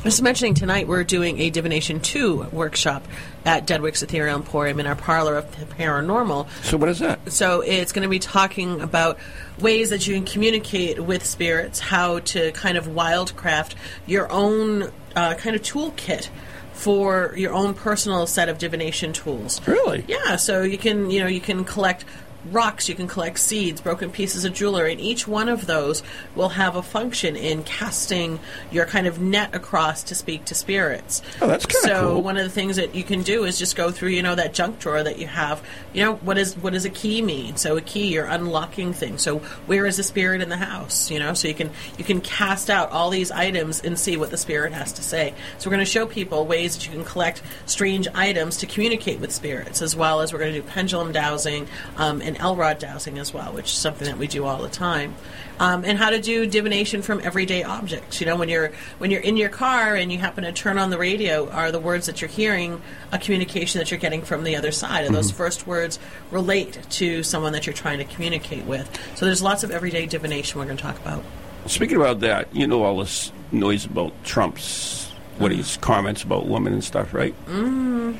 I 0.00 0.04
was 0.04 0.22
mentioning 0.22 0.54
tonight 0.54 0.86
we're 0.86 1.04
doing 1.04 1.40
a 1.40 1.50
divination 1.50 2.00
two 2.00 2.44
workshop 2.52 3.04
at 3.44 3.66
Deadwick's 3.66 4.02
Ethereal 4.02 4.36
Emporium 4.36 4.78
in 4.78 4.86
our 4.86 4.94
parlor 4.94 5.36
of 5.36 5.58
the 5.58 5.66
paranormal. 5.66 6.48
So 6.62 6.76
what 6.76 6.88
is 6.88 7.00
that? 7.00 7.32
So 7.32 7.60
it's 7.62 7.92
going 7.92 8.04
to 8.04 8.08
be 8.08 8.20
talking 8.20 8.80
about 8.80 9.18
ways 9.58 9.90
that 9.90 10.06
you 10.06 10.14
can 10.14 10.24
communicate 10.24 11.00
with 11.00 11.24
spirits, 11.24 11.80
how 11.80 12.20
to 12.20 12.52
kind 12.52 12.78
of 12.78 12.86
wildcraft 12.86 13.74
your 14.06 14.30
own 14.30 14.92
uh, 15.16 15.34
kind 15.34 15.56
of 15.56 15.62
toolkit 15.62 16.28
for 16.72 17.32
your 17.36 17.54
own 17.54 17.74
personal 17.74 18.26
set 18.26 18.48
of 18.48 18.58
divination 18.58 19.12
tools. 19.12 19.66
Really? 19.66 20.04
Yeah. 20.06 20.36
So 20.36 20.62
you 20.62 20.78
can 20.78 21.10
you 21.10 21.20
know 21.20 21.26
you 21.26 21.40
can 21.40 21.64
collect 21.64 22.04
rocks, 22.52 22.88
you 22.88 22.94
can 22.94 23.06
collect 23.06 23.38
seeds, 23.38 23.80
broken 23.80 24.10
pieces 24.10 24.44
of 24.44 24.54
jewelry, 24.54 24.92
and 24.92 25.00
each 25.00 25.26
one 25.26 25.48
of 25.48 25.66
those 25.66 26.02
will 26.34 26.50
have 26.50 26.76
a 26.76 26.82
function 26.82 27.36
in 27.36 27.62
casting 27.64 28.38
your 28.70 28.86
kind 28.86 29.06
of 29.06 29.20
net 29.20 29.54
across 29.54 30.02
to 30.04 30.14
speak 30.14 30.44
to 30.46 30.54
spirits. 30.54 31.22
Oh, 31.40 31.46
that's 31.46 31.66
kinda 31.66 31.88
so. 31.88 32.00
cool. 32.12 32.22
One 32.22 32.36
of 32.36 32.44
the 32.44 32.50
things 32.50 32.76
that 32.76 32.94
you 32.94 33.04
can 33.04 33.22
do 33.22 33.44
is 33.44 33.58
just 33.58 33.76
go 33.76 33.90
through, 33.90 34.10
you 34.10 34.22
know, 34.22 34.34
that 34.34 34.54
junk 34.54 34.78
drawer 34.78 35.02
that 35.02 35.18
you 35.18 35.26
have. 35.26 35.62
You 35.92 36.04
know, 36.04 36.14
what 36.16 36.38
is 36.38 36.56
what 36.56 36.72
does 36.72 36.84
a 36.84 36.90
key 36.90 37.22
mean? 37.22 37.56
So 37.56 37.76
a 37.76 37.80
key, 37.80 38.12
you're 38.12 38.26
unlocking 38.26 38.92
things. 38.92 39.22
So 39.22 39.38
where 39.66 39.86
is 39.86 39.96
the 39.96 40.02
spirit 40.02 40.40
in 40.40 40.48
the 40.48 40.56
house? 40.56 41.10
You 41.10 41.18
know, 41.18 41.34
so 41.34 41.48
you 41.48 41.54
can 41.54 41.70
you 41.98 42.04
can 42.04 42.20
cast 42.20 42.70
out 42.70 42.90
all 42.90 43.10
these 43.10 43.30
items 43.30 43.80
and 43.80 43.98
see 43.98 44.16
what 44.16 44.30
the 44.30 44.36
spirit 44.36 44.72
has 44.72 44.92
to 44.94 45.02
say. 45.02 45.34
So 45.58 45.68
we're 45.68 45.76
going 45.76 45.84
to 45.84 45.90
show 45.90 46.06
people 46.06 46.46
ways 46.46 46.76
that 46.76 46.86
you 46.86 46.92
can 46.92 47.04
collect 47.04 47.42
strange 47.66 48.08
items 48.14 48.58
to 48.58 48.66
communicate 48.66 49.20
with 49.20 49.32
spirits, 49.32 49.82
as 49.82 49.96
well 49.96 50.20
as 50.20 50.32
we're 50.32 50.38
going 50.38 50.54
to 50.54 50.60
do 50.60 50.66
pendulum 50.66 51.12
dowsing 51.12 51.66
um, 51.96 52.20
and 52.20 52.35
L-rod 52.36 52.78
dowsing 52.78 53.18
as 53.18 53.32
well, 53.34 53.52
which 53.52 53.66
is 53.66 53.78
something 53.78 54.06
that 54.06 54.18
we 54.18 54.26
do 54.26 54.44
all 54.44 54.62
the 54.62 54.68
time. 54.68 55.14
Um, 55.58 55.84
and 55.84 55.96
how 55.98 56.10
to 56.10 56.20
do 56.20 56.44
divination 56.46 57.00
from 57.02 57.20
everyday 57.22 57.62
objects. 57.62 58.20
You 58.20 58.26
know, 58.26 58.36
when 58.36 58.48
you're 58.50 58.72
when 58.98 59.10
you're 59.10 59.22
in 59.22 59.36
your 59.38 59.48
car 59.48 59.94
and 59.94 60.12
you 60.12 60.18
happen 60.18 60.44
to 60.44 60.52
turn 60.52 60.78
on 60.78 60.90
the 60.90 60.98
radio, 60.98 61.48
are 61.50 61.72
the 61.72 61.80
words 61.80 62.06
that 62.06 62.20
you're 62.20 62.28
hearing 62.28 62.82
a 63.10 63.18
communication 63.18 63.78
that 63.78 63.90
you're 63.90 64.00
getting 64.00 64.20
from 64.22 64.44
the 64.44 64.54
other 64.56 64.70
side? 64.70 65.04
And 65.06 65.14
those 65.14 65.32
Mhm. 65.32 65.36
first 65.36 65.66
words 65.66 65.98
relate 66.30 66.78
to 66.90 67.22
someone 67.22 67.52
that 67.52 67.66
you're 67.66 67.72
trying 67.72 67.98
to 67.98 68.04
communicate 68.04 68.64
with. 68.66 68.88
So 69.14 69.24
there's 69.24 69.42
lots 69.42 69.64
of 69.64 69.70
everyday 69.70 70.04
divination 70.06 70.58
we're 70.58 70.66
going 70.66 70.76
to 70.76 70.82
talk 70.82 70.98
about. 70.98 71.24
Speaking 71.66 71.96
about 71.96 72.20
that, 72.20 72.48
you 72.52 72.66
know 72.66 72.82
all 72.84 72.98
this 72.98 73.32
noise 73.50 73.86
about 73.86 74.12
Trump's 74.24 75.10
what 75.38 75.52
his 75.52 75.76
comments 75.78 76.22
about 76.22 76.46
women 76.46 76.72
and 76.74 76.84
stuff, 76.84 77.12
right? 77.12 77.34
Mm. 77.48 78.16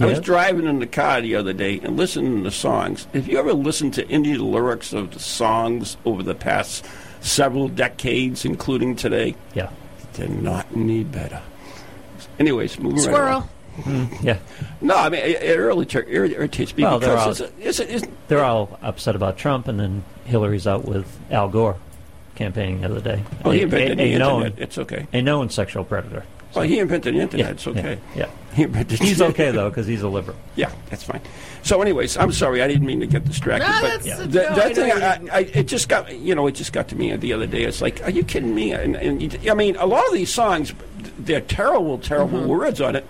I 0.00 0.06
was 0.06 0.20
driving 0.20 0.66
in 0.66 0.78
the 0.78 0.86
car 0.86 1.20
the 1.20 1.34
other 1.34 1.52
day 1.52 1.80
and 1.82 1.96
listening 1.96 2.44
to 2.44 2.50
songs. 2.50 3.06
Have 3.14 3.26
you 3.28 3.38
ever 3.38 3.52
listened 3.52 3.94
to 3.94 4.08
any 4.10 4.32
of 4.32 4.38
the 4.38 4.44
lyrics 4.44 4.92
of 4.92 5.12
the 5.12 5.18
songs 5.20 5.96
over 6.04 6.22
the 6.22 6.34
past 6.34 6.84
several 7.20 7.68
decades, 7.68 8.44
including 8.44 8.96
today? 8.96 9.34
Yeah. 9.54 9.70
They're 10.14 10.28
not 10.28 10.66
any 10.74 11.04
better. 11.04 11.40
Anyways, 12.38 12.78
moving 12.78 12.96
right 12.98 13.04
Squirrel. 13.04 13.28
along. 13.38 13.48
Mm-hmm. 13.78 14.26
Yeah. 14.26 14.38
No, 14.80 14.96
I 14.96 15.08
mean, 15.08 15.20
it, 15.20 15.42
it 15.42 15.58
really 15.58 15.86
tur- 15.86 16.04
irritates 16.08 16.76
me 16.76 16.82
Well, 16.82 16.98
they're 16.98 17.16
all, 17.16 17.30
it's, 17.30 17.40
a, 17.40 17.50
it's, 17.60 17.78
a, 17.80 17.94
it's, 17.94 18.06
they're 18.26 18.44
all 18.44 18.76
upset 18.82 19.14
about 19.14 19.36
Trump, 19.38 19.68
and 19.68 19.78
then 19.78 20.04
Hillary's 20.24 20.66
out 20.66 20.84
with 20.84 21.06
Al 21.30 21.48
Gore 21.48 21.76
campaigning 22.34 22.80
the 22.80 22.86
other 22.90 23.00
day. 23.00 23.22
Oh, 23.44 23.50
he 23.52 23.60
A- 23.60 23.62
invented 23.64 24.00
a- 24.00 24.04
the 24.04 24.14
a 24.14 24.18
known- 24.18 24.42
internet. 24.46 24.62
It's 24.62 24.78
okay. 24.78 25.06
A 25.12 25.22
known 25.22 25.48
sexual 25.50 25.84
predator. 25.84 26.24
Well, 26.54 26.64
he 26.64 26.78
invented 26.78 27.14
the 27.14 27.20
internet. 27.20 27.46
Yeah, 27.46 27.52
it's 27.52 27.66
okay. 27.66 27.98
Yeah. 28.14 28.22
yeah. 28.26 28.30
He 28.54 28.62
invented 28.64 28.98
He's 28.98 29.20
okay, 29.22 29.50
though, 29.50 29.68
because 29.68 29.86
he's 29.86 30.02
a 30.02 30.08
liberal. 30.08 30.36
Yeah, 30.56 30.72
that's 30.90 31.02
fine. 31.04 31.20
So, 31.62 31.80
anyways, 31.82 32.16
I'm 32.16 32.32
sorry. 32.32 32.62
I 32.62 32.66
didn't 32.68 32.86
mean 32.86 33.00
to 33.00 33.06
get 33.06 33.24
distracted. 33.24 33.66
No, 33.68 33.80
but 33.80 34.02
that's- 34.02 34.18
the, 34.18 34.26
no, 34.26 34.54
that 34.54 34.58
I 34.58 34.74
thing, 34.74 34.88
know 34.88 35.06
I, 35.32 35.36
I, 35.36 35.40
it 35.54 35.64
just 35.68 35.88
got 35.88 36.16
you 36.16 36.34
know, 36.34 36.46
it 36.46 36.52
just 36.52 36.72
got 36.72 36.88
to 36.88 36.96
me 36.96 37.14
the 37.16 37.32
other 37.32 37.46
day. 37.46 37.64
It's 37.64 37.80
like, 37.82 38.02
are 38.02 38.10
you 38.10 38.24
kidding 38.24 38.54
me? 38.54 38.72
And, 38.72 38.96
and 38.96 39.38
I 39.48 39.54
mean, 39.54 39.76
a 39.76 39.86
lot 39.86 40.06
of 40.06 40.12
these 40.14 40.32
songs, 40.32 40.72
they're 41.18 41.40
terrible, 41.42 41.98
terrible 41.98 42.38
Mm-hmm. 42.40 42.48
words 42.48 42.80
on 42.80 42.96
it, 42.96 43.06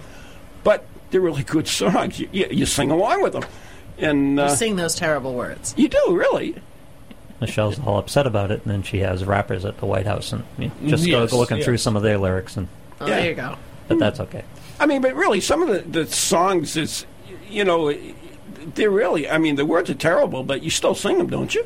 but 0.65 0.85
they're 1.11 1.21
really 1.21 1.45
good 1.45 1.69
songs. 1.69 2.19
You, 2.21 2.29
you, 2.33 2.47
you 2.51 2.67
sing 2.67 2.91
along 2.91 3.23
with 3.23 3.33
them, 3.33 3.45
and 3.97 4.35
You 4.37 4.43
uh, 4.43 4.49
sing 4.49 4.77
those 4.77 4.95
terrible 4.97 5.35
words. 5.35 5.73
you 5.79 5.89
do 5.89 6.05
really. 6.09 6.57
Michelle's 7.41 7.79
all 7.79 7.99
upset 7.99 8.27
about 8.27 8.51
it, 8.51 8.63
and 8.65 8.73
then 8.73 8.83
she 8.83 8.99
has 8.99 9.25
rappers 9.25 9.65
at 9.65 9.79
the 9.79 9.87
White 9.87 10.07
House, 10.07 10.33
and 10.33 10.43
you 10.59 10.67
know, 10.69 10.73
just 10.89 11.07
Yes, 11.07 11.31
go 11.31 11.39
looking 11.39 11.63
through 11.63 11.77
some 11.79 11.97
of 11.97 12.03
their 12.03 12.19
lyrics, 12.19 12.57
and 12.57 12.67
Oh, 13.01 13.07
there 13.07 13.29
you 13.29 13.35
go. 13.35 13.57
but 13.89 13.99
that's 13.99 14.21
okay. 14.21 14.45
I 14.81 14.87
mean, 14.87 15.03
but 15.03 15.15
really, 15.15 15.41
some 15.41 15.63
of 15.63 15.69
the, 15.69 16.03
the 16.05 16.07
songs 16.11 16.77
is, 16.77 17.05
you 17.49 17.65
know, 17.65 17.93
they're 18.75 18.91
really. 18.91 19.29
I 19.29 19.39
mean, 19.39 19.57
the 19.57 19.67
words 19.67 19.91
are 19.91 19.95
terrible, 19.95 20.43
but 20.43 20.63
you 20.63 20.71
still 20.71 20.95
sing 20.95 21.19
them, 21.19 21.29
don't 21.29 21.55
you? 21.55 21.65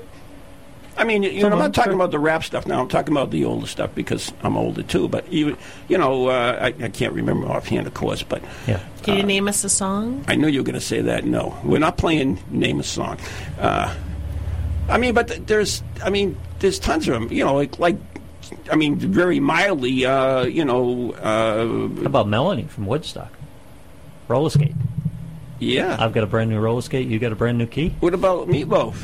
I 0.96 1.04
mean, 1.04 1.22
you, 1.22 1.30
you 1.30 1.40
know, 1.42 1.52
I'm 1.52 1.58
not 1.58 1.72
talking 1.74 1.94
about 1.94 2.10
the 2.10 2.18
rap 2.18 2.44
stuff 2.44 2.66
now. 2.66 2.78
I'm 2.80 2.88
talking 2.88 3.12
about 3.14 3.30
the 3.30 3.46
older 3.46 3.66
stuff 3.66 3.94
because 3.94 4.30
I'm 4.42 4.56
older 4.58 4.82
too. 4.82 5.08
But 5.08 5.32
you, 5.32 5.56
you 5.88 5.96
know, 5.96 6.28
uh, 6.28 6.58
I, 6.60 6.84
I 6.84 6.88
can't 6.90 7.14
remember 7.14 7.46
offhand, 7.48 7.86
of 7.86 7.94
course. 7.94 8.22
But 8.22 8.42
yeah, 8.66 8.80
Can 9.02 9.16
you 9.16 9.22
name 9.22 9.48
us 9.48 9.64
a 9.64 9.70
song? 9.70 10.22
I 10.28 10.34
knew 10.36 10.48
you 10.48 10.60
were 10.60 10.64
going 10.66 10.74
to 10.74 10.80
say 10.82 11.00
that. 11.00 11.24
No, 11.24 11.58
we're 11.64 11.78
not 11.78 11.96
playing 11.96 12.38
name 12.50 12.78
a 12.78 12.82
song. 12.82 13.18
Uh, 13.58 13.94
I 14.88 14.98
mean, 14.98 15.14
but 15.14 15.28
th- 15.28 15.42
there's, 15.46 15.82
I 16.04 16.10
mean, 16.10 16.38
there's 16.58 16.78
tons 16.78 17.08
of 17.08 17.14
them. 17.14 17.32
You 17.32 17.44
know, 17.44 17.54
like, 17.54 17.78
like 17.78 17.96
I 18.70 18.76
mean, 18.76 18.96
very 18.96 19.40
mildly. 19.40 20.04
Uh, 20.06 20.44
you 20.44 20.64
know, 20.64 21.12
uh, 21.12 21.66
What 21.88 22.06
about 22.06 22.28
Melanie 22.28 22.64
from 22.64 22.86
Woodstock? 22.86 23.32
Roller 24.28 24.50
skate. 24.50 24.74
Yeah. 25.58 25.96
I've 25.98 26.12
got 26.12 26.24
a 26.24 26.26
brand 26.26 26.50
new 26.50 26.58
roller 26.58 26.82
skate. 26.82 27.06
You 27.08 27.18
got 27.18 27.32
a 27.32 27.36
brand 27.36 27.58
new 27.58 27.66
key. 27.66 27.90
What 28.00 28.14
about 28.14 28.48
Meatloaf? 28.48 28.96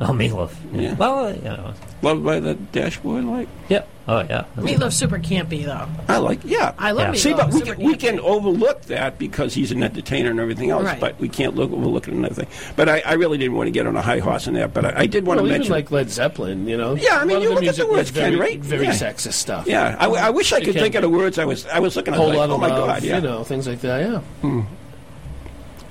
Oh, 0.00 0.06
Meatloaf. 0.06 0.52
Yeah. 0.72 0.94
Well, 0.94 1.26
uh, 1.26 1.32
you 1.32 1.42
know. 1.42 1.74
Loved 2.02 2.24
by 2.24 2.40
the 2.40 2.54
dashboard 2.54 3.24
light. 3.24 3.48
Yeah. 3.68 3.84
Oh, 4.08 4.18
yeah. 4.28 4.44
Meatloaf's 4.56 4.96
super 4.96 5.18
campy, 5.18 5.64
though. 5.64 5.86
I 6.08 6.18
like, 6.18 6.40
yeah. 6.44 6.74
I 6.76 6.90
love 6.90 7.08
Yeah. 7.08 7.12
Meatloaf. 7.12 7.18
See, 7.22 7.32
but 7.34 7.46
we 7.52 7.58
super 7.60 7.74
can, 7.76 7.84
we 7.86 7.94
can 7.96 8.20
overlook 8.20 8.82
that 8.82 9.16
because 9.18 9.54
he's 9.54 9.70
an 9.70 9.82
entertainer 9.84 10.30
and 10.30 10.40
everything 10.40 10.70
else, 10.70 10.82
Right. 10.84 10.98
but 10.98 11.18
we 11.20 11.28
can't 11.28 11.54
look 11.54 11.70
overlook 11.70 12.08
another 12.08 12.34
thing. 12.34 12.48
But 12.74 12.88
I, 12.88 13.02
I 13.06 13.12
really 13.12 13.38
didn't 13.38 13.54
want 13.56 13.68
to 13.68 13.70
get 13.70 13.86
on 13.86 13.94
a 13.96 14.02
high 14.02 14.18
horse 14.18 14.48
in 14.48 14.54
that, 14.54 14.74
but 14.74 14.84
I, 14.84 15.02
I 15.02 15.06
did 15.06 15.24
want 15.24 15.36
well, 15.38 15.44
to 15.44 15.50
even 15.50 15.60
mention. 15.60 15.72
like 15.72 15.90
Led 15.92 16.10
Zeppelin, 16.10 16.66
you 16.66 16.76
know. 16.76 16.96
Yeah, 16.96 17.18
I 17.18 17.24
mean, 17.24 17.42
you 17.42 17.48
of 17.50 17.54
look 17.54 17.58
at 17.62 17.66
music 17.66 17.86
the 17.86 17.92
words, 17.92 18.10
very, 18.10 18.30
Ken, 18.32 18.40
right? 18.40 18.58
Very 18.58 18.84
Yeah. 18.86 18.92
sexist 18.92 19.34
stuff. 19.34 19.66
yeah, 19.68 19.96
I, 20.00 20.06
I 20.08 20.30
wish 20.30 20.52
I 20.52 20.58
could 20.58 20.74
can 20.74 20.82
think 20.82 20.94
of 20.96 21.02
the 21.02 21.08
words. 21.08 21.38
I 21.38 21.44
was 21.44 21.64
I 21.66 21.78
was 21.78 21.94
looking 21.94 22.14
at 22.14 22.18
Whole 22.18 22.28
like, 22.30 22.38
lot 22.38 22.50
oh 22.50 22.54
of 22.54 22.60
my 22.60 22.68
love, 22.68 22.86
god, 22.88 23.02
yeah. 23.04 23.16
you 23.16 23.22
know, 23.22 23.44
things 23.44 23.68
like 23.68 23.80
that. 23.82 24.00
Yeah. 24.00 24.18
Hmm. 24.40 24.60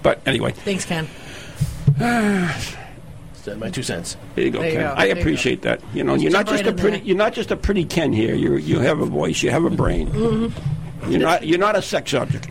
But 0.03 0.19
anyway, 0.25 0.51
Thanks, 0.51 0.83
Ken. 0.85 1.07
That's 3.41 3.59
my 3.59 3.69
two 3.69 3.83
cents. 3.83 4.17
there 4.35 4.45
you 4.45 4.51
go, 4.51 4.59
There 4.59 4.69
you 4.71 4.77
Ken. 4.77 4.87
go. 4.87 4.93
I 4.95 5.07
There 5.07 5.15
you 5.15 5.21
appreciate 5.21 5.61
that. 5.63 5.81
You 5.93 6.03
know, 6.03 6.13
Just 6.13 6.23
you're 6.23 6.31
not 6.31 6.47
just 6.47 6.63
right 6.63 6.73
a 6.73 6.75
pretty. 6.77 6.97
there. 6.97 7.05
You're 7.07 7.17
not 7.17 7.33
just 7.33 7.51
a 7.51 7.57
pretty 7.57 7.85
Ken 7.85 8.13
here. 8.13 8.35
You 8.35 8.55
you 8.57 8.79
have 8.79 8.99
a 9.01 9.05
voice. 9.05 9.41
You 9.43 9.49
have 9.51 9.65
a 9.65 9.69
brain. 9.69 10.09
Mm-hmm. 10.11 11.11
You're 11.11 11.19
not. 11.21 11.45
You're 11.47 11.57
not 11.59 11.75
a 11.75 11.81
sex 11.81 12.13
object. 12.13 12.47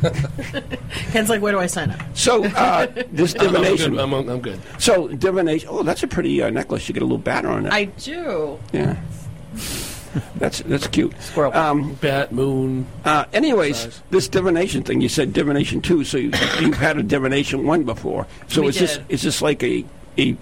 Ken's 1.10 1.28
like, 1.28 1.42
where 1.42 1.52
do 1.52 1.58
I 1.58 1.66
sign 1.66 1.90
up? 1.90 2.00
So 2.14 2.44
uh, 2.44 2.86
this 3.10 3.34
I'm- 3.34 3.46
I'm 3.48 3.52
divination. 3.52 3.90
good. 3.92 4.00
I'm, 4.00 4.12
I'm 4.14 4.40
good. 4.40 4.60
So 4.78 5.08
divination. 5.08 5.68
Oh, 5.70 5.82
that's 5.82 6.02
a 6.02 6.06
pretty 6.06 6.40
uh, 6.42 6.50
necklace. 6.50 6.88
You 6.88 6.92
get 6.94 7.02
a 7.02 7.06
little 7.06 7.18
batter 7.18 7.48
on 7.48 7.66
it. 7.66 7.72
I 7.72 7.86
do. 7.86 8.58
yeah. 8.72 8.96
That's 10.36 10.60
that's 10.60 10.86
cute. 10.86 11.12
Squirrel. 11.22 11.52
Um, 11.54 11.94
Bat, 11.94 12.32
moon. 12.32 12.86
uh, 13.04 13.24
anyways, 13.32 13.76
Size. 13.78 14.02
this 14.10 14.28
divination 14.28 14.82
thing. 14.82 15.00
You 15.00 15.08
said 15.08 15.32
divination 15.32 15.80
two, 15.80 16.04
so 16.04 16.18
you, 16.18 16.30
you've 16.60 16.76
had 16.76 16.98
a 16.98 17.02
divination 17.02 17.66
one 17.66 17.84
before. 17.84 18.26
So 18.48 18.62
We 18.62 18.68
is 18.68 18.78
this 18.78 18.98
is 19.08 19.22
this 19.22 19.42
like 19.42 19.62
a 19.62 19.84
a 20.18 20.36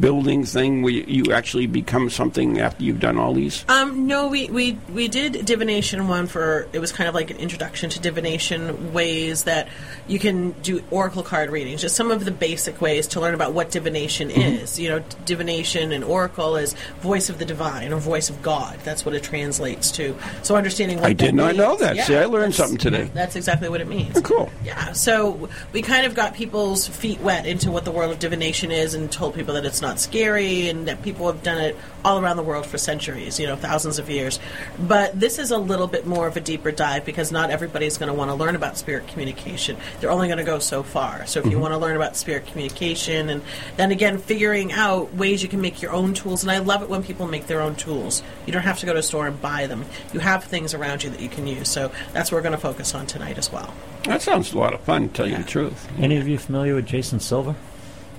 building 0.00 0.44
thing 0.44 0.82
where 0.82 0.92
you, 0.92 1.32
actually 1.32 1.66
become 1.66 2.10
something 2.10 2.60
after 2.60 2.82
you've 2.84 3.00
done 3.00 3.18
all 3.18 3.34
these? 3.34 3.64
Um, 3.68 4.06
no, 4.06 4.28
we, 4.28 4.48
we 4.48 4.78
we 4.92 5.08
did 5.08 5.44
divination 5.44 6.06
one 6.08 6.26
for 6.26 6.68
it 6.72 6.78
was 6.78 6.92
kind 6.92 7.08
of 7.08 7.14
like 7.14 7.30
an 7.30 7.38
introduction 7.38 7.90
to 7.90 8.00
divination 8.00 8.92
ways 8.92 9.44
that 9.44 9.68
you 10.06 10.18
can 10.18 10.52
do 10.62 10.82
oracle 10.90 11.22
card 11.22 11.50
readings. 11.50 11.80
Just 11.80 11.96
some 11.96 12.10
of 12.10 12.24
the 12.24 12.30
basic 12.30 12.80
ways 12.80 13.06
to 13.08 13.20
learn 13.20 13.34
about 13.34 13.52
what 13.52 13.70
divination 13.70 14.28
Mm-hmm. 14.28 14.40
is. 14.62 14.78
You 14.78 14.88
know, 14.90 15.04
divination 15.24 15.92
and 15.92 16.02
oracle 16.04 16.56
is 16.56 16.74
voice 17.00 17.28
of 17.28 17.38
the 17.38 17.44
divine 17.44 17.92
or 17.92 17.98
voice 17.98 18.30
of 18.30 18.40
God. 18.42 18.78
That's 18.84 19.04
what 19.04 19.14
it 19.14 19.22
translates 19.22 19.90
to. 19.92 20.16
So 20.42 20.56
understanding 20.56 20.98
what 21.00 21.06
I 21.10 21.12
did 21.12 21.34
not 21.34 21.46
means- 21.48 21.58
know 21.58 21.76
that. 21.76 21.96
Yeah, 21.96 22.04
See, 22.04 22.16
I 22.16 22.24
learned 22.26 22.54
something 22.54 22.78
today. 22.78 23.10
That's 23.14 23.36
exactly 23.36 23.68
what 23.68 23.80
it 23.80 23.88
means. 23.88 24.20
Cool. 24.22 24.50
Yeah, 24.64 24.92
so 24.92 25.48
we 25.72 25.82
kind 25.82 26.06
of 26.06 26.14
got 26.14 26.34
people's 26.34 26.86
feet 26.86 27.20
wet 27.20 27.46
into 27.46 27.70
what 27.70 27.84
the 27.84 27.90
world 27.90 28.12
of 28.12 28.18
divination 28.18 28.70
is 28.70 28.94
and 28.94 29.10
told 29.10 29.34
people 29.34 29.54
that 29.54 29.64
it's 29.64 29.73
not 29.82 29.98
scary 30.00 30.68
and 30.68 30.86
that 30.88 31.02
people 31.02 31.26
have 31.26 31.42
done 31.42 31.58
it 31.58 31.76
all 32.04 32.20
around 32.20 32.36
the 32.36 32.42
world 32.42 32.66
for 32.66 32.76
centuries, 32.76 33.40
you 33.40 33.46
know, 33.46 33.56
thousands 33.56 33.98
of 33.98 34.10
years. 34.10 34.38
But 34.78 35.18
this 35.18 35.38
is 35.38 35.50
a 35.50 35.56
little 35.58 35.86
bit 35.86 36.06
more 36.06 36.26
of 36.26 36.36
a 36.36 36.40
deeper 36.40 36.70
dive 36.70 37.04
because 37.04 37.32
not 37.32 37.50
everybody's 37.50 37.96
going 37.96 38.08
to 38.08 38.14
want 38.14 38.30
to 38.30 38.34
learn 38.34 38.56
about 38.56 38.76
spirit 38.76 39.06
communication. 39.08 39.76
They're 40.00 40.10
only 40.10 40.28
going 40.28 40.38
to 40.38 40.44
go 40.44 40.58
so 40.58 40.82
far. 40.82 41.24
So 41.26 41.40
if 41.40 41.46
you 41.46 41.56
Mhm. 41.56 41.60
want 41.60 41.72
to 41.72 41.78
learn 41.78 41.96
about 41.96 42.16
spirit 42.16 42.46
communication 42.46 43.30
and 43.30 43.42
then 43.76 43.90
again 43.90 44.18
figuring 44.18 44.72
out 44.72 45.14
ways 45.14 45.42
you 45.42 45.48
can 45.48 45.60
make 45.62 45.80
your 45.80 45.92
own 45.92 46.12
tools 46.14 46.42
and 46.42 46.50
I 46.50 46.58
love 46.58 46.82
it 46.82 46.88
when 46.90 47.02
people 47.02 47.26
make 47.26 47.46
their 47.46 47.60
own 47.62 47.74
tools. 47.74 48.22
You 48.46 48.52
don't 48.52 48.62
have 48.62 48.78
to 48.80 48.86
go 48.86 48.92
to 48.92 48.98
a 48.98 49.02
store 49.02 49.26
and 49.26 49.40
buy 49.40 49.66
them. 49.66 49.84
You 50.12 50.20
have 50.20 50.44
things 50.44 50.74
around 50.74 51.02
you 51.04 51.10
that 51.10 51.20
you 51.20 51.28
can 51.30 51.46
use. 51.46 51.68
So 51.68 51.90
that's 52.12 52.30
what 52.30 52.38
we're 52.38 52.42
going 52.42 52.52
to 52.52 52.58
focus 52.58 52.94
on 52.94 53.06
tonight 53.06 53.38
as 53.38 53.50
well. 53.50 53.72
That 54.04 54.20
sounds 54.20 54.52
a 54.52 54.58
lot 54.58 54.74
of 54.74 54.80
fun. 54.80 55.08
To 55.08 55.14
tell 55.14 55.26
you 55.26 55.38
the 55.38 55.42
truth. 55.44 55.88
Any 55.98 56.18
of 56.18 56.28
you 56.28 56.36
familiar 56.38 56.74
with 56.74 56.84
Jason 56.86 57.20
Silva? 57.20 57.56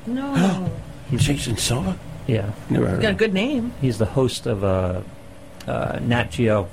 No. 0.08 0.70
Jason 1.12 1.58
Silva. 1.58 1.98
Yeah. 2.28 2.52
Never 2.70 2.88
heard 2.88 3.02
Got 3.02 3.08
a 3.08 3.10
of 3.10 3.12
him. 3.14 3.18
good 3.18 3.34
name. 3.34 3.74
He's 3.82 3.98
the 3.98 4.06
host 4.06 4.46
of 4.48 4.64
a, 4.64 5.04
uh 5.68 6.00
Nat 6.02 6.32
Geo 6.32 6.68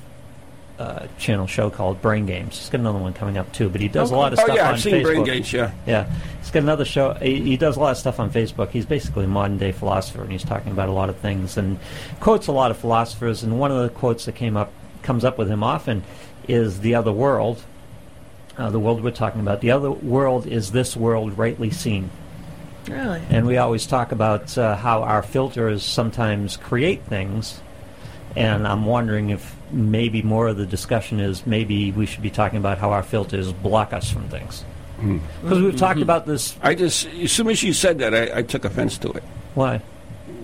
uh, 0.79 1.05
channel 1.19 1.45
show 1.45 1.69
called 1.69 2.01
Brain 2.01 2.25
Games. 2.25 2.57
He's 2.57 2.69
got 2.69 2.79
another 2.81 2.97
one 2.97 3.13
coming 3.13 3.37
up 3.37 3.51
too, 3.53 3.69
but 3.69 3.79
he 3.79 3.87
does 3.87 4.09
a 4.11 4.15
lot 4.15 4.33
of 4.33 4.39
cool. 4.39 4.43
Oh, 4.43 4.47
stuff 4.47 4.57
yeah, 4.57 4.67
on 4.67 4.73
I've 4.73 4.81
seen 4.81 4.93
Facebook. 4.95 5.03
Brain 5.03 5.23
Games, 5.23 5.53
yeah. 5.53 5.71
yeah. 5.85 6.11
He's 6.39 6.49
got 6.51 6.63
another 6.63 6.83
show. 6.83 7.13
He, 7.13 7.41
he 7.41 7.57
does 7.57 7.77
a 7.77 7.79
lot 7.79 7.91
of 7.91 7.97
stuff 7.97 8.19
on 8.19 8.31
Facebook. 8.31 8.69
He's 8.71 8.85
basically 8.87 9.25
a 9.25 9.27
modern 9.27 9.59
day 9.59 9.71
philosopher, 9.71 10.23
and 10.23 10.31
he's 10.31 10.43
talking 10.43 10.71
about 10.71 10.89
a 10.89 10.91
lot 10.91 11.09
of 11.09 11.17
things 11.17 11.57
and 11.57 11.79
quotes 12.19 12.47
a 12.47 12.51
lot 12.51 12.71
of 12.71 12.77
philosophers. 12.77 13.43
And 13.43 13.59
one 13.59 13.71
of 13.71 13.83
the 13.83 13.89
quotes 13.89 14.25
that 14.25 14.33
came 14.33 14.57
up 14.57 14.71
comes 15.03 15.23
up 15.23 15.37
with 15.37 15.47
him 15.49 15.63
often 15.63 16.03
is 16.47 16.79
the 16.81 16.95
other 16.95 17.11
world. 17.11 17.63
Uh, 18.57 18.69
the 18.69 18.79
world 18.79 19.03
we're 19.03 19.11
talking 19.11 19.41
about. 19.41 19.61
The 19.61 19.71
other 19.71 19.91
world 19.91 20.47
is 20.47 20.71
this 20.71 20.95
world 20.97 21.37
rightly 21.37 21.69
seen. 21.69 22.09
Really? 22.87 23.21
And 23.29 23.45
we 23.47 23.57
always 23.57 23.85
talk 23.87 24.11
about 24.11 24.57
uh, 24.57 24.75
how 24.75 25.03
our 25.03 25.23
filters 25.23 25.83
sometimes 25.83 26.57
create 26.57 27.03
things. 27.03 27.59
And 28.35 28.67
I'm 28.67 28.85
wondering 28.85 29.29
if 29.29 29.55
maybe 29.71 30.21
more 30.21 30.47
of 30.47 30.57
the 30.57 30.65
discussion 30.65 31.19
is 31.19 31.45
maybe 31.45 31.91
we 31.91 32.05
should 32.05 32.23
be 32.23 32.29
talking 32.31 32.57
about 32.57 32.79
how 32.79 32.91
our 32.91 33.03
filters 33.03 33.51
block 33.53 33.93
us 33.93 34.09
from 34.09 34.27
things. 34.29 34.63
Because 35.41 35.61
we've 35.61 35.75
talked 35.77 36.01
about 36.01 36.25
this. 36.25 36.55
I 36.61 36.75
just, 36.75 37.05
as 37.07 37.31
soon 37.31 37.49
as 37.49 37.61
you 37.61 37.73
said 37.73 37.99
that, 37.99 38.13
I, 38.15 38.39
I 38.39 38.41
took 38.41 38.63
offense 38.65 38.97
to 38.99 39.11
it. 39.11 39.23
Why? 39.53 39.81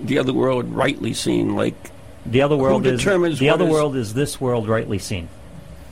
The 0.02 0.18
other 0.18 0.32
world 0.32 0.70
rightly 0.72 1.14
seen, 1.14 1.56
like 1.56 1.74
The 2.26 2.42
other 2.42 2.56
world 2.56 2.84
who 2.84 2.92
is 2.92 3.00
determines 3.00 3.38
the 3.38 3.50
other 3.50 3.64
is- 3.64 3.70
world 3.70 3.96
is 3.96 4.14
this 4.14 4.40
world 4.40 4.68
rightly 4.68 4.98
seen. 4.98 5.28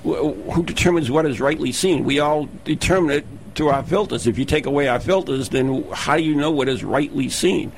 who 0.03 0.63
determines 0.65 1.11
what 1.11 1.27
is 1.27 1.41
rightly 1.41 1.73
seen? 1.73 2.05
We 2.05 2.21
all 2.21 2.49
determine 2.65 3.11
it 3.11 3.27
through 3.59 3.71
our 3.71 3.83
filters. 3.83 4.27
If 4.29 4.39
you 4.39 4.45
take 4.45 4.67
away 4.67 4.87
our 4.87 5.01
filters, 5.01 5.49
then 5.49 5.85
how 5.93 6.17
do 6.17 6.23
you 6.23 6.37
know 6.37 6.51
what 6.53 6.69
is 6.69 6.85
rightly 6.85 7.29
seen? 7.29 7.73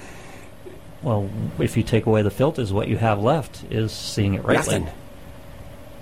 Well, 1.03 1.31
if 1.59 1.75
you 1.75 1.83
take 1.83 2.05
away 2.05 2.21
the 2.21 2.31
filters, 2.31 2.71
what 2.71 2.87
you 2.87 2.99
have 2.99 3.19
left 3.19 3.65
is 3.71 3.91
seeing 3.91 4.35
it 4.35 4.45
rightly. 4.45 4.81
Nothing. 4.81 4.95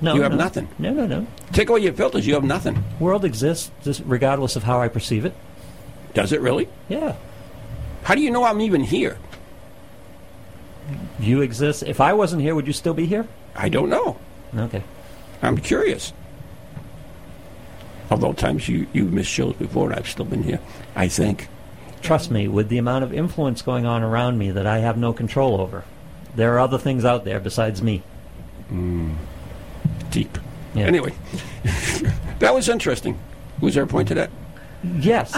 No, 0.01 0.15
you 0.17 0.23
have 0.23 0.33
no. 0.33 0.39
nothing. 0.39 0.69
No, 0.81 0.93
no, 0.93 1.07
no. 1.07 1.27
Take 1.53 1.69
away 1.69 1.81
your 1.81 1.93
filters, 1.93 2.27
you 2.27 2.35
have 2.35 2.43
nothing. 2.43 2.83
World 2.99 3.25
exists 3.25 3.71
regardless 4.05 4.57
of 4.57 4.65
how 4.65 4.81
I 4.81 4.89
perceive 4.89 5.25
it. 5.25 5.35
Does 6.13 6.33
it 6.33 6.41
really? 6.41 6.69
Yeah. 6.89 7.15
How 8.03 8.17
do 8.17 8.21
you 8.21 8.33
know 8.33 8.43
I'm 8.43 8.61
even 8.61 8.83
here? 8.83 9.17
You 11.21 11.41
exist. 11.43 11.85
If 11.85 12.01
I 12.01 12.15
wasn't 12.15 12.43
here, 12.43 12.57
would 12.57 12.67
you 12.67 12.73
still 12.73 12.95
be 12.95 13.07
here? 13.07 13.29
I 13.55 13.69
don't 13.69 13.91
know. 13.91 14.19
Okay. 14.57 14.83
I'm 15.41 15.57
curious. 15.57 16.13
Although 18.11 18.33
times 18.33 18.69
you, 18.69 18.87
you've 18.93 19.13
missed 19.13 19.31
shows 19.31 19.55
before, 19.55 19.93
I've 19.93 20.09
still 20.09 20.25
been 20.25 20.43
here, 20.43 20.61
I 20.97 21.09
think. 21.09 21.49
Trust 22.01 22.31
me, 22.31 22.49
with 22.49 22.69
the 22.69 22.79
amount 22.79 23.05
of 23.05 23.13
influence 23.13 23.61
going 23.63 23.85
on 23.85 24.03
around 24.03 24.39
me 24.39 24.51
that 24.51 24.67
I 24.67 24.79
have 24.79 24.97
no 24.97 25.13
control 25.13 25.61
over, 25.61 25.85
there 26.35 26.55
are 26.55 26.61
other 26.61 26.79
things 26.79 27.05
out 27.05 27.25
there 27.25 27.41
besides 27.41 27.83
me. 27.83 28.03
Mm. 28.71 29.17
Deep. 30.11 30.39
Yeah. 30.75 30.85
Anyway, 30.85 31.13
that 32.39 32.55
was 32.55 32.69
interesting. 32.69 33.19
Was 33.61 33.75
there 33.75 33.85
a 33.85 33.87
point 33.87 34.09
to 34.09 34.15
that? 34.15 34.31
Yes. 34.99 35.37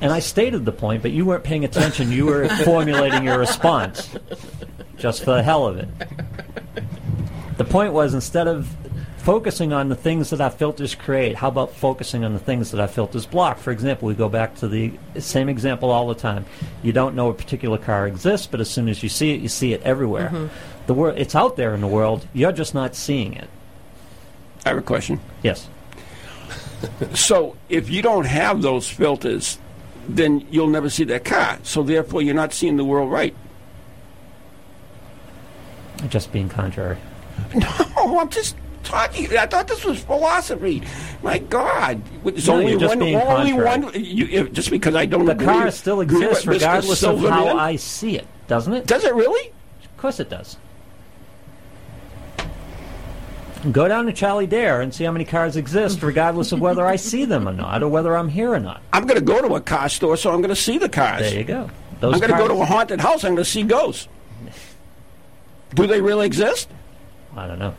And 0.00 0.10
I 0.10 0.18
stated 0.18 0.64
the 0.64 0.72
point, 0.72 1.02
but 1.02 1.12
you 1.12 1.24
weren't 1.24 1.44
paying 1.44 1.64
attention. 1.64 2.10
You 2.10 2.26
were 2.26 2.48
formulating 2.64 3.24
your 3.24 3.38
response 3.38 4.10
just 4.96 5.24
for 5.24 5.32
the 5.32 5.42
hell 5.42 5.66
of 5.66 5.76
it. 5.76 5.88
The 7.56 7.64
point 7.64 7.92
was 7.92 8.14
instead 8.14 8.48
of 8.48 8.68
focusing 9.22 9.72
on 9.72 9.88
the 9.88 9.94
things 9.94 10.30
that 10.30 10.40
our 10.40 10.50
filters 10.50 10.94
create, 10.94 11.36
how 11.36 11.48
about 11.48 11.72
focusing 11.72 12.24
on 12.24 12.32
the 12.32 12.38
things 12.40 12.70
that 12.72 12.80
our 12.80 12.88
filters 12.88 13.24
block? 13.24 13.58
For 13.58 13.70
example, 13.70 14.08
we 14.08 14.14
go 14.14 14.28
back 14.28 14.56
to 14.56 14.68
the 14.68 14.92
same 15.18 15.48
example 15.48 15.90
all 15.90 16.08
the 16.08 16.14
time. 16.14 16.44
You 16.82 16.92
don't 16.92 17.14
know 17.14 17.30
a 17.30 17.34
particular 17.34 17.78
car 17.78 18.06
exists, 18.06 18.48
but 18.48 18.60
as 18.60 18.68
soon 18.68 18.88
as 18.88 19.02
you 19.02 19.08
see 19.08 19.32
it, 19.32 19.40
you 19.40 19.48
see 19.48 19.72
it 19.72 19.82
everywhere. 19.82 20.30
Mhm. 20.32 20.48
The 20.86 20.94
wor- 20.94 21.10
it's 21.16 21.36
out 21.36 21.56
there 21.56 21.72
in 21.74 21.80
the 21.80 21.86
world. 21.86 22.26
You're 22.32 22.50
just 22.52 22.74
not 22.74 22.96
seeing 22.96 23.32
it. 23.34 23.48
I 24.66 24.70
have 24.70 24.78
a 24.78 24.82
question. 24.82 25.20
Yes. 25.42 25.68
So, 27.14 27.54
if 27.68 27.88
you 27.88 28.02
don't 28.02 28.24
have 28.26 28.60
those 28.60 28.90
filters, 28.90 29.56
then 30.08 30.44
you'll 30.50 30.66
never 30.66 30.90
see 30.90 31.04
that 31.04 31.24
car. 31.24 31.58
So, 31.62 31.84
therefore, 31.84 32.22
you're 32.22 32.34
not 32.34 32.52
seeing 32.52 32.76
the 32.76 32.82
world 32.84 33.08
right. 33.08 33.36
Just 36.08 36.32
being 36.32 36.48
contrary. 36.48 36.96
No, 37.54 38.18
I'm 38.18 38.28
just 38.30 38.56
talking. 38.82 39.36
I 39.36 39.46
thought 39.46 39.68
this 39.68 39.84
was 39.84 40.00
philosophy. 40.02 40.82
My 41.22 41.38
God, 41.38 42.02
it's 42.24 42.46
No, 42.46 42.54
only 42.54 42.76
one. 42.76 43.02
only 43.02 43.52
one. 43.52 43.90
You, 43.94 44.48
just 44.48 44.70
because 44.70 44.94
I 44.94 45.06
don't 45.06 45.26
The 45.26 45.32
agree, 45.32 45.46
car 45.46 45.70
still 45.70 46.00
exists 46.00 46.46
regardless 46.46 47.02
of 47.02 47.20
how 47.20 47.56
I 47.56 47.76
see 47.76 48.16
it, 48.16 48.26
doesn't 48.48 48.72
it? 48.74 48.86
Does 48.86 49.04
it 49.04 49.14
really? 49.14 49.52
Of 49.84 49.96
course 49.96 50.20
it 50.20 50.28
does. 50.30 50.56
Go 53.70 53.86
down 53.86 54.06
to 54.06 54.12
Charlie 54.12 54.48
Dare 54.48 54.80
and 54.80 54.92
see 54.92 55.04
how 55.04 55.12
many 55.12 55.24
cars 55.24 55.56
exist, 55.56 56.02
regardless 56.02 56.50
of 56.50 56.60
whether 56.60 56.84
I 56.84 56.96
see 56.96 57.24
them 57.24 57.48
or 57.48 57.52
not, 57.52 57.84
or 57.84 57.88
whether 57.88 58.16
I'm 58.16 58.28
here 58.28 58.52
or 58.52 58.58
not. 58.58 58.82
I'm 58.92 59.06
going 59.06 59.20
to 59.20 59.24
go 59.24 59.40
to 59.40 59.54
a 59.54 59.60
car 59.60 59.88
store, 59.88 60.16
so 60.16 60.30
I'm 60.32 60.40
going 60.40 60.48
to 60.54 60.56
see 60.60 60.78
the 60.78 60.88
cars. 60.88 61.20
There 61.22 61.38
you 61.38 61.44
go. 61.44 61.70
Those 62.00 62.14
I'm 62.14 62.20
going 62.20 62.32
to 62.32 62.38
go 62.38 62.48
to 62.48 62.60
a 62.60 62.64
haunted 62.64 63.00
house. 63.00 63.22
I'm 63.22 63.34
going 63.36 63.44
to 63.44 63.50
see 63.50 63.62
ghosts. 63.62 64.08
Do 65.76 65.86
they 65.86 66.00
really 66.00 66.26
exist? 66.26 66.68
I 67.36 67.46
don't 67.46 67.60
know. 67.60 67.74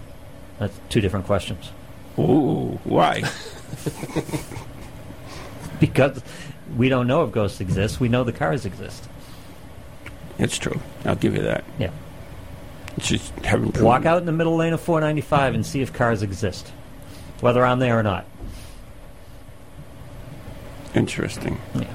That's 0.63 0.79
two 0.87 1.01
different 1.01 1.25
questions. 1.25 1.71
Ooh, 2.17 2.79
why? 2.85 3.21
because 5.81 6.23
we 6.77 6.87
don't 6.87 7.05
know 7.05 7.25
if 7.25 7.33
ghosts 7.33 7.59
exist. 7.59 7.99
We 7.99 8.07
know 8.07 8.23
the 8.23 8.31
cars 8.31 8.65
exist. 8.65 9.09
It's 10.39 10.57
true. 10.57 10.79
I'll 11.03 11.17
give 11.17 11.35
you 11.35 11.41
that. 11.41 11.65
Yeah. 11.77 11.91
It's 12.95 13.09
just 13.09 13.33
haven't 13.43 13.81
Walk 13.81 14.05
out 14.05 14.19
in 14.19 14.25
the 14.25 14.31
middle 14.31 14.55
lane 14.55 14.71
of 14.71 14.79
495 14.79 15.55
and 15.55 15.65
see 15.65 15.81
if 15.81 15.91
cars 15.91 16.21
exist, 16.21 16.69
whether 17.41 17.65
I'm 17.65 17.79
there 17.79 17.99
or 17.99 18.03
not. 18.03 18.25
Interesting. 20.95 21.59
Yeah. 21.75 21.93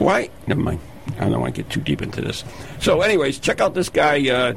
Why? 0.00 0.28
Never 0.48 0.60
mind. 0.60 0.80
I 1.20 1.28
don't 1.28 1.40
want 1.40 1.54
to 1.54 1.62
get 1.62 1.70
too 1.70 1.82
deep 1.82 2.02
into 2.02 2.20
this. 2.20 2.42
So, 2.80 3.00
anyways, 3.02 3.38
check 3.38 3.60
out 3.60 3.74
this 3.74 3.88
guy, 3.88 4.28
uh, 4.28 4.54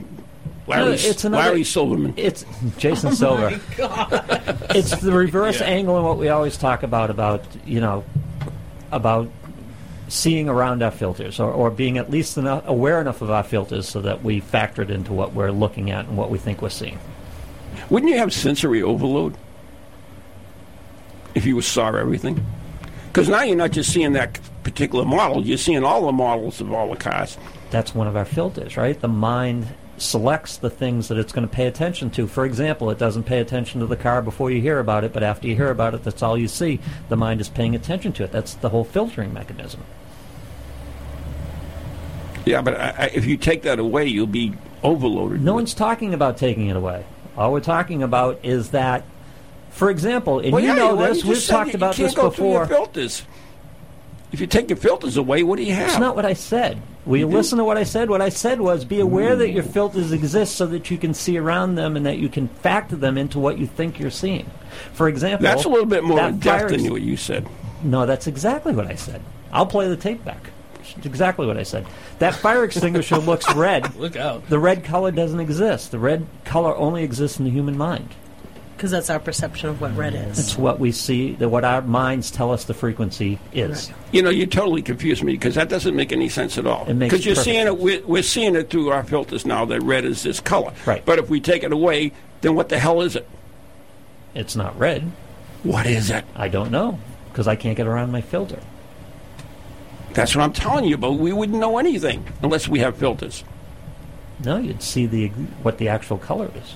Larry, 0.67 0.85
No, 0.85 0.91
it's 0.91 1.23
another- 1.25 1.43
Larry 1.43 1.63
Silverman. 1.63 2.13
It's 2.17 2.45
Jason 2.77 3.13
Silva. 3.15 3.59
Oh, 3.79 4.07
it's 4.69 4.91
the 5.01 5.11
reverse 5.11 5.59
Yeah. 5.59 5.67
angle 5.67 5.97
in 5.97 6.03
what 6.05 6.17
we 6.17 6.29
always 6.29 6.55
talk 6.57 6.83
about 6.83 7.09
about 7.09 7.43
you 7.65 7.79
know 7.81 8.03
about 8.91 9.29
seeing 10.07 10.49
around 10.49 10.83
our 10.83 10.91
filters 10.91 11.39
or, 11.39 11.51
or 11.51 11.69
being 11.71 11.97
at 11.97 12.11
least 12.11 12.37
enough, 12.37 12.63
aware 12.67 12.99
enough 13.01 13.21
of 13.21 13.29
our 13.31 13.43
filters 13.43 13.87
so 13.87 14.01
that 14.01 14.21
we 14.23 14.39
factor 14.41 14.81
it 14.81 14.91
into 14.91 15.13
what 15.13 15.33
we're 15.33 15.51
looking 15.51 15.89
at 15.89 16.05
and 16.05 16.17
what 16.17 16.29
we 16.29 16.37
think 16.37 16.61
we're 16.61 16.69
seeing. 16.69 16.99
Wouldn't 17.89 18.11
you 18.11 18.17
have 18.17 18.33
sensory 18.33 18.81
overload 18.83 19.35
if 21.33 21.45
you 21.45 21.59
saw 21.61 21.87
everything? 21.95 22.45
Because 23.07 23.29
now 23.29 23.41
you're 23.43 23.55
not 23.57 23.71
just 23.71 23.91
seeing 23.91 24.13
that 24.13 24.39
particular 24.63 25.05
model; 25.05 25.43
you're 25.45 25.57
seeing 25.57 25.83
all 25.83 26.05
the 26.05 26.11
models 26.11 26.61
of 26.61 26.71
all 26.71 26.89
the 26.89 26.95
cars. 26.97 27.37
That's 27.71 27.95
one 27.95 28.07
of 28.07 28.15
our 28.15 28.25
filters, 28.25 28.77
right? 28.77 28.99
The 28.99 29.07
mind 29.07 29.67
selects 30.01 30.57
the 30.57 30.69
things 30.69 31.07
that 31.07 31.17
it's 31.17 31.31
going 31.31 31.47
to 31.47 31.53
pay 31.53 31.67
attention 31.67 32.09
to. 32.11 32.27
For 32.27 32.45
example, 32.45 32.89
it 32.89 32.97
doesn't 32.97 33.23
pay 33.23 33.39
attention 33.39 33.79
to 33.81 33.85
the 33.85 33.95
car 33.95 34.21
before 34.21 34.49
you 34.51 34.59
hear 34.61 34.79
about 34.79 35.03
it, 35.03 35.13
but 35.13 35.23
after 35.23 35.47
you 35.47 35.55
hear 35.55 35.69
about 35.69 35.93
it, 35.93 36.03
that's 36.03 36.23
all 36.23 36.37
you 36.37 36.47
see. 36.47 36.79
The 37.09 37.15
mind 37.15 37.39
is 37.41 37.49
paying 37.49 37.75
attention 37.75 38.11
to 38.13 38.23
it. 38.23 38.31
That's 38.31 38.55
the 38.55 38.69
whole 38.69 38.83
filtering 38.83 39.33
mechanism. 39.33 39.81
Yeah, 42.45 42.61
but 42.61 42.79
I, 42.79 42.89
I, 42.97 43.05
if 43.13 43.25
you 43.25 43.37
take 43.37 43.61
that 43.63 43.79
away, 43.79 44.07
you'll 44.07 44.25
be 44.27 44.53
overloaded. 44.83 45.41
No 45.43 45.53
one's 45.53 45.73
talking 45.75 46.13
about 46.13 46.37
taking 46.37 46.67
it 46.67 46.75
away. 46.75 47.05
All 47.37 47.51
we're 47.51 47.59
talking 47.59 48.01
about 48.01 48.39
is 48.43 48.71
that, 48.71 49.03
for 49.69 49.89
example, 49.91 50.39
and 50.39 50.51
Well, 50.51 50.61
you 50.61 50.69
yeah, 50.69 50.75
know 50.75 50.95
well, 50.95 51.13
this, 51.13 51.23
you 51.23 51.29
we've 51.29 51.45
talked 51.45 51.69
you- 51.71 51.75
about 51.75 51.97
you 51.97 52.05
this 52.05 52.15
can't 52.15 52.23
go 52.25 52.29
through 52.31 52.51
your 52.51 52.65
before. 52.65 52.85
filters. 52.85 53.23
If 54.31 54.39
you 54.41 54.47
take 54.47 54.69
your 54.69 54.77
filters 54.77 55.17
away, 55.17 55.43
what 55.43 55.57
do 55.57 55.63
you 55.63 55.73
have? 55.73 55.87
That's 55.89 55.99
not 55.99 56.15
what 56.15 56.25
I 56.25 56.33
said. 56.33 56.81
Will 57.05 57.17
you 57.17 57.27
listen 57.27 57.57
to 57.57 57.63
what 57.63 57.77
I 57.77 57.83
said? 57.83 58.09
What 58.09 58.21
I 58.21 58.29
said 58.29 58.61
was 58.61 58.85
be 58.85 58.99
aware 58.99 59.35
that 59.35 59.49
your 59.49 59.63
mm. 59.63 59.73
filters 59.73 60.11
exist 60.11 60.55
so 60.55 60.67
that 60.67 60.91
you 60.91 60.97
can 60.97 61.13
see 61.13 61.37
around 61.37 61.75
them 61.75 61.95
and 61.95 62.05
that 62.05 62.19
you 62.19 62.29
can 62.29 62.47
factor 62.47 62.95
them 62.95 63.17
into 63.17 63.39
what 63.39 63.57
you 63.57 63.65
think 63.65 63.99
you're 63.99 64.11
seeing. 64.11 64.49
For 64.93 65.07
example, 65.07 65.43
That's 65.43 65.65
a 65.65 65.69
little 65.69 65.87
bit 65.87 66.03
more 66.03 66.19
in 66.19 66.39
depth 66.39 66.69
than 66.69 66.91
what 66.91 67.01
you 67.01 67.17
said. 67.17 67.47
No, 67.83 68.05
that's 68.05 68.27
exactly 68.27 68.73
what 68.73 68.85
I 68.85 68.95
said. 68.95 69.21
I'll 69.51 69.65
play 69.65 69.87
the 69.87 69.97
tape 69.97 70.23
back. 70.23 70.51
It's 70.97 71.05
exactly 71.05 71.47
what 71.47 71.57
I 71.57 71.63
said. 71.63 71.87
That 72.19 72.35
fire 72.35 72.63
extinguisher 72.63 73.17
looks 73.19 73.51
red. 73.55 73.95
Look 73.95 74.15
out. 74.15 74.47
The 74.49 74.59
red 74.59 74.83
color 74.83 75.11
doesn't 75.11 75.39
exist. 75.39 75.91
The 75.91 75.99
red 75.99 76.27
color 76.45 76.75
only 76.75 77.03
exists 77.03 77.39
in 77.39 77.45
the 77.45 77.51
human 77.51 77.77
mind. 77.77 78.09
Because 78.81 78.89
that's 78.89 79.11
our 79.11 79.19
perception 79.19 79.69
of 79.69 79.79
what 79.79 79.95
red 79.95 80.15
is. 80.15 80.39
It's 80.39 80.57
what 80.57 80.79
we 80.79 80.91
see, 80.91 81.33
that 81.33 81.49
what 81.49 81.63
our 81.63 81.83
minds 81.83 82.31
tell 82.31 82.51
us 82.51 82.63
the 82.63 82.73
frequency 82.73 83.37
is. 83.53 83.91
You 84.11 84.23
know, 84.23 84.31
you 84.31 84.47
totally 84.47 84.81
confuse 84.81 85.21
me 85.21 85.33
because 85.33 85.53
that 85.53 85.69
doesn't 85.69 85.95
make 85.95 86.11
any 86.11 86.29
sense 86.29 86.57
at 86.57 86.65
all. 86.65 86.87
It 86.87 86.95
makes 86.95 87.11
Because 87.11 87.23
you're 87.23 87.35
perfect 87.35 87.45
seeing 87.45 87.67
it, 87.67 87.77
we're, 87.77 88.03
we're 88.07 88.23
seeing 88.23 88.55
it 88.55 88.71
through 88.71 88.89
our 88.89 89.03
filters 89.03 89.45
now 89.45 89.65
that 89.65 89.81
red 89.83 90.03
is 90.03 90.23
this 90.23 90.39
color. 90.39 90.73
Right. 90.87 91.05
But 91.05 91.19
if 91.19 91.29
we 91.29 91.39
take 91.39 91.61
it 91.61 91.71
away, 91.71 92.11
then 92.41 92.55
what 92.55 92.69
the 92.69 92.79
hell 92.79 93.01
is 93.01 93.15
it? 93.15 93.29
It's 94.33 94.55
not 94.55 94.75
red. 94.79 95.11
What 95.61 95.85
is 95.85 96.09
it? 96.09 96.25
I 96.35 96.47
don't 96.47 96.71
know 96.71 96.97
because 97.29 97.47
I 97.47 97.55
can't 97.55 97.77
get 97.77 97.85
around 97.85 98.11
my 98.11 98.21
filter. 98.21 98.59
That's 100.13 100.35
what 100.35 100.41
I'm 100.41 100.53
telling 100.53 100.85
you. 100.85 100.97
But 100.97 101.11
we 101.11 101.31
wouldn't 101.31 101.59
know 101.59 101.77
anything 101.77 102.25
unless 102.41 102.67
we 102.67 102.79
have 102.79 102.97
filters. 102.97 103.43
No, 104.43 104.57
you'd 104.57 104.81
see 104.81 105.05
the 105.05 105.27
what 105.61 105.77
the 105.77 105.87
actual 105.87 106.17
color 106.17 106.49
is. 106.55 106.73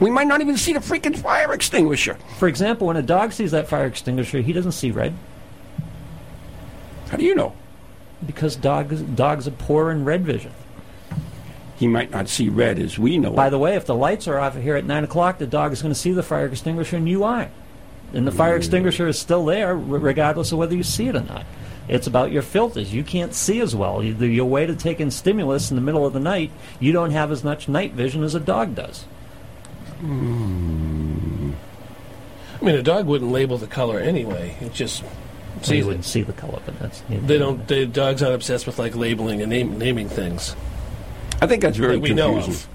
We 0.00 0.10
might 0.10 0.26
not 0.26 0.40
even 0.40 0.56
see 0.56 0.72
the 0.72 0.80
freaking 0.80 1.16
fire 1.16 1.52
extinguisher. 1.52 2.14
For 2.38 2.48
example, 2.48 2.88
when 2.88 2.96
a 2.96 3.02
dog 3.02 3.32
sees 3.32 3.52
that 3.52 3.68
fire 3.68 3.86
extinguisher, 3.86 4.40
he 4.40 4.52
doesn't 4.52 4.72
see 4.72 4.90
red 4.90 5.14
How 7.08 7.16
do 7.16 7.24
you 7.24 7.34
know? 7.34 7.54
because 8.24 8.56
dogs 8.56 9.02
dogs 9.02 9.46
are 9.46 9.52
poor 9.52 9.90
in 9.90 10.04
red 10.04 10.24
vision. 10.24 10.52
He 11.76 11.86
might 11.86 12.10
not 12.10 12.28
see 12.28 12.48
red 12.48 12.78
as 12.78 12.98
we 12.98 13.18
know. 13.18 13.32
By 13.32 13.50
the 13.50 13.58
way, 13.58 13.76
if 13.76 13.84
the 13.84 13.94
lights 13.94 14.26
are 14.26 14.38
off 14.38 14.56
here 14.56 14.76
at 14.76 14.86
nine 14.86 15.04
o'clock, 15.04 15.38
the 15.38 15.46
dog 15.46 15.72
is 15.72 15.82
going 15.82 15.92
to 15.92 16.00
see 16.00 16.12
the 16.12 16.22
fire 16.22 16.46
extinguisher, 16.46 16.96
and 16.96 17.08
you 17.08 17.24
aren't. 17.24 17.50
And 18.14 18.26
the 18.26 18.32
fire 18.32 18.56
extinguisher 18.56 19.06
is 19.08 19.18
still 19.18 19.44
there, 19.44 19.76
regardless 19.76 20.52
of 20.52 20.58
whether 20.58 20.74
you 20.74 20.82
see 20.82 21.08
it 21.08 21.16
or 21.16 21.22
not. 21.22 21.44
It's 21.86 22.06
about 22.06 22.32
your 22.32 22.42
filters. 22.42 22.94
You 22.94 23.04
can't 23.04 23.34
see 23.34 23.60
as 23.60 23.76
well. 23.76 24.02
Your 24.02 24.46
way 24.46 24.64
to 24.64 24.74
take 24.74 25.00
in 25.00 25.10
stimulus 25.10 25.70
in 25.70 25.76
the 25.76 25.82
middle 25.82 26.06
of 26.06 26.14
the 26.14 26.20
night, 26.20 26.50
you 26.80 26.92
don't 26.92 27.10
have 27.10 27.30
as 27.30 27.44
much 27.44 27.68
night 27.68 27.92
vision 27.92 28.24
as 28.24 28.34
a 28.34 28.40
dog 28.40 28.74
does. 28.74 29.04
I 30.02 30.06
mean, 32.64 32.74
a 32.74 32.82
dog 32.82 33.06
wouldn't 33.06 33.30
label 33.30 33.58
the 33.58 33.66
color 33.66 33.98
anyway. 33.98 34.56
It 34.60 34.72
just 34.72 35.00
So 35.00 35.06
sees 35.62 35.78
you 35.78 35.86
wouldn't 35.86 36.04
see 36.04 36.22
the 36.22 36.32
color, 36.32 36.60
but 36.64 36.78
that's 36.78 37.02
They 37.08 37.38
don't. 37.38 37.66
The 37.68 37.86
dogs 37.86 38.22
aren't 38.22 38.34
obsessed 38.34 38.66
with 38.66 38.78
like 38.78 38.94
labeling 38.96 39.40
and 39.42 39.50
name, 39.50 39.78
naming 39.78 40.08
things. 40.08 40.54
I 41.40 41.46
think 41.46 41.62
that's 41.62 41.76
very 41.76 41.94
that 41.96 42.00
we 42.00 42.14
know 42.14 42.34
confusing. 42.34 42.52
of. 42.54 42.68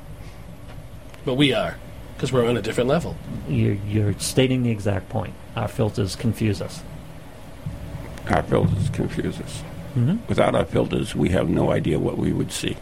But 1.26 1.34
we 1.36 1.54
are 1.54 1.78
because 2.16 2.32
we're 2.32 2.48
on 2.48 2.58
a 2.58 2.62
different 2.62 2.90
level. 2.90 3.16
You're, 3.48 3.74
you're 3.88 4.14
stating 4.20 4.62
the 4.64 4.70
exact 4.70 5.10
point. 5.10 5.34
Our 5.56 5.68
filters 5.68 6.16
confuse 6.16 6.62
us. 6.62 6.82
Our 8.30 8.44
filters 8.44 8.90
confuse 8.90 9.40
us. 9.40 9.64
Mhm. 9.96 10.20
Without 10.30 10.54
our 10.56 10.64
filters, 10.66 11.16
we 11.16 11.30
have 11.30 11.50
no 11.50 11.72
idea 11.72 12.00
what 12.00 12.18
we 12.18 12.32
would 12.32 12.52
see. 12.52 12.78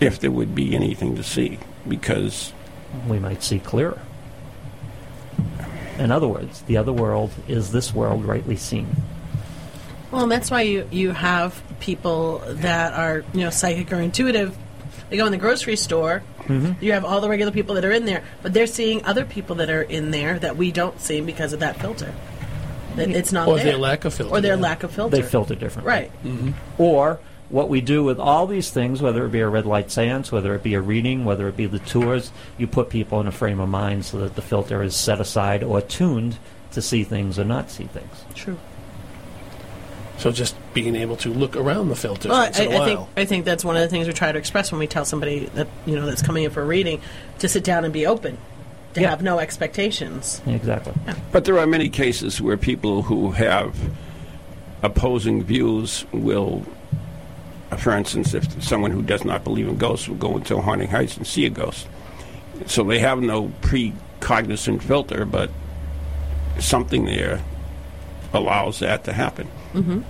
If 0.00 0.18
there 0.20 0.30
would 0.32 0.54
be 0.54 0.74
anything 0.74 1.16
to 1.16 1.22
see, 1.22 1.58
because 1.88 2.52
we 3.08 3.18
might 3.18 3.42
see 3.42 3.58
clearer. 3.58 3.98
In 5.98 6.10
other 6.10 6.28
words, 6.28 6.60
the 6.62 6.76
other 6.76 6.92
world 6.92 7.30
is 7.48 7.72
this 7.72 7.94
world 7.94 8.24
rightly 8.24 8.56
seen. 8.56 8.86
Well, 10.10 10.22
and 10.24 10.32
that's 10.32 10.50
why 10.50 10.62
you, 10.62 10.86
you 10.90 11.12
have 11.12 11.60
people 11.80 12.42
that 12.46 12.92
are, 12.92 13.24
you 13.32 13.40
know, 13.40 13.50
psychic 13.50 13.92
or 13.92 14.00
intuitive. 14.00 14.56
They 15.08 15.16
go 15.16 15.24
in 15.26 15.32
the 15.32 15.38
grocery 15.38 15.76
store. 15.76 16.22
Mhm. 16.44 16.80
You 16.82 16.92
have 16.92 17.04
all 17.04 17.20
the 17.20 17.28
regular 17.28 17.50
people 17.52 17.74
that 17.76 17.84
are 17.84 17.90
in 17.92 18.04
there, 18.04 18.22
but 18.42 18.52
they're 18.52 18.66
seeing 18.66 19.04
other 19.04 19.24
people 19.24 19.56
that 19.56 19.70
are 19.70 19.82
in 19.82 20.10
there 20.10 20.38
that 20.38 20.56
we 20.56 20.70
don't 20.70 21.00
see 21.00 21.20
because 21.20 21.52
of 21.52 21.60
that 21.60 21.80
filter. 21.80 22.12
That 22.96 23.10
it's 23.10 23.32
not 23.32 23.48
Or 23.48 23.56
there. 23.56 23.64
their 23.64 23.76
lack 23.78 24.04
of 24.04 24.14
filter, 24.14 24.34
Or 24.34 24.40
their 24.40 24.54
yeah. 24.56 24.60
lack 24.62 24.82
of 24.82 24.90
filter. 24.92 25.16
They 25.16 25.22
filter 25.22 25.54
differently. 25.54 25.88
Right. 25.90 26.10
Or 26.78 27.18
what 27.48 27.68
we 27.68 27.80
do 27.80 28.02
with 28.02 28.18
all 28.18 28.46
these 28.46 28.70
things, 28.70 29.00
whether 29.00 29.24
it 29.24 29.30
be 29.30 29.40
a 29.40 29.48
red 29.48 29.66
light 29.66 29.90
seance, 29.90 30.32
whether 30.32 30.54
it 30.54 30.62
be 30.62 30.74
a 30.74 30.80
reading, 30.80 31.24
whether 31.24 31.48
it 31.48 31.56
be 31.56 31.66
the 31.66 31.78
tours, 31.78 32.32
you 32.58 32.66
put 32.66 32.90
people 32.90 33.20
in 33.20 33.26
a 33.26 33.32
frame 33.32 33.60
of 33.60 33.68
mind 33.68 34.04
so 34.04 34.18
that 34.18 34.34
the 34.34 34.42
filter 34.42 34.82
is 34.82 34.96
set 34.96 35.20
aside 35.20 35.62
or 35.62 35.80
tuned 35.80 36.38
to 36.72 36.82
see 36.82 37.04
things 37.04 37.38
or 37.38 37.44
not 37.44 37.70
see 37.70 37.84
things. 37.84 38.24
True. 38.34 38.58
So 40.18 40.32
just 40.32 40.56
being 40.72 40.96
able 40.96 41.16
to 41.18 41.32
look 41.32 41.56
around 41.56 41.88
the 41.88 41.96
filter. 41.96 42.30
Well, 42.30 42.38
I, 42.38 42.44
once 42.44 42.58
in 42.58 42.72
a 42.72 42.74
I 42.74 42.78
while. 42.78 42.86
think 42.86 43.08
I 43.16 43.24
think 43.26 43.44
that's 43.44 43.64
one 43.64 43.76
of 43.76 43.82
the 43.82 43.88
things 43.88 44.06
we 44.06 44.12
try 44.14 44.32
to 44.32 44.38
express 44.38 44.72
when 44.72 44.78
we 44.78 44.86
tell 44.86 45.04
somebody 45.04 45.46
that 45.54 45.68
you 45.84 45.94
know 45.94 46.06
that's 46.06 46.22
coming 46.22 46.44
in 46.44 46.50
for 46.50 46.62
a 46.62 46.66
reading 46.66 47.00
to 47.38 47.48
sit 47.48 47.64
down 47.64 47.84
and 47.84 47.92
be 47.92 48.06
open, 48.06 48.38
to 48.94 49.06
have 49.06 49.22
no 49.22 49.38
expectations. 49.38 50.40
Exactly. 50.46 50.94
But 51.32 51.44
there 51.44 51.58
are 51.58 51.66
many 51.66 51.90
cases 51.90 52.40
where 52.40 52.56
people 52.56 53.02
who 53.02 53.32
have 53.32 53.76
opposing 54.82 55.42
views 55.44 56.06
will, 56.12 56.64
for 57.76 57.92
instance, 57.96 58.34
if 58.34 58.62
someone 58.62 58.90
who 58.90 59.02
does 59.02 59.24
not 59.24 59.44
believe 59.44 59.68
in 59.68 59.76
ghosts 59.76 60.08
will 60.08 60.16
go 60.16 60.36
into 60.36 60.56
a 60.56 60.60
haunting 60.60 60.88
heights 60.88 61.16
and 61.16 61.26
see 61.26 61.46
a 61.46 61.50
ghost, 61.50 61.86
so 62.66 62.82
they 62.82 62.98
have 62.98 63.20
no 63.20 63.48
precognizant 63.60 64.82
filter, 64.82 65.24
but 65.24 65.50
something 66.58 67.04
there 67.04 67.42
allows 68.32 68.78
that 68.80 69.04
to 69.04 69.12
happen. 69.12 69.48
Mm-hmm. 69.74 70.00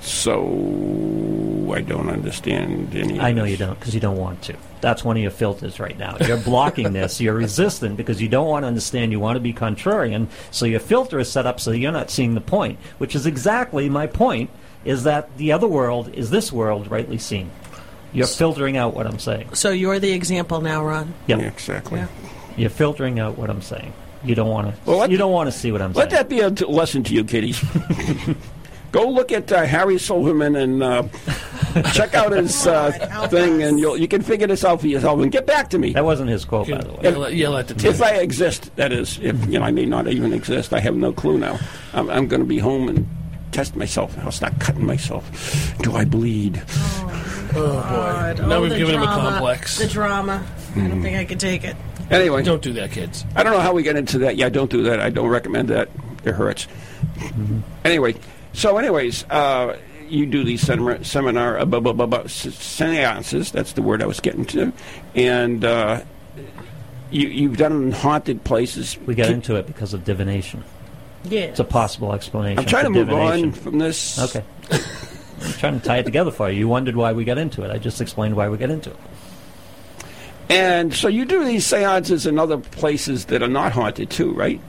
So 0.00 1.72
I 1.72 1.80
don't 1.80 2.10
understand 2.10 2.94
any. 2.94 3.18
I 3.18 3.32
know 3.32 3.44
you 3.44 3.56
don't 3.56 3.78
because 3.78 3.94
you 3.94 4.00
don't 4.00 4.18
want 4.18 4.42
to. 4.42 4.56
That's 4.82 5.02
one 5.02 5.16
of 5.16 5.22
your 5.22 5.30
filters 5.30 5.80
right 5.80 5.98
now. 5.98 6.18
You're 6.20 6.36
blocking 6.36 6.92
this. 6.92 7.20
You're 7.20 7.34
resistant 7.34 7.96
because 7.96 8.20
you 8.20 8.28
don't 8.28 8.46
want 8.46 8.64
to 8.64 8.68
understand. 8.68 9.12
You 9.12 9.20
want 9.20 9.36
to 9.36 9.40
be 9.40 9.54
contrarian. 9.54 10.28
So 10.50 10.66
your 10.66 10.80
filter 10.80 11.18
is 11.18 11.30
set 11.30 11.46
up 11.46 11.58
so 11.58 11.70
you're 11.70 11.90
not 11.90 12.10
seeing 12.10 12.34
the 12.34 12.42
point, 12.42 12.78
which 12.98 13.14
is 13.14 13.24
exactly 13.24 13.88
my 13.88 14.06
point. 14.06 14.50
Is 14.84 15.04
that 15.04 15.36
the 15.38 15.52
other 15.52 15.66
world 15.68 16.12
is 16.14 16.30
this 16.30 16.52
world 16.52 16.90
rightly 16.90 17.18
seen? 17.18 17.50
You're 18.12 18.26
filtering 18.26 18.76
out 18.76 18.94
what 18.94 19.06
I'm 19.06 19.18
saying. 19.18 19.54
So 19.54 19.70
you're 19.70 19.98
the 19.98 20.12
example 20.12 20.60
now, 20.60 20.84
Ron. 20.84 21.12
Yep. 21.26 21.40
exactly. 21.40 21.98
Yeah. 22.00 22.06
You're 22.56 22.70
filtering 22.70 23.18
out 23.18 23.36
what 23.36 23.50
I'm 23.50 23.62
saying. 23.62 23.92
You 24.22 24.34
don't 24.34 24.48
want 24.48 24.68
to. 24.74 24.80
Well, 24.86 24.98
let- 24.98 25.10
you 25.10 25.16
don't 25.16 25.32
want 25.32 25.48
to 25.52 25.52
see 25.58 25.72
what 25.72 25.82
I'm 25.82 25.92
Let 25.92 26.10
saying. 26.10 26.28
Let 26.28 26.28
that 26.28 26.28
be 26.28 26.40
a 26.40 26.50
t- 26.50 26.64
lesson 26.72 27.02
to 27.04 27.12
you, 27.14 27.24
kiddies. 27.24 27.60
Go 28.92 29.08
look 29.08 29.32
at 29.32 29.50
uh, 29.50 29.64
Harry 29.64 29.98
Silverman 29.98 30.54
and 30.54 30.80
uh, 30.80 31.02
check 31.92 32.14
out 32.14 32.30
his 32.30 32.64
uh, 32.68 32.92
thing, 33.28 33.60
and 33.64 33.80
you'll, 33.80 33.96
you 33.98 34.06
can 34.06 34.22
figure 34.22 34.46
this 34.46 34.64
out 34.64 34.80
for 34.80 34.86
yourself. 34.86 35.20
And 35.20 35.32
get 35.32 35.46
back 35.46 35.70
to 35.70 35.78
me. 35.78 35.92
That 35.94 36.04
wasn't 36.04 36.30
his 36.30 36.44
quote, 36.44 36.68
by 36.70 36.78
the 36.80 36.92
way. 36.92 37.00
Yell 37.02 37.24
at- 37.24 37.34
yell 37.34 37.56
at 37.56 37.66
the 37.68 37.88
If 37.88 38.00
I 38.00 38.12
exist, 38.18 38.70
that 38.76 38.92
is. 38.92 39.18
If 39.20 39.44
you 39.46 39.58
know, 39.58 39.64
I 39.64 39.72
may 39.72 39.84
not 39.84 40.06
even 40.06 40.32
exist. 40.32 40.72
I 40.72 40.78
have 40.78 40.94
no 40.94 41.12
clue 41.12 41.38
now. 41.38 41.58
I'm, 41.92 42.08
I'm 42.08 42.28
going 42.28 42.40
to 42.40 42.46
be 42.46 42.58
home 42.58 42.88
and 42.88 43.08
test 43.54 43.76
myself. 43.76 44.16
I'll 44.18 44.32
start 44.32 44.58
cutting 44.60 44.84
myself. 44.84 45.24
Do 45.82 45.94
I 45.94 46.04
bleed? 46.04 46.60
Oh 46.66 47.56
God. 47.56 48.36
boy! 48.38 48.46
Now 48.46 48.56
Oh, 48.56 48.60
we've 48.62 48.70
the 48.70 48.76
given 48.78 48.96
him 48.96 49.02
a 49.02 49.06
complex. 49.06 49.78
The 49.78 49.86
drama. 49.88 50.44
I 50.76 50.88
don't 50.88 51.00
think 51.02 51.16
I 51.16 51.24
could 51.24 51.40
take 51.40 51.64
it. 51.64 51.76
Anyway, 52.10 52.42
don't 52.42 52.60
do 52.60 52.72
that, 52.74 52.90
kids. 52.90 53.24
I 53.34 53.42
don't 53.42 53.52
know 53.52 53.60
how 53.60 53.72
we 53.72 53.82
get 53.82 53.96
into 53.96 54.18
that. 54.18 54.36
Yeah, 54.36 54.48
don't 54.50 54.70
do 54.70 54.82
that. 54.82 55.00
I 55.00 55.08
don't 55.08 55.28
recommend 55.28 55.68
that. 55.70 55.88
It 56.24 56.32
hurts. 56.34 56.66
Anyway, 57.84 58.16
so 58.52 58.76
anyways, 58.76 59.24
uh, 59.30 59.78
you 60.08 60.26
do 60.26 60.42
these 60.44 60.60
seminar, 60.60 61.02
seminar 61.04 61.58
uh, 61.58 61.64
bu- 61.64 61.80
bu- 61.80 61.94
bu- 61.94 62.06
bu- 62.08 62.28
seances. 62.28 63.52
That's 63.52 63.72
the 63.72 63.82
word 63.82 64.02
I 64.02 64.06
was 64.06 64.20
getting 64.20 64.44
to, 64.46 64.72
and 65.14 65.64
uh, 65.64 66.02
you, 67.10 67.28
you've 67.28 67.56
done 67.56 67.72
in 67.84 67.92
haunted 67.92 68.42
places. 68.44 68.98
We 69.06 69.14
got 69.14 69.30
into 69.30 69.54
it 69.56 69.66
because 69.66 69.94
of 69.94 70.04
divination. 70.04 70.64
Yeah. 71.24 71.40
It's 71.42 71.60
a 71.60 71.64
possible 71.64 72.12
explanation. 72.12 72.58
I'm 72.58 72.66
trying 72.66 72.84
for 72.84 72.92
to 72.92 72.98
move 72.98 73.08
divination. 73.08 73.44
on 73.46 73.52
from 73.52 73.78
this. 73.78 74.18
Okay. 74.18 74.44
I'm 74.70 75.52
trying 75.54 75.80
to 75.80 75.86
tie 75.86 75.98
it 75.98 76.04
together 76.04 76.30
for 76.30 76.50
you. 76.50 76.58
You 76.60 76.68
wondered 76.68 76.96
why 76.96 77.12
we 77.12 77.24
got 77.24 77.38
into 77.38 77.62
it. 77.62 77.70
I 77.70 77.78
just 77.78 78.00
explained 78.00 78.36
why 78.36 78.48
we 78.48 78.56
got 78.56 78.70
into 78.70 78.90
it. 78.90 78.96
And 80.48 80.92
so 80.94 81.08
you 81.08 81.24
do 81.24 81.44
these 81.44 81.64
seances 81.66 82.26
in 82.26 82.38
other 82.38 82.58
places 82.58 83.26
that 83.26 83.42
are 83.42 83.48
not 83.48 83.72
haunted 83.72 84.10
too, 84.10 84.32
right? 84.32 84.60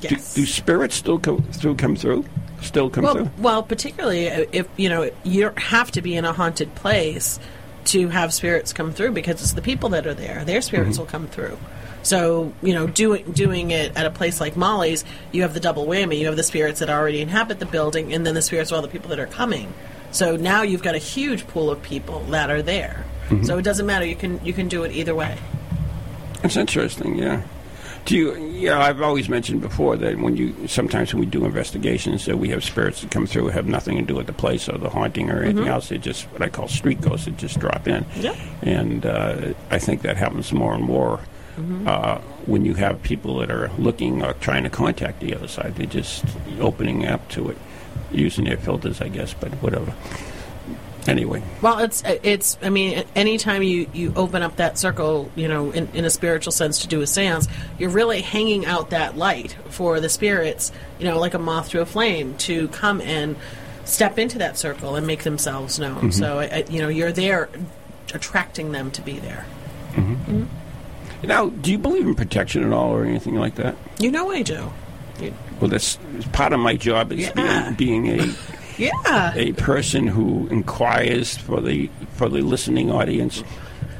Yes. 0.00 0.34
Do, 0.34 0.42
do 0.42 0.46
spirits 0.46 0.94
still 0.94 1.18
come 1.18 1.42
through? 1.42 1.76
Come 1.76 1.96
through? 1.96 2.24
Still 2.60 2.90
come 2.90 3.04
well, 3.04 3.14
through? 3.14 3.30
well, 3.38 3.62
particularly 3.62 4.26
if 4.26 4.68
you 4.76 4.88
know 4.88 5.10
you 5.24 5.42
don't 5.42 5.58
have 5.58 5.90
to 5.92 6.02
be 6.02 6.14
in 6.14 6.24
a 6.24 6.32
haunted 6.32 6.72
place 6.76 7.40
to 7.86 8.08
have 8.08 8.32
spirits 8.32 8.72
come 8.72 8.92
through 8.92 9.10
because 9.12 9.40
it's 9.42 9.52
the 9.54 9.62
people 9.62 9.88
that 9.90 10.06
are 10.06 10.14
there. 10.14 10.44
Their 10.44 10.60
spirits 10.60 10.96
Mhm. 10.96 11.00
will 11.00 11.06
come 11.06 11.26
through. 11.26 11.58
So 12.02 12.52
you 12.62 12.74
know, 12.74 12.86
doing 12.86 13.30
doing 13.32 13.70
it 13.70 13.96
at 13.96 14.06
a 14.06 14.10
place 14.10 14.40
like 14.40 14.56
Molly's, 14.56 15.04
you 15.30 15.42
have 15.42 15.54
the 15.54 15.60
double 15.60 15.86
whammy. 15.86 16.18
You 16.18 16.26
have 16.26 16.36
the 16.36 16.42
spirits 16.42 16.80
that 16.80 16.90
already 16.90 17.20
inhabit 17.20 17.58
the 17.60 17.66
building, 17.66 18.12
and 18.12 18.26
then 18.26 18.34
the 18.34 18.42
spirits 18.42 18.70
of 18.70 18.76
all 18.76 18.82
the 18.82 18.88
people 18.88 19.10
that 19.10 19.18
are 19.20 19.26
coming. 19.26 19.72
So 20.10 20.36
now 20.36 20.62
you've 20.62 20.82
got 20.82 20.94
a 20.94 20.98
huge 20.98 21.46
pool 21.46 21.70
of 21.70 21.80
people 21.82 22.20
that 22.30 22.50
are 22.50 22.60
there. 22.62 23.04
Mhm. 23.30 23.46
So 23.46 23.56
it 23.56 23.62
doesn't 23.62 23.86
matter. 23.86 24.04
You 24.04 24.16
can 24.16 24.40
you 24.44 24.52
can 24.52 24.68
do 24.68 24.82
it 24.84 24.92
either 24.92 25.14
way. 25.14 25.36
That's 26.42 26.56
interesting. 26.56 27.16
Yeah. 27.18 27.42
Do 28.04 28.16
you? 28.16 28.34
Yeah, 28.36 28.80
I've 28.80 29.00
always 29.00 29.28
mentioned 29.28 29.60
before 29.60 29.96
that 29.96 30.18
when 30.18 30.36
you 30.36 30.52
sometimes 30.66 31.14
when 31.14 31.20
we 31.20 31.26
do 31.26 31.44
investigations, 31.44 32.24
that 32.26 32.36
we 32.36 32.48
have 32.48 32.64
spirits 32.64 33.00
that 33.02 33.12
come 33.12 33.26
through 33.28 33.46
have 33.50 33.66
nothing 33.68 33.96
to 33.96 34.02
do 34.02 34.16
with 34.16 34.26
the 34.26 34.32
place 34.32 34.68
or 34.68 34.76
the 34.76 34.88
haunting 34.90 35.30
or 35.30 35.40
anything 35.44 35.64
Mhm. 35.66 35.68
else. 35.68 35.88
They 35.88 35.98
just 35.98 36.24
what 36.32 36.42
I 36.42 36.48
call 36.48 36.66
street 36.66 37.00
ghosts. 37.00 37.26
That 37.26 37.36
just 37.36 37.60
drop 37.60 37.86
in. 37.86 38.04
Yeah. 38.18 38.34
And 38.62 39.06
uh, 39.06 39.36
I 39.70 39.78
think 39.78 40.02
that 40.02 40.16
happens 40.16 40.52
more 40.52 40.74
and 40.74 40.82
more. 40.82 41.20
Mhm. 41.58 41.86
Uh, 41.86 42.18
when 42.46 42.64
you 42.64 42.74
have 42.74 43.02
people 43.02 43.38
that 43.38 43.50
are 43.50 43.70
looking 43.78 44.22
or 44.24 44.32
trying 44.34 44.62
to 44.64 44.70
contact 44.70 45.20
the 45.20 45.34
other 45.34 45.48
side, 45.48 45.74
they're 45.76 45.86
just 45.86 46.24
opening 46.60 47.06
up 47.06 47.28
to 47.30 47.50
it, 47.50 47.58
using 48.10 48.44
their 48.46 48.56
filters, 48.56 49.00
I 49.00 49.08
guess, 49.08 49.34
but 49.38 49.50
whatever. 49.62 49.92
Anyway, 51.08 51.42
Well, 51.60 51.80
it's 51.80 52.00
it's. 52.06 52.56
I 52.62 52.70
mean, 52.70 53.02
anytime 53.16 53.64
you 53.64 53.88
you 53.92 54.12
open 54.14 54.40
up 54.42 54.54
that 54.56 54.78
circle, 54.78 55.28
you 55.34 55.48
know, 55.48 55.72
in, 55.72 55.88
in 55.94 56.04
a 56.04 56.10
spiritual 56.10 56.52
sense 56.52 56.78
to 56.82 56.86
do 56.86 57.00
a 57.00 57.06
séance, 57.06 57.48
you're 57.76 57.90
really 57.90 58.20
hanging 58.22 58.64
out 58.66 58.90
that 58.90 59.16
light 59.18 59.56
for 59.68 59.98
the 59.98 60.08
spirits, 60.08 60.70
you 61.00 61.04
know, 61.04 61.18
like 61.18 61.34
a 61.34 61.40
moth 61.40 61.70
to 61.70 61.80
a 61.80 61.86
flame, 61.86 62.36
to 62.38 62.68
come 62.68 63.00
and 63.00 63.34
step 63.84 64.16
into 64.16 64.38
that 64.38 64.56
circle 64.56 64.94
and 64.94 65.04
make 65.04 65.24
themselves 65.24 65.76
known. 65.80 66.10
Mhm. 66.10 66.14
So, 66.14 66.38
I, 66.38 66.44
I- 66.44 66.64
you 66.70 66.80
know, 66.80 66.88
you're 66.88 67.10
there, 67.10 67.48
attracting 68.14 68.70
them 68.70 68.92
to 68.92 69.02
be 69.02 69.18
there. 69.18 69.44
hmm 69.96 70.41
now, 71.24 71.48
do 71.50 71.70
you 71.72 71.78
believe 71.78 72.06
in 72.06 72.14
protection 72.14 72.64
at 72.64 72.72
all 72.72 72.90
or 72.90 73.04
anything 73.04 73.36
like 73.36 73.54
that? 73.56 73.76
You 73.98 74.10
know, 74.10 74.30
I 74.30 74.42
do. 74.42 74.70
You- 75.20 75.34
Well, 75.60 75.70
that's 75.70 75.98
part 76.32 76.52
of 76.52 76.60
my 76.60 76.74
job 76.76 77.12
is 77.12 77.20
Yeah. 77.20 77.70
being, 77.76 78.04
being 78.06 78.20
a 78.20 78.34
Yeah, 78.78 79.32
a 79.36 79.52
person 79.52 80.06
who 80.08 80.48
inquires 80.48 81.36
for 81.36 81.60
the 81.60 81.90
for 82.14 82.28
the 82.28 82.40
listening 82.40 82.90
audience. 82.90 83.44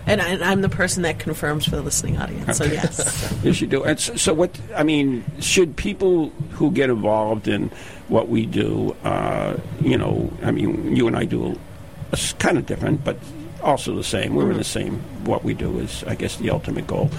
and, 0.06 0.20
I, 0.20 0.28
and 0.30 0.42
I'm 0.42 0.62
the 0.62 0.68
person 0.70 1.02
that 1.04 1.18
confirms 1.20 1.66
for 1.66 1.76
the 1.76 1.82
listening 1.82 2.16
audience. 2.18 2.56
So 2.56 2.64
yes. 2.64 3.34
Yes, 3.44 3.60
you 3.60 3.66
do. 3.68 3.84
And 3.84 4.00
so, 4.00 4.16
so, 4.16 4.32
what 4.34 4.58
I 4.74 4.82
mean, 4.82 5.24
should 5.40 5.76
people 5.76 6.30
who 6.52 6.72
get 6.72 6.88
involved 6.90 7.46
in 7.48 7.70
what 8.08 8.28
we 8.28 8.46
do, 8.46 8.96
uh, 9.04 9.58
you 9.82 9.96
know, 9.98 10.32
I 10.42 10.50
mean, 10.50 10.96
you 10.96 11.06
and 11.06 11.16
I 11.16 11.24
do 11.26 11.56
it's 12.12 12.32
kind 12.34 12.56
of 12.58 12.64
different, 12.66 13.04
but 13.04 13.16
also 13.62 13.94
the 13.94 14.04
same. 14.04 14.34
We're 14.34 14.50
in 14.50 14.58
the 14.58 14.64
same. 14.64 14.98
What 15.24 15.44
we 15.44 15.54
do 15.54 15.78
is, 15.78 16.04
I 16.04 16.14
guess, 16.14 16.36
the 16.36 16.50
ultimate 16.50 16.86
goal. 16.86 17.10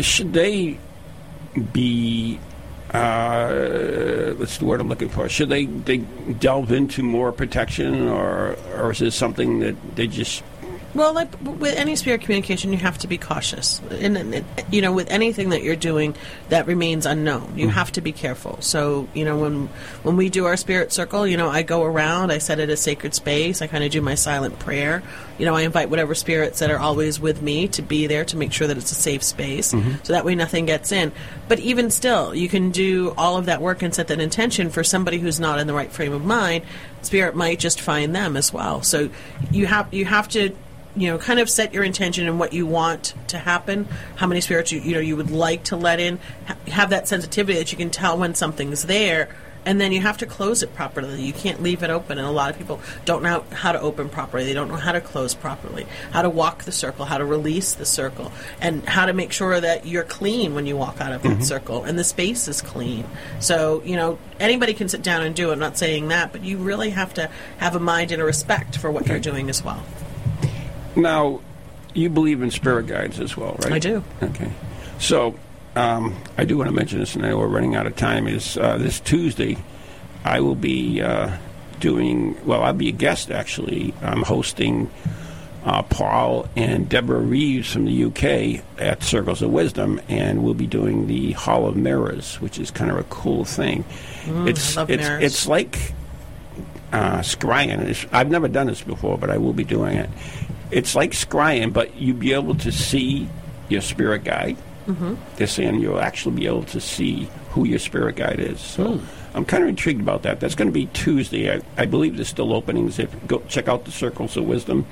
Should 0.00 0.32
they 0.32 0.78
be 1.72 2.40
uh, 2.92 4.32
what's 4.34 4.58
the 4.58 4.66
word 4.66 4.80
I'm 4.80 4.88
looking 4.88 5.08
for? 5.08 5.28
Should 5.28 5.48
they, 5.48 5.64
they 5.64 5.98
delve 5.98 6.72
into 6.72 7.02
more 7.02 7.32
protection, 7.32 8.08
or 8.08 8.56
or 8.76 8.90
is 8.92 8.98
this 8.98 9.14
something 9.14 9.60
that 9.60 9.96
they 9.96 10.06
just 10.06 10.42
Well, 10.94 11.14
like 11.14 11.28
with 11.42 11.74
any 11.76 11.96
spirit 11.96 12.20
communication, 12.20 12.70
you 12.72 12.78
have 12.78 12.98
to 12.98 13.06
be 13.06 13.16
cautious. 13.16 13.80
And, 13.90 14.16
and, 14.16 14.44
you 14.70 14.82
know, 14.82 14.92
with 14.92 15.10
anything 15.10 15.48
that 15.50 15.62
you're 15.62 15.74
doing 15.76 16.14
that 16.50 16.66
remains 16.66 17.06
unknown, 17.06 17.54
you 17.56 17.68
have 17.70 17.92
to 17.92 18.02
be 18.02 18.12
careful. 18.12 18.58
So, 18.60 19.08
you 19.14 19.24
know, 19.24 19.38
when 19.38 19.68
when 20.02 20.16
we 20.16 20.28
do 20.28 20.44
our 20.44 20.56
spirit 20.56 20.92
circle, 20.92 21.26
you 21.26 21.38
know, 21.38 21.48
I 21.48 21.62
go 21.62 21.82
around, 21.82 22.30
I 22.30 22.38
set 22.38 22.60
it 22.60 22.68
a 22.68 22.76
sacred 22.76 23.14
space, 23.14 23.62
I 23.62 23.68
kind 23.68 23.84
of 23.84 23.90
do 23.90 24.02
my 24.02 24.14
silent 24.14 24.58
prayer. 24.58 25.02
You 25.38 25.46
know, 25.46 25.54
I 25.54 25.62
invite 25.62 25.88
whatever 25.88 26.14
spirits 26.14 26.58
that 26.58 26.70
are 26.70 26.78
always 26.78 27.18
with 27.18 27.40
me 27.40 27.68
to 27.68 27.80
be 27.82 28.06
there 28.06 28.24
to 28.26 28.36
make 28.36 28.52
sure 28.52 28.66
that 28.66 28.76
it's 28.76 28.92
a 28.92 28.94
safe 28.94 29.22
space, 29.22 29.72
Mhm. 29.72 30.04
so 30.06 30.12
that 30.12 30.26
way 30.26 30.34
nothing 30.34 30.66
gets 30.66 30.92
in. 30.92 31.10
But 31.48 31.58
even 31.60 31.90
still, 31.90 32.34
you 32.34 32.48
can 32.50 32.70
do 32.70 33.14
all 33.16 33.38
of 33.38 33.46
that 33.46 33.62
work 33.62 33.80
and 33.82 33.94
set 33.94 34.08
that 34.08 34.20
intention 34.20 34.68
for 34.68 34.84
somebody 34.84 35.18
who's 35.18 35.40
not 35.40 35.58
in 35.58 35.66
the 35.66 35.74
right 35.74 35.90
frame 35.90 36.12
of 36.12 36.22
mind. 36.24 36.64
Spirit 37.00 37.34
might 37.34 37.58
just 37.58 37.80
find 37.80 38.14
them 38.14 38.36
as 38.36 38.52
well. 38.52 38.82
So 38.82 39.08
you 39.50 39.66
have 39.66 39.86
you 39.90 40.04
have 40.04 40.28
to 40.28 40.50
you 40.96 41.08
know 41.10 41.18
kind 41.18 41.40
of 41.40 41.48
set 41.48 41.72
your 41.72 41.84
intention 41.84 42.28
and 42.28 42.38
what 42.38 42.52
you 42.52 42.66
want 42.66 43.14
to 43.28 43.38
happen 43.38 43.88
how 44.16 44.26
many 44.26 44.40
spirits 44.40 44.70
you 44.72 44.80
you 44.80 44.92
know 44.94 45.00
you 45.00 45.16
would 45.16 45.30
like 45.30 45.64
to 45.64 45.76
let 45.76 45.98
in 46.00 46.18
ha- 46.46 46.56
have 46.68 46.90
that 46.90 47.08
sensitivity 47.08 47.58
that 47.58 47.72
you 47.72 47.78
can 47.78 47.90
tell 47.90 48.18
when 48.18 48.34
something's 48.34 48.84
there 48.84 49.28
and 49.64 49.80
then 49.80 49.92
you 49.92 50.00
have 50.00 50.18
to 50.18 50.26
close 50.26 50.64
it 50.64 50.74
properly. 50.74 51.22
You 51.22 51.32
can't 51.32 51.62
leave 51.62 51.84
it 51.84 51.88
open 51.90 52.18
and 52.18 52.26
a 52.26 52.32
lot 52.32 52.50
of 52.50 52.58
people 52.58 52.80
don't 53.04 53.22
know 53.22 53.44
how 53.52 53.70
to 53.70 53.80
open 53.80 54.08
properly. 54.08 54.42
They 54.44 54.54
don't 54.54 54.66
know 54.66 54.74
how 54.74 54.90
to 54.90 55.00
close 55.00 55.34
properly 55.34 55.86
how 56.10 56.22
to 56.22 56.28
walk 56.30 56.64
the 56.64 56.72
circle 56.72 57.04
how 57.04 57.18
to 57.18 57.24
release 57.24 57.72
the 57.74 57.86
circle 57.86 58.32
and 58.60 58.84
how 58.88 59.06
to 59.06 59.12
make 59.12 59.30
sure 59.32 59.60
that 59.60 59.86
you're 59.86 60.02
clean 60.02 60.56
when 60.56 60.66
you 60.66 60.76
walk 60.76 61.00
out 61.00 61.12
of 61.12 61.22
that 61.22 61.38
Mhm. 61.38 61.44
circle 61.44 61.84
and 61.84 61.96
the 61.96 62.02
space 62.02 62.48
is 62.48 62.60
clean. 62.60 63.04
So 63.38 63.82
you 63.84 63.94
know 63.94 64.18
anybody 64.40 64.74
can 64.74 64.88
sit 64.88 65.00
down 65.02 65.22
and 65.22 65.32
do 65.32 65.50
it. 65.50 65.52
I'm 65.52 65.60
not 65.60 65.78
saying 65.78 66.08
that 66.08 66.32
but 66.32 66.42
you 66.42 66.58
really 66.58 66.90
have 66.90 67.14
to 67.14 67.30
have 67.58 67.76
a 67.76 67.80
mind 67.80 68.10
and 68.10 68.20
a 68.20 68.24
respect 68.24 68.76
for 68.76 68.90
what 68.90 69.06
you're 69.06 69.20
doing 69.20 69.48
as 69.48 69.62
well 69.64 69.84
Now, 70.96 71.40
you 71.94 72.08
believe 72.08 72.42
in 72.42 72.50
spirit 72.50 72.86
guides 72.86 73.20
as 73.20 73.36
well, 73.36 73.56
right? 73.62 73.72
I 73.72 73.78
do. 73.78 74.04
Okay. 74.22 74.50
So, 74.98 75.38
um, 75.74 76.16
I 76.36 76.44
do 76.44 76.58
want 76.58 76.68
to 76.68 76.74
mention 76.74 76.98
this, 76.98 77.14
and 77.14 77.24
I 77.24 77.30
know 77.30 77.38
we're 77.38 77.46
running 77.46 77.74
out 77.74 77.86
of 77.86 77.96
time. 77.96 78.28
Is 78.28 78.56
uh, 78.56 78.78
this 78.78 79.00
Tuesday? 79.00 79.56
I 80.24 80.40
will 80.40 80.54
be 80.54 81.00
uh, 81.00 81.36
doing. 81.80 82.36
Well, 82.46 82.62
I'll 82.62 82.72
be 82.72 82.88
a 82.88 82.92
guest 82.92 83.30
actually. 83.30 83.94
I'm 84.02 84.22
hosting 84.22 84.90
uh, 85.64 85.82
Paul 85.82 86.48
and 86.56 86.88
Deborah 86.88 87.20
Reeves 87.20 87.72
from 87.72 87.84
the 87.84 88.04
UK 88.04 88.64
at 88.78 89.02
Circles 89.02 89.42
of 89.42 89.50
Wisdom, 89.50 90.00
and 90.08 90.42
we'll 90.42 90.54
be 90.54 90.66
doing 90.66 91.06
the 91.06 91.32
Hall 91.32 91.66
of 91.66 91.76
Mirrors, 91.76 92.40
which 92.40 92.58
is 92.58 92.70
kind 92.70 92.90
of 92.90 92.98
a 92.98 93.04
cool 93.04 93.44
thing. 93.44 93.84
Mm, 94.24 94.48
it's 94.48 94.76
I 94.76 94.80
love 94.80 94.90
it's 94.90 95.02
mirrors. 95.02 95.24
it's 95.24 95.46
like 95.46 95.94
uh, 96.92 97.18
scrying. 97.20 98.08
I've 98.12 98.30
never 98.30 98.48
done 98.48 98.66
this 98.66 98.82
before, 98.82 99.18
but 99.18 99.30
I 99.30 99.38
will 99.38 99.52
be 99.52 99.64
doing 99.64 99.96
it. 99.96 100.10
It's 100.72 100.94
like 100.96 101.12
scrying, 101.12 101.72
but 101.72 101.94
you'll 101.96 102.16
be 102.16 102.32
able 102.32 102.54
to 102.56 102.72
see 102.72 103.28
your 103.68 103.82
spirit 103.82 104.24
guide. 104.24 104.56
Mhm. 104.88 105.16
They're 105.36 105.46
saying 105.46 105.78
you'll 105.80 106.00
actually 106.00 106.34
be 106.36 106.46
able 106.46 106.64
to 106.64 106.80
see 106.80 107.28
who 107.50 107.64
your 107.64 107.78
spirit 107.78 108.16
guide 108.16 108.40
is. 108.40 108.60
So 108.60 108.94
Hmm. 108.94 109.04
I'm 109.34 109.44
kind 109.44 109.62
of 109.62 109.68
intrigued 109.68 110.00
about 110.00 110.22
that. 110.24 110.40
That's 110.40 110.54
going 110.54 110.68
to 110.68 110.72
be 110.72 110.86
Tuesday. 110.86 111.54
I, 111.54 111.60
I 111.78 111.86
believe 111.86 112.16
there's 112.16 112.28
still 112.28 112.52
openings. 112.52 112.98
If 112.98 113.10
go 113.28 113.42
check 113.48 113.68
out 113.68 113.84
the 113.84 113.92
Circles 113.92 114.36
of 114.36 114.44
Wisdom, 114.44 114.84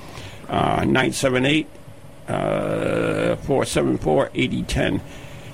uh, 0.49 0.85
nine 0.87 1.13
seven 1.13 1.45
eight 1.45 1.67
uh, 2.29 3.35
four 3.37 3.65
seven 3.65 3.99
four 3.99 4.31
eighty 4.35 4.63
ten. 4.63 5.01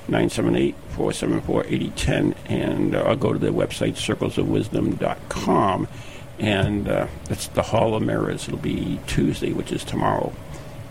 978-474-8010 0.08 2.34
and 2.48 2.94
uh, 2.94 3.00
I'll 3.00 3.16
go 3.16 3.32
to 3.32 3.40
their 3.40 3.50
website 3.50 3.94
circlesofwisdom.com 3.96 5.88
and 6.38 6.88
uh, 6.88 7.06
it's 7.30 7.48
the 7.48 7.62
Hall 7.62 7.94
of 7.94 8.02
Mirrors. 8.02 8.46
It'll 8.46 8.58
be 8.58 9.00
Tuesday, 9.06 9.52
which 9.52 9.72
is 9.72 9.84
tomorrow. 9.84 10.32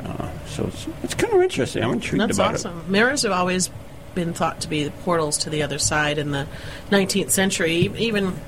Uh, 0.04 0.30
so 0.48 0.66
it's, 0.66 0.88
it's 1.04 1.14
kind 1.14 1.34
of 1.34 1.42
interesting. 1.42 1.84
I'm 1.84 1.94
intrigued 1.94 2.22
That's 2.22 2.38
about 2.38 2.56
awesome. 2.56 2.84
Mirrors 2.92 3.24
have 3.24 3.32
always 3.32 3.70
been 4.14 4.34
thought 4.34 4.62
to 4.62 4.70
be 4.70 4.84
the 4.84 4.92
portals 4.92 5.38
to 5.40 5.50
the 5.50 5.62
other 5.62 5.78
side 5.78 6.18
in 6.18 6.32
the 6.32 6.48
19th 6.90 7.32
century. 7.32 7.92
Even 7.98 8.40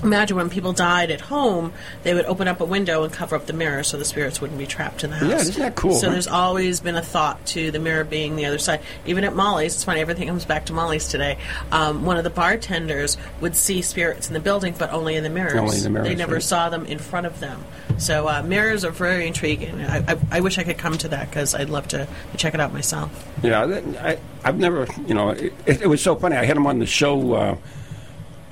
imagine 0.00 0.36
when 0.36 0.50
people 0.50 0.72
died 0.72 1.10
at 1.10 1.20
home, 1.20 1.72
they 2.02 2.14
would 2.14 2.24
open 2.26 2.48
up 2.48 2.60
a 2.60 2.64
window 2.64 3.02
and 3.04 3.12
cover 3.12 3.36
up 3.36 3.46
the 3.46 3.52
mirror 3.52 3.82
so 3.82 3.96
the 3.96 4.04
spirits 4.04 4.40
wouldn't 4.40 4.58
be 4.58 4.66
trapped 4.66 5.04
in 5.04 5.10
the 5.10 5.16
house. 5.16 5.28
Yeah, 5.28 5.36
isn't 5.36 5.58
that 5.58 5.74
cool, 5.74 5.94
So 5.94 6.10
there's 6.10 6.28
always 6.28 6.80
been 6.80 6.96
a 6.96 7.02
thought 7.02 7.44
to 7.46 7.70
the 7.70 7.78
mirror 7.78 8.04
being 8.04 8.36
the 8.36 8.46
other 8.46 8.58
side. 8.58 8.80
Even 9.06 9.24
at 9.24 9.34
Molly's, 9.34 9.74
it's 9.74 9.84
funny, 9.84 10.00
everything 10.00 10.28
comes 10.28 10.44
back 10.44 10.66
to 10.66 10.72
Molly's 10.72 11.08
today. 11.08 11.38
Um, 11.70 12.04
one 12.04 12.16
of 12.16 12.24
the 12.24 12.30
bartenders 12.30 13.16
would 13.40 13.56
see 13.56 13.82
spirits 13.82 14.28
in 14.28 14.34
the 14.34 14.40
building, 14.40 14.74
but 14.78 14.90
only 14.92 15.16
in 15.16 15.24
the 15.24 15.30
mirrors. 15.30 15.54
Only 15.54 15.76
in 15.76 15.82
the 15.82 15.90
mirrors, 15.90 16.08
They 16.08 16.14
never 16.14 16.34
right. 16.34 16.42
saw 16.42 16.68
them 16.68 16.86
in 16.86 16.98
front 16.98 17.26
of 17.26 17.40
them. 17.40 17.64
So 17.98 18.28
uh, 18.28 18.42
mirrors 18.42 18.84
are 18.84 18.90
very 18.90 19.26
intriguing. 19.26 19.80
I, 19.84 20.12
I, 20.12 20.18
I 20.30 20.40
wish 20.40 20.58
I 20.58 20.62
could 20.64 20.78
come 20.78 20.96
to 20.98 21.08
that 21.08 21.28
because 21.30 21.54
I'd 21.54 21.70
love 21.70 21.88
to, 21.88 22.06
to 22.32 22.36
check 22.36 22.54
it 22.54 22.60
out 22.60 22.72
myself. 22.72 23.10
Yeah, 23.42 23.80
I, 24.00 24.18
I've 24.44 24.58
never, 24.58 24.86
you 25.06 25.14
know, 25.14 25.30
it, 25.30 25.52
it, 25.66 25.82
it 25.82 25.86
was 25.86 26.00
so 26.02 26.16
funny. 26.16 26.36
I 26.36 26.44
had 26.44 26.56
him 26.56 26.66
on 26.66 26.78
the 26.78 26.86
show, 26.86 27.34
uh, 27.34 27.56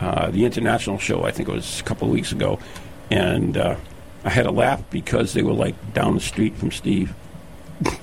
uh, 0.01 0.31
the 0.31 0.45
international 0.45 0.99
show, 0.99 1.25
I 1.25 1.31
think 1.31 1.49
it 1.49 1.53
was 1.53 1.81
a 1.81 1.85
couple 1.85 2.09
of 2.09 2.13
weeks 2.15 2.33
ago, 2.33 2.59
and 3.11 3.57
uh, 3.57 3.77
I 4.25 4.31
had 4.31 4.47
a 4.47 4.51
laugh 4.51 4.83
because 4.91 5.33
they 5.33 5.43
were 5.43 5.53
like 5.53 5.95
down 5.95 6.15
the 6.15 6.21
street 6.21 6.57
from 6.57 6.71
Steve. 6.71 7.15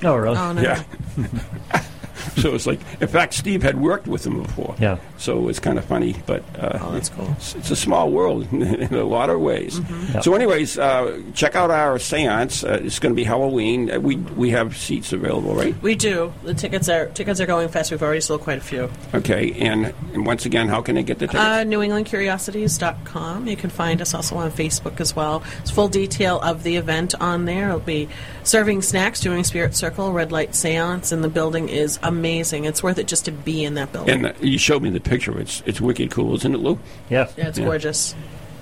Oh, 0.04 0.16
really? 0.16 0.38
Oh, 0.38 0.54
no. 0.54 0.62
Yeah. 0.62 0.84
so 2.38 2.54
it's 2.56 2.68
like, 2.68 2.80
in 3.02 3.08
fact, 3.08 3.34
Steve 3.34 3.64
had 3.64 3.80
worked 3.80 4.08
with 4.08 4.26
him 4.26 4.42
before. 4.44 4.76
Yeah. 4.80 4.98
So 5.18 5.50
it's 5.50 5.60
kind 5.60 5.78
of 5.78 5.86
funny, 5.86 6.16
but 6.26 6.44
uh, 6.60 6.80
oh, 6.82 6.92
that's 6.92 7.10
cool. 7.10 7.28
It's, 7.38 7.56
it's 7.56 7.72
a 7.72 7.76
small 7.76 8.12
world 8.12 8.48
in 8.54 8.94
a 8.94 9.04
lot 9.04 9.30
of 9.30 9.40
ways. 9.40 9.80
Mhm. 9.80 10.14
Yeah. 10.16 10.22
So, 10.22 10.34
anyways, 10.36 10.78
uh, 10.78 11.22
check 11.34 11.56
out 11.56 11.72
our 11.72 11.98
séance. 11.98 12.68
Uh, 12.68 12.84
it's 12.84 13.00
going 13.00 13.14
to 13.14 13.16
be 13.16 13.24
Halloween. 13.24 13.92
Uh, 13.92 14.00
we 14.00 14.16
we 14.16 14.50
have 14.52 14.76
seats 14.78 15.14
available, 15.14 15.56
right? 15.56 15.80
We 15.82 15.96
do. 15.96 16.34
The 16.44 16.54
tickets 16.54 16.90
are 16.90 17.08
tickets 17.08 17.40
are 17.40 17.46
going 17.46 17.70
fast. 17.70 17.92
We've 17.92 18.02
already 18.02 18.22
sold 18.22 18.42
quite 18.42 18.58
a 18.58 18.62
few. 18.62 18.90
Okay, 19.14 19.54
and, 19.54 19.94
and 20.14 20.26
once 20.26 20.46
again, 20.46 20.68
how 20.68 20.82
can 20.82 20.96
they 20.96 21.04
get 21.04 21.20
the 21.20 21.28
tickets? 21.28 21.44
Uh, 21.44 21.64
NewEnglandCuriosities.com. 21.64 23.48
You 23.48 23.56
can 23.56 23.70
find 23.70 24.02
us 24.02 24.14
also 24.14 24.36
on 24.38 24.52
Facebook 24.52 25.00
as 25.00 25.16
well. 25.16 25.44
It's 25.62 25.72
full 25.72 25.88
detail 25.88 26.40
of 26.42 26.64
the 26.64 26.76
event 26.78 27.16
on 27.20 27.46
there. 27.46 27.70
It'll 27.70 27.80
be 27.80 28.10
serving 28.48 28.82
snacks, 28.82 29.20
doing 29.20 29.44
Spirit 29.44 29.76
Circle, 29.76 30.14
red 30.14 30.32
light 30.32 30.56
seance, 30.56 31.12
and 31.12 31.24
the 31.24 31.30
building 31.30 31.70
is 31.70 32.00
amazing. 32.02 32.66
It's 32.66 32.82
worth 32.82 32.98
it 32.98 33.08
just 33.08 33.26
to 33.26 33.32
be 33.32 33.64
in 33.64 33.74
that 33.76 33.92
building. 33.92 34.16
and 34.16 34.26
uh, 34.28 34.34
you 34.42 34.58
showed 34.58 34.82
me 34.82 34.90
the 34.90 35.00
picture. 35.00 35.38
It's 35.40 35.62
it's 35.66 35.82
wicked 35.82 36.12
cool, 36.12 36.34
isn't 36.36 36.56
it, 36.56 36.60
Lou? 36.60 36.80
Yeah. 37.10 37.30
yeah, 37.38 37.50
it's 37.50 37.60
gorgeous. 37.60 38.16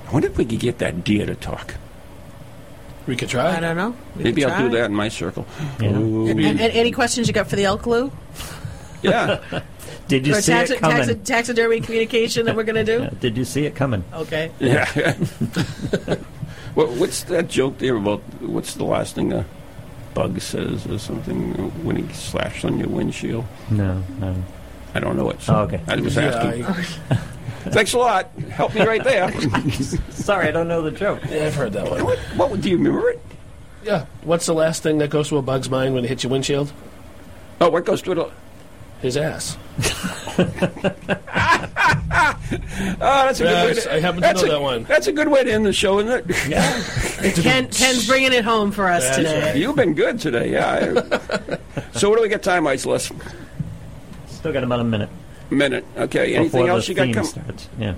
I 0.08 0.12
wonder 0.12 0.28
if 0.28 0.38
we 0.38 0.46
could 0.46 0.60
get 0.60 0.80
that 0.80 1.04
deer 1.04 1.26
to 1.26 1.36
talk. 1.36 1.76
We 3.08 3.16
could 3.16 3.30
try. 3.30 3.56
I 3.56 3.60
don't 3.60 3.78
know. 3.78 3.96
We 4.16 4.24
Maybe 4.24 4.44
I'll 4.46 4.68
do 4.70 4.76
that 4.78 4.86
in 4.86 4.96
my 4.96 5.10
circle. 5.10 5.46
Yeah. 5.80 5.96
Ooh. 5.96 6.28
And, 6.28 6.40
and 6.42 6.60
any 6.60 6.92
questions 6.92 7.28
you 7.28 7.34
got 7.34 7.48
for 7.48 7.56
the 7.56 7.66
elk 7.66 7.84
glue? 7.84 8.12
yeah. 9.04 9.42
Did 10.08 10.28
you 10.28 10.36
For 10.36 10.42
see 10.42 10.52
taxi- 10.52 10.74
it 10.76 10.80
coming? 10.80 10.98
taxi- 10.98 11.16
taxidermy 11.16 11.82
communication 11.82 12.46
that 12.46 12.56
we're 12.56 12.64
going 12.64 12.84
to 12.84 12.98
do? 12.98 13.04
Yeah, 13.04 13.10
Did 13.20 13.38
you 13.38 13.46
see 13.46 13.66
it 13.66 13.76
coming? 13.76 14.04
Okay. 14.14 14.52
Yeah. 14.60 14.86
well, 16.76 16.88
what's 16.96 17.24
that 17.24 17.48
joke 17.48 17.78
there 17.80 17.96
about? 17.96 18.22
What's 18.42 18.76
the 18.76 18.84
last 18.86 19.16
thing 19.16 19.34
a 19.34 19.46
bug 20.16 20.40
says 20.42 20.88
or 20.88 20.98
something 20.98 21.54
when 21.86 21.98
he 21.98 22.14
slashed 22.14 22.66
on 22.66 22.80
your 22.80 22.88
windshield? 22.90 23.46
No, 23.70 24.02
no. 24.20 24.36
I 24.96 25.00
don't 25.00 25.16
know 25.18 25.30
it. 25.30 25.38
Oh, 25.48 25.64
okay. 25.64 25.82
I 25.88 25.96
was 25.98 26.16
Yeah, 26.16 26.24
asking. 26.24 27.18
Thanks 27.72 27.94
a 27.94 27.98
lot. 28.00 28.32
Help 28.50 28.74
me 28.74 28.84
right 28.86 29.04
there. 29.04 29.32
Sorry, 30.10 30.48
I 30.48 30.52
don't 30.52 30.68
know 30.68 30.82
the 30.82 30.92
joke. 30.92 31.20
Yeah, 31.30 31.46
I've 31.48 31.56
heard 31.56 31.74
that 31.74 31.90
one. 31.92 32.04
what, 32.06 32.18
what 32.38 32.62
do 32.62 32.70
you 32.70 32.78
remember 32.78 33.10
it? 33.10 33.20
Yeah. 33.84 34.06
What's 34.24 34.46
the 34.46 34.54
last 34.54 34.82
thing 34.84 34.98
that 35.00 35.10
goes 35.10 35.30
through 35.30 35.40
a 35.40 35.42
bug's 35.44 35.70
mind 35.70 35.94
when 35.94 36.06
it 36.06 36.08
hits 36.08 36.24
your 36.24 36.32
windshield? 36.32 36.72
Oh, 37.62 37.70
what 37.70 37.86
goes 37.86 38.02
through 38.02 38.16
the? 38.16 38.32
His 39.06 39.18
ass. 39.18 39.56
Oh, 39.56 39.86
that's 43.00 43.40
a 43.40 43.44
good 43.44 43.54
way. 43.54 43.68
Yes, 43.68 43.84
To, 43.84 43.94
I 43.94 44.00
happen 44.00 44.16
to 44.16 44.22
that's 44.22 44.42
know 44.42 44.48
a, 44.48 44.52
that 44.54 44.62
one. 44.64 44.84
That's 44.86 45.06
a 45.06 45.12
good 45.12 45.28
way 45.28 45.44
to 45.44 45.54
end 45.54 45.64
the 45.64 45.74
show, 45.74 46.00
isn't 46.00 46.28
it? 46.28 46.50
Yeah. 46.50 47.32
Ken, 47.36 47.68
Ken's 47.68 48.08
bringing 48.08 48.34
it 48.34 48.44
home 48.44 48.72
for 48.72 48.90
us 48.90 49.04
That's 49.04 49.18
today. 49.18 49.60
You've 49.60 49.76
been 49.76 49.94
good 49.94 50.20
today, 50.20 50.54
yeah. 50.54 50.94
so, 51.94 52.10
what 52.10 52.16
do 52.16 52.24
we 52.24 52.30
got 52.30 52.42
time, 52.42 52.64
Iceless? 52.64 53.14
Still 54.26 54.52
got 54.52 54.64
about 54.64 54.80
a 54.80 54.84
minute. 54.84 55.10
Minute. 55.52 55.86
Okay. 55.96 56.34
Anything 56.34 56.64
before 56.64 56.70
else 56.72 56.88
the 56.88 56.94
you 56.94 56.96
got 56.96 57.04
theme 57.04 57.14
coming? 57.14 57.30
starts. 57.30 57.70
Yeah. 57.78 57.94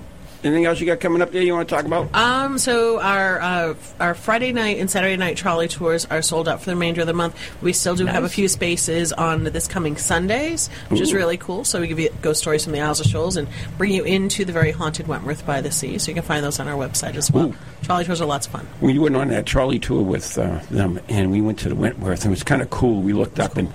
Anything 0.47 0.65
else 0.65 0.79
you 0.79 0.85
got 0.85 1.01
coming 1.01 1.21
up 1.21 1.31
there 1.31 1.41
you 1.41 1.53
want 1.53 1.67
to 1.67 1.75
talk 1.75 1.83
about? 1.85 2.15
Um, 2.15 2.57
so 2.57 3.01
our 3.01 3.41
uh, 3.41 3.73
our 3.99 4.15
Friday 4.15 4.53
night 4.53 4.77
and 4.79 4.89
Saturday 4.89 5.17
night 5.17 5.35
trolley 5.35 5.67
tours 5.67 6.05
are 6.05 6.21
sold 6.21 6.47
out 6.47 6.59
for 6.61 6.67
the 6.67 6.75
remainder 6.75 7.01
of 7.01 7.07
the 7.07 7.13
month. 7.13 7.35
We 7.61 7.73
still 7.73 7.95
do 7.95 8.05
have 8.05 8.23
a 8.23 8.29
few 8.29 8.47
spaces 8.47 9.11
on 9.11 9.43
this 9.43 9.67
coming 9.67 9.97
Sundays, 9.97 10.69
which 10.87 11.01
is 11.01 11.13
really 11.13 11.35
cool. 11.35 11.65
So 11.65 11.81
we 11.81 11.87
give 11.87 11.99
you 11.99 12.09
ghost 12.21 12.39
stories 12.39 12.63
from 12.63 12.71
the 12.71 12.79
Isles 12.79 13.01
of 13.01 13.07
Shoals 13.07 13.35
and 13.35 13.47
bring 13.77 13.91
you 13.91 14.03
into 14.05 14.45
the 14.45 14.53
very 14.53 14.71
haunted 14.71 15.07
Wentworth 15.07 15.45
by 15.45 15.59
the 15.59 15.69
Sea. 15.71 15.97
So 15.97 16.09
you 16.11 16.15
can 16.15 16.23
find 16.23 16.45
those 16.45 16.59
on 16.61 16.67
our 16.69 16.75
website 16.77 17.15
as 17.15 17.29
well. 17.29 17.47
Ooh. 17.47 17.55
Trolley 17.83 18.05
tours 18.05 18.21
are 18.21 18.25
lots 18.25 18.45
of 18.47 18.53
fun. 18.53 18.67
We 18.79 18.97
went 18.99 19.17
on 19.17 19.27
that 19.27 19.45
trolley 19.45 19.79
tour 19.79 20.01
with 20.01 20.37
uh, 20.37 20.59
them, 20.71 20.99
and 21.09 21.29
we 21.29 21.41
went 21.41 21.59
to 21.59 21.69
the 21.69 21.75
Wentworth. 21.75 22.21
and 22.23 22.27
It 22.27 22.29
was 22.29 22.43
kind 22.43 22.61
of 22.61 22.69
cool. 22.69 23.01
We 23.01 23.11
looked 23.11 23.39
up, 23.41 23.57
and 23.57 23.71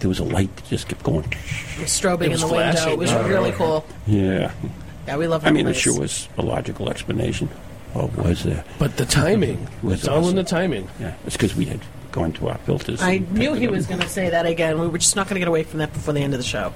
there 0.00 0.08
was 0.08 0.18
a 0.18 0.24
light 0.24 0.54
that 0.56 0.66
just 0.66 0.88
kept 0.88 1.04
going. 1.04 1.22
Strobing 1.84 2.22
It 2.26 2.30
was 2.30 2.42
in 2.42 2.48
the 2.48 2.54
window. 2.54 2.72
flashing. 2.72 2.92
It 2.94 2.98
was 2.98 3.12
Oh, 3.12 3.18
really 3.22 3.30
really? 3.30 3.52
cool. 3.52 3.84
Yeah. 4.06 4.50
Yeah, 5.06 5.16
we 5.16 5.26
love 5.26 5.46
I 5.46 5.50
mean, 5.50 5.66
that 5.66 5.72
it 5.72 5.74
sure 5.80 5.98
was 5.98 6.28
a 6.38 6.42
logical 6.42 6.88
explanation. 6.90 7.48
What 7.92 8.14
was 8.16 8.42
there? 8.42 8.64
But 8.78 8.96
the 8.96 9.04
timing. 9.06 9.68
Was 9.82 10.00
it's 10.00 10.08
all 10.08 10.28
in 10.28 10.36
the 10.36 10.44
timing. 10.44 10.88
Yeah, 10.98 11.14
it's 11.26 11.36
because 11.36 11.54
we 11.54 11.64
had 11.66 11.80
gone 12.10 12.32
to 12.32 12.48
our 12.48 12.58
filters. 12.58 13.02
I 13.02 13.18
knew 13.18 13.54
he 13.54 13.68
was 13.68 13.86
going 13.86 14.00
to 14.00 14.08
say 14.08 14.30
that 14.30 14.46
again. 14.46 14.80
We 14.80 14.88
were 14.88 14.98
just 14.98 15.14
not 15.16 15.26
going 15.28 15.34
to 15.34 15.40
get 15.40 15.48
away 15.48 15.62
from 15.62 15.78
that 15.80 15.92
before 15.92 16.14
the 16.14 16.20
end 16.20 16.32
of 16.34 16.38
the 16.40 16.44
show. 16.46 16.72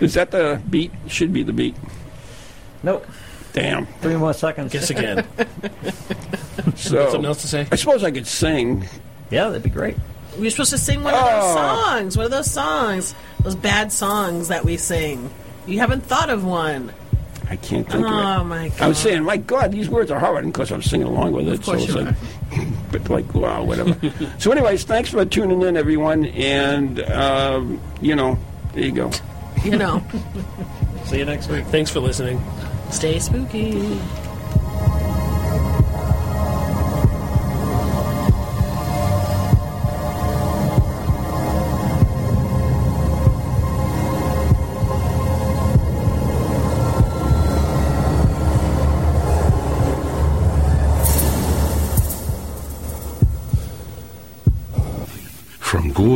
Is 0.00 0.14
that 0.14 0.30
the 0.30 0.60
beat? 0.70 0.92
Should 1.08 1.32
be 1.32 1.42
the 1.42 1.52
beat. 1.52 1.74
Nope. 2.82 3.06
Damn. 3.52 3.86
Three 3.86 4.16
more 4.16 4.32
seconds. 4.32 4.72
Guess 4.72 4.90
again. 4.90 5.26
So, 6.76 7.04
Something 7.10 7.24
else 7.24 7.42
to 7.42 7.48
say? 7.48 7.66
I 7.72 7.76
suppose 7.76 8.04
I 8.04 8.10
could 8.10 8.26
sing. 8.26 8.86
Yeah, 9.30 9.48
that'd 9.48 9.62
be 9.62 9.70
great. 9.70 9.96
We 10.36 10.44
were 10.44 10.50
supposed 10.50 10.70
to 10.70 10.78
sing 10.78 11.02
one 11.02 11.14
of 11.14 11.20
those 11.20 11.30
Oh. 11.32 11.54
songs. 11.54 12.16
One 12.16 12.24
of 12.26 12.30
those 12.32 12.50
songs. 12.50 13.14
Those 13.42 13.54
bad 13.54 13.92
songs 13.92 14.48
that 14.48 14.64
we 14.64 14.76
sing. 14.76 15.30
You 15.66 15.78
haven't 15.78 16.04
thought 16.04 16.30
of 16.30 16.44
one. 16.44 16.92
I 17.50 17.56
can't 17.56 17.86
think 17.90 18.06
Oh, 18.06 18.08
of 18.08 18.40
it. 18.42 18.44
my 18.44 18.68
God. 18.68 18.80
I 18.80 18.88
was 18.88 18.98
saying, 18.98 19.24
my 19.24 19.36
God, 19.36 19.72
these 19.72 19.88
words 19.90 20.10
are 20.12 20.20
hard, 20.20 20.38
and 20.44 20.48
of 20.48 20.54
course 20.54 20.70
I'm 20.70 20.82
singing 20.82 21.08
along 21.08 21.32
with 21.32 21.48
it. 21.48 21.54
Of 21.54 21.62
course 21.64 21.84
so 21.88 21.98
it's 22.00 22.16
you 22.52 22.58
like, 22.60 22.66
but 22.92 23.10
like, 23.10 23.34
wow, 23.34 23.64
whatever. 23.64 23.96
so, 24.38 24.52
anyways, 24.52 24.84
thanks 24.84 25.10
for 25.10 25.24
tuning 25.24 25.60
in, 25.62 25.76
everyone, 25.76 26.26
and 26.26 27.00
um, 27.10 27.80
you 28.00 28.14
know, 28.14 28.38
there 28.72 28.84
you 28.84 28.92
go. 28.92 29.10
You 29.64 29.76
know. 29.76 30.02
See 31.06 31.18
you 31.18 31.24
next 31.24 31.48
week. 31.48 31.64
Thanks 31.66 31.90
for 31.90 31.98
listening. 32.00 32.40
Stay 32.90 33.18
spooky. 33.18 33.98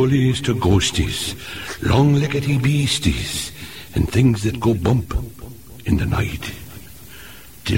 To 0.05 0.53
ghosties, 0.53 1.33
long-leggedy 1.81 2.61
beasties, 2.61 3.51
and 3.95 4.07
things 4.07 4.43
that 4.43 4.59
go 4.59 4.75
bump 4.75 5.15
in 5.85 5.97
the 5.97 6.05
night. 6.05 6.53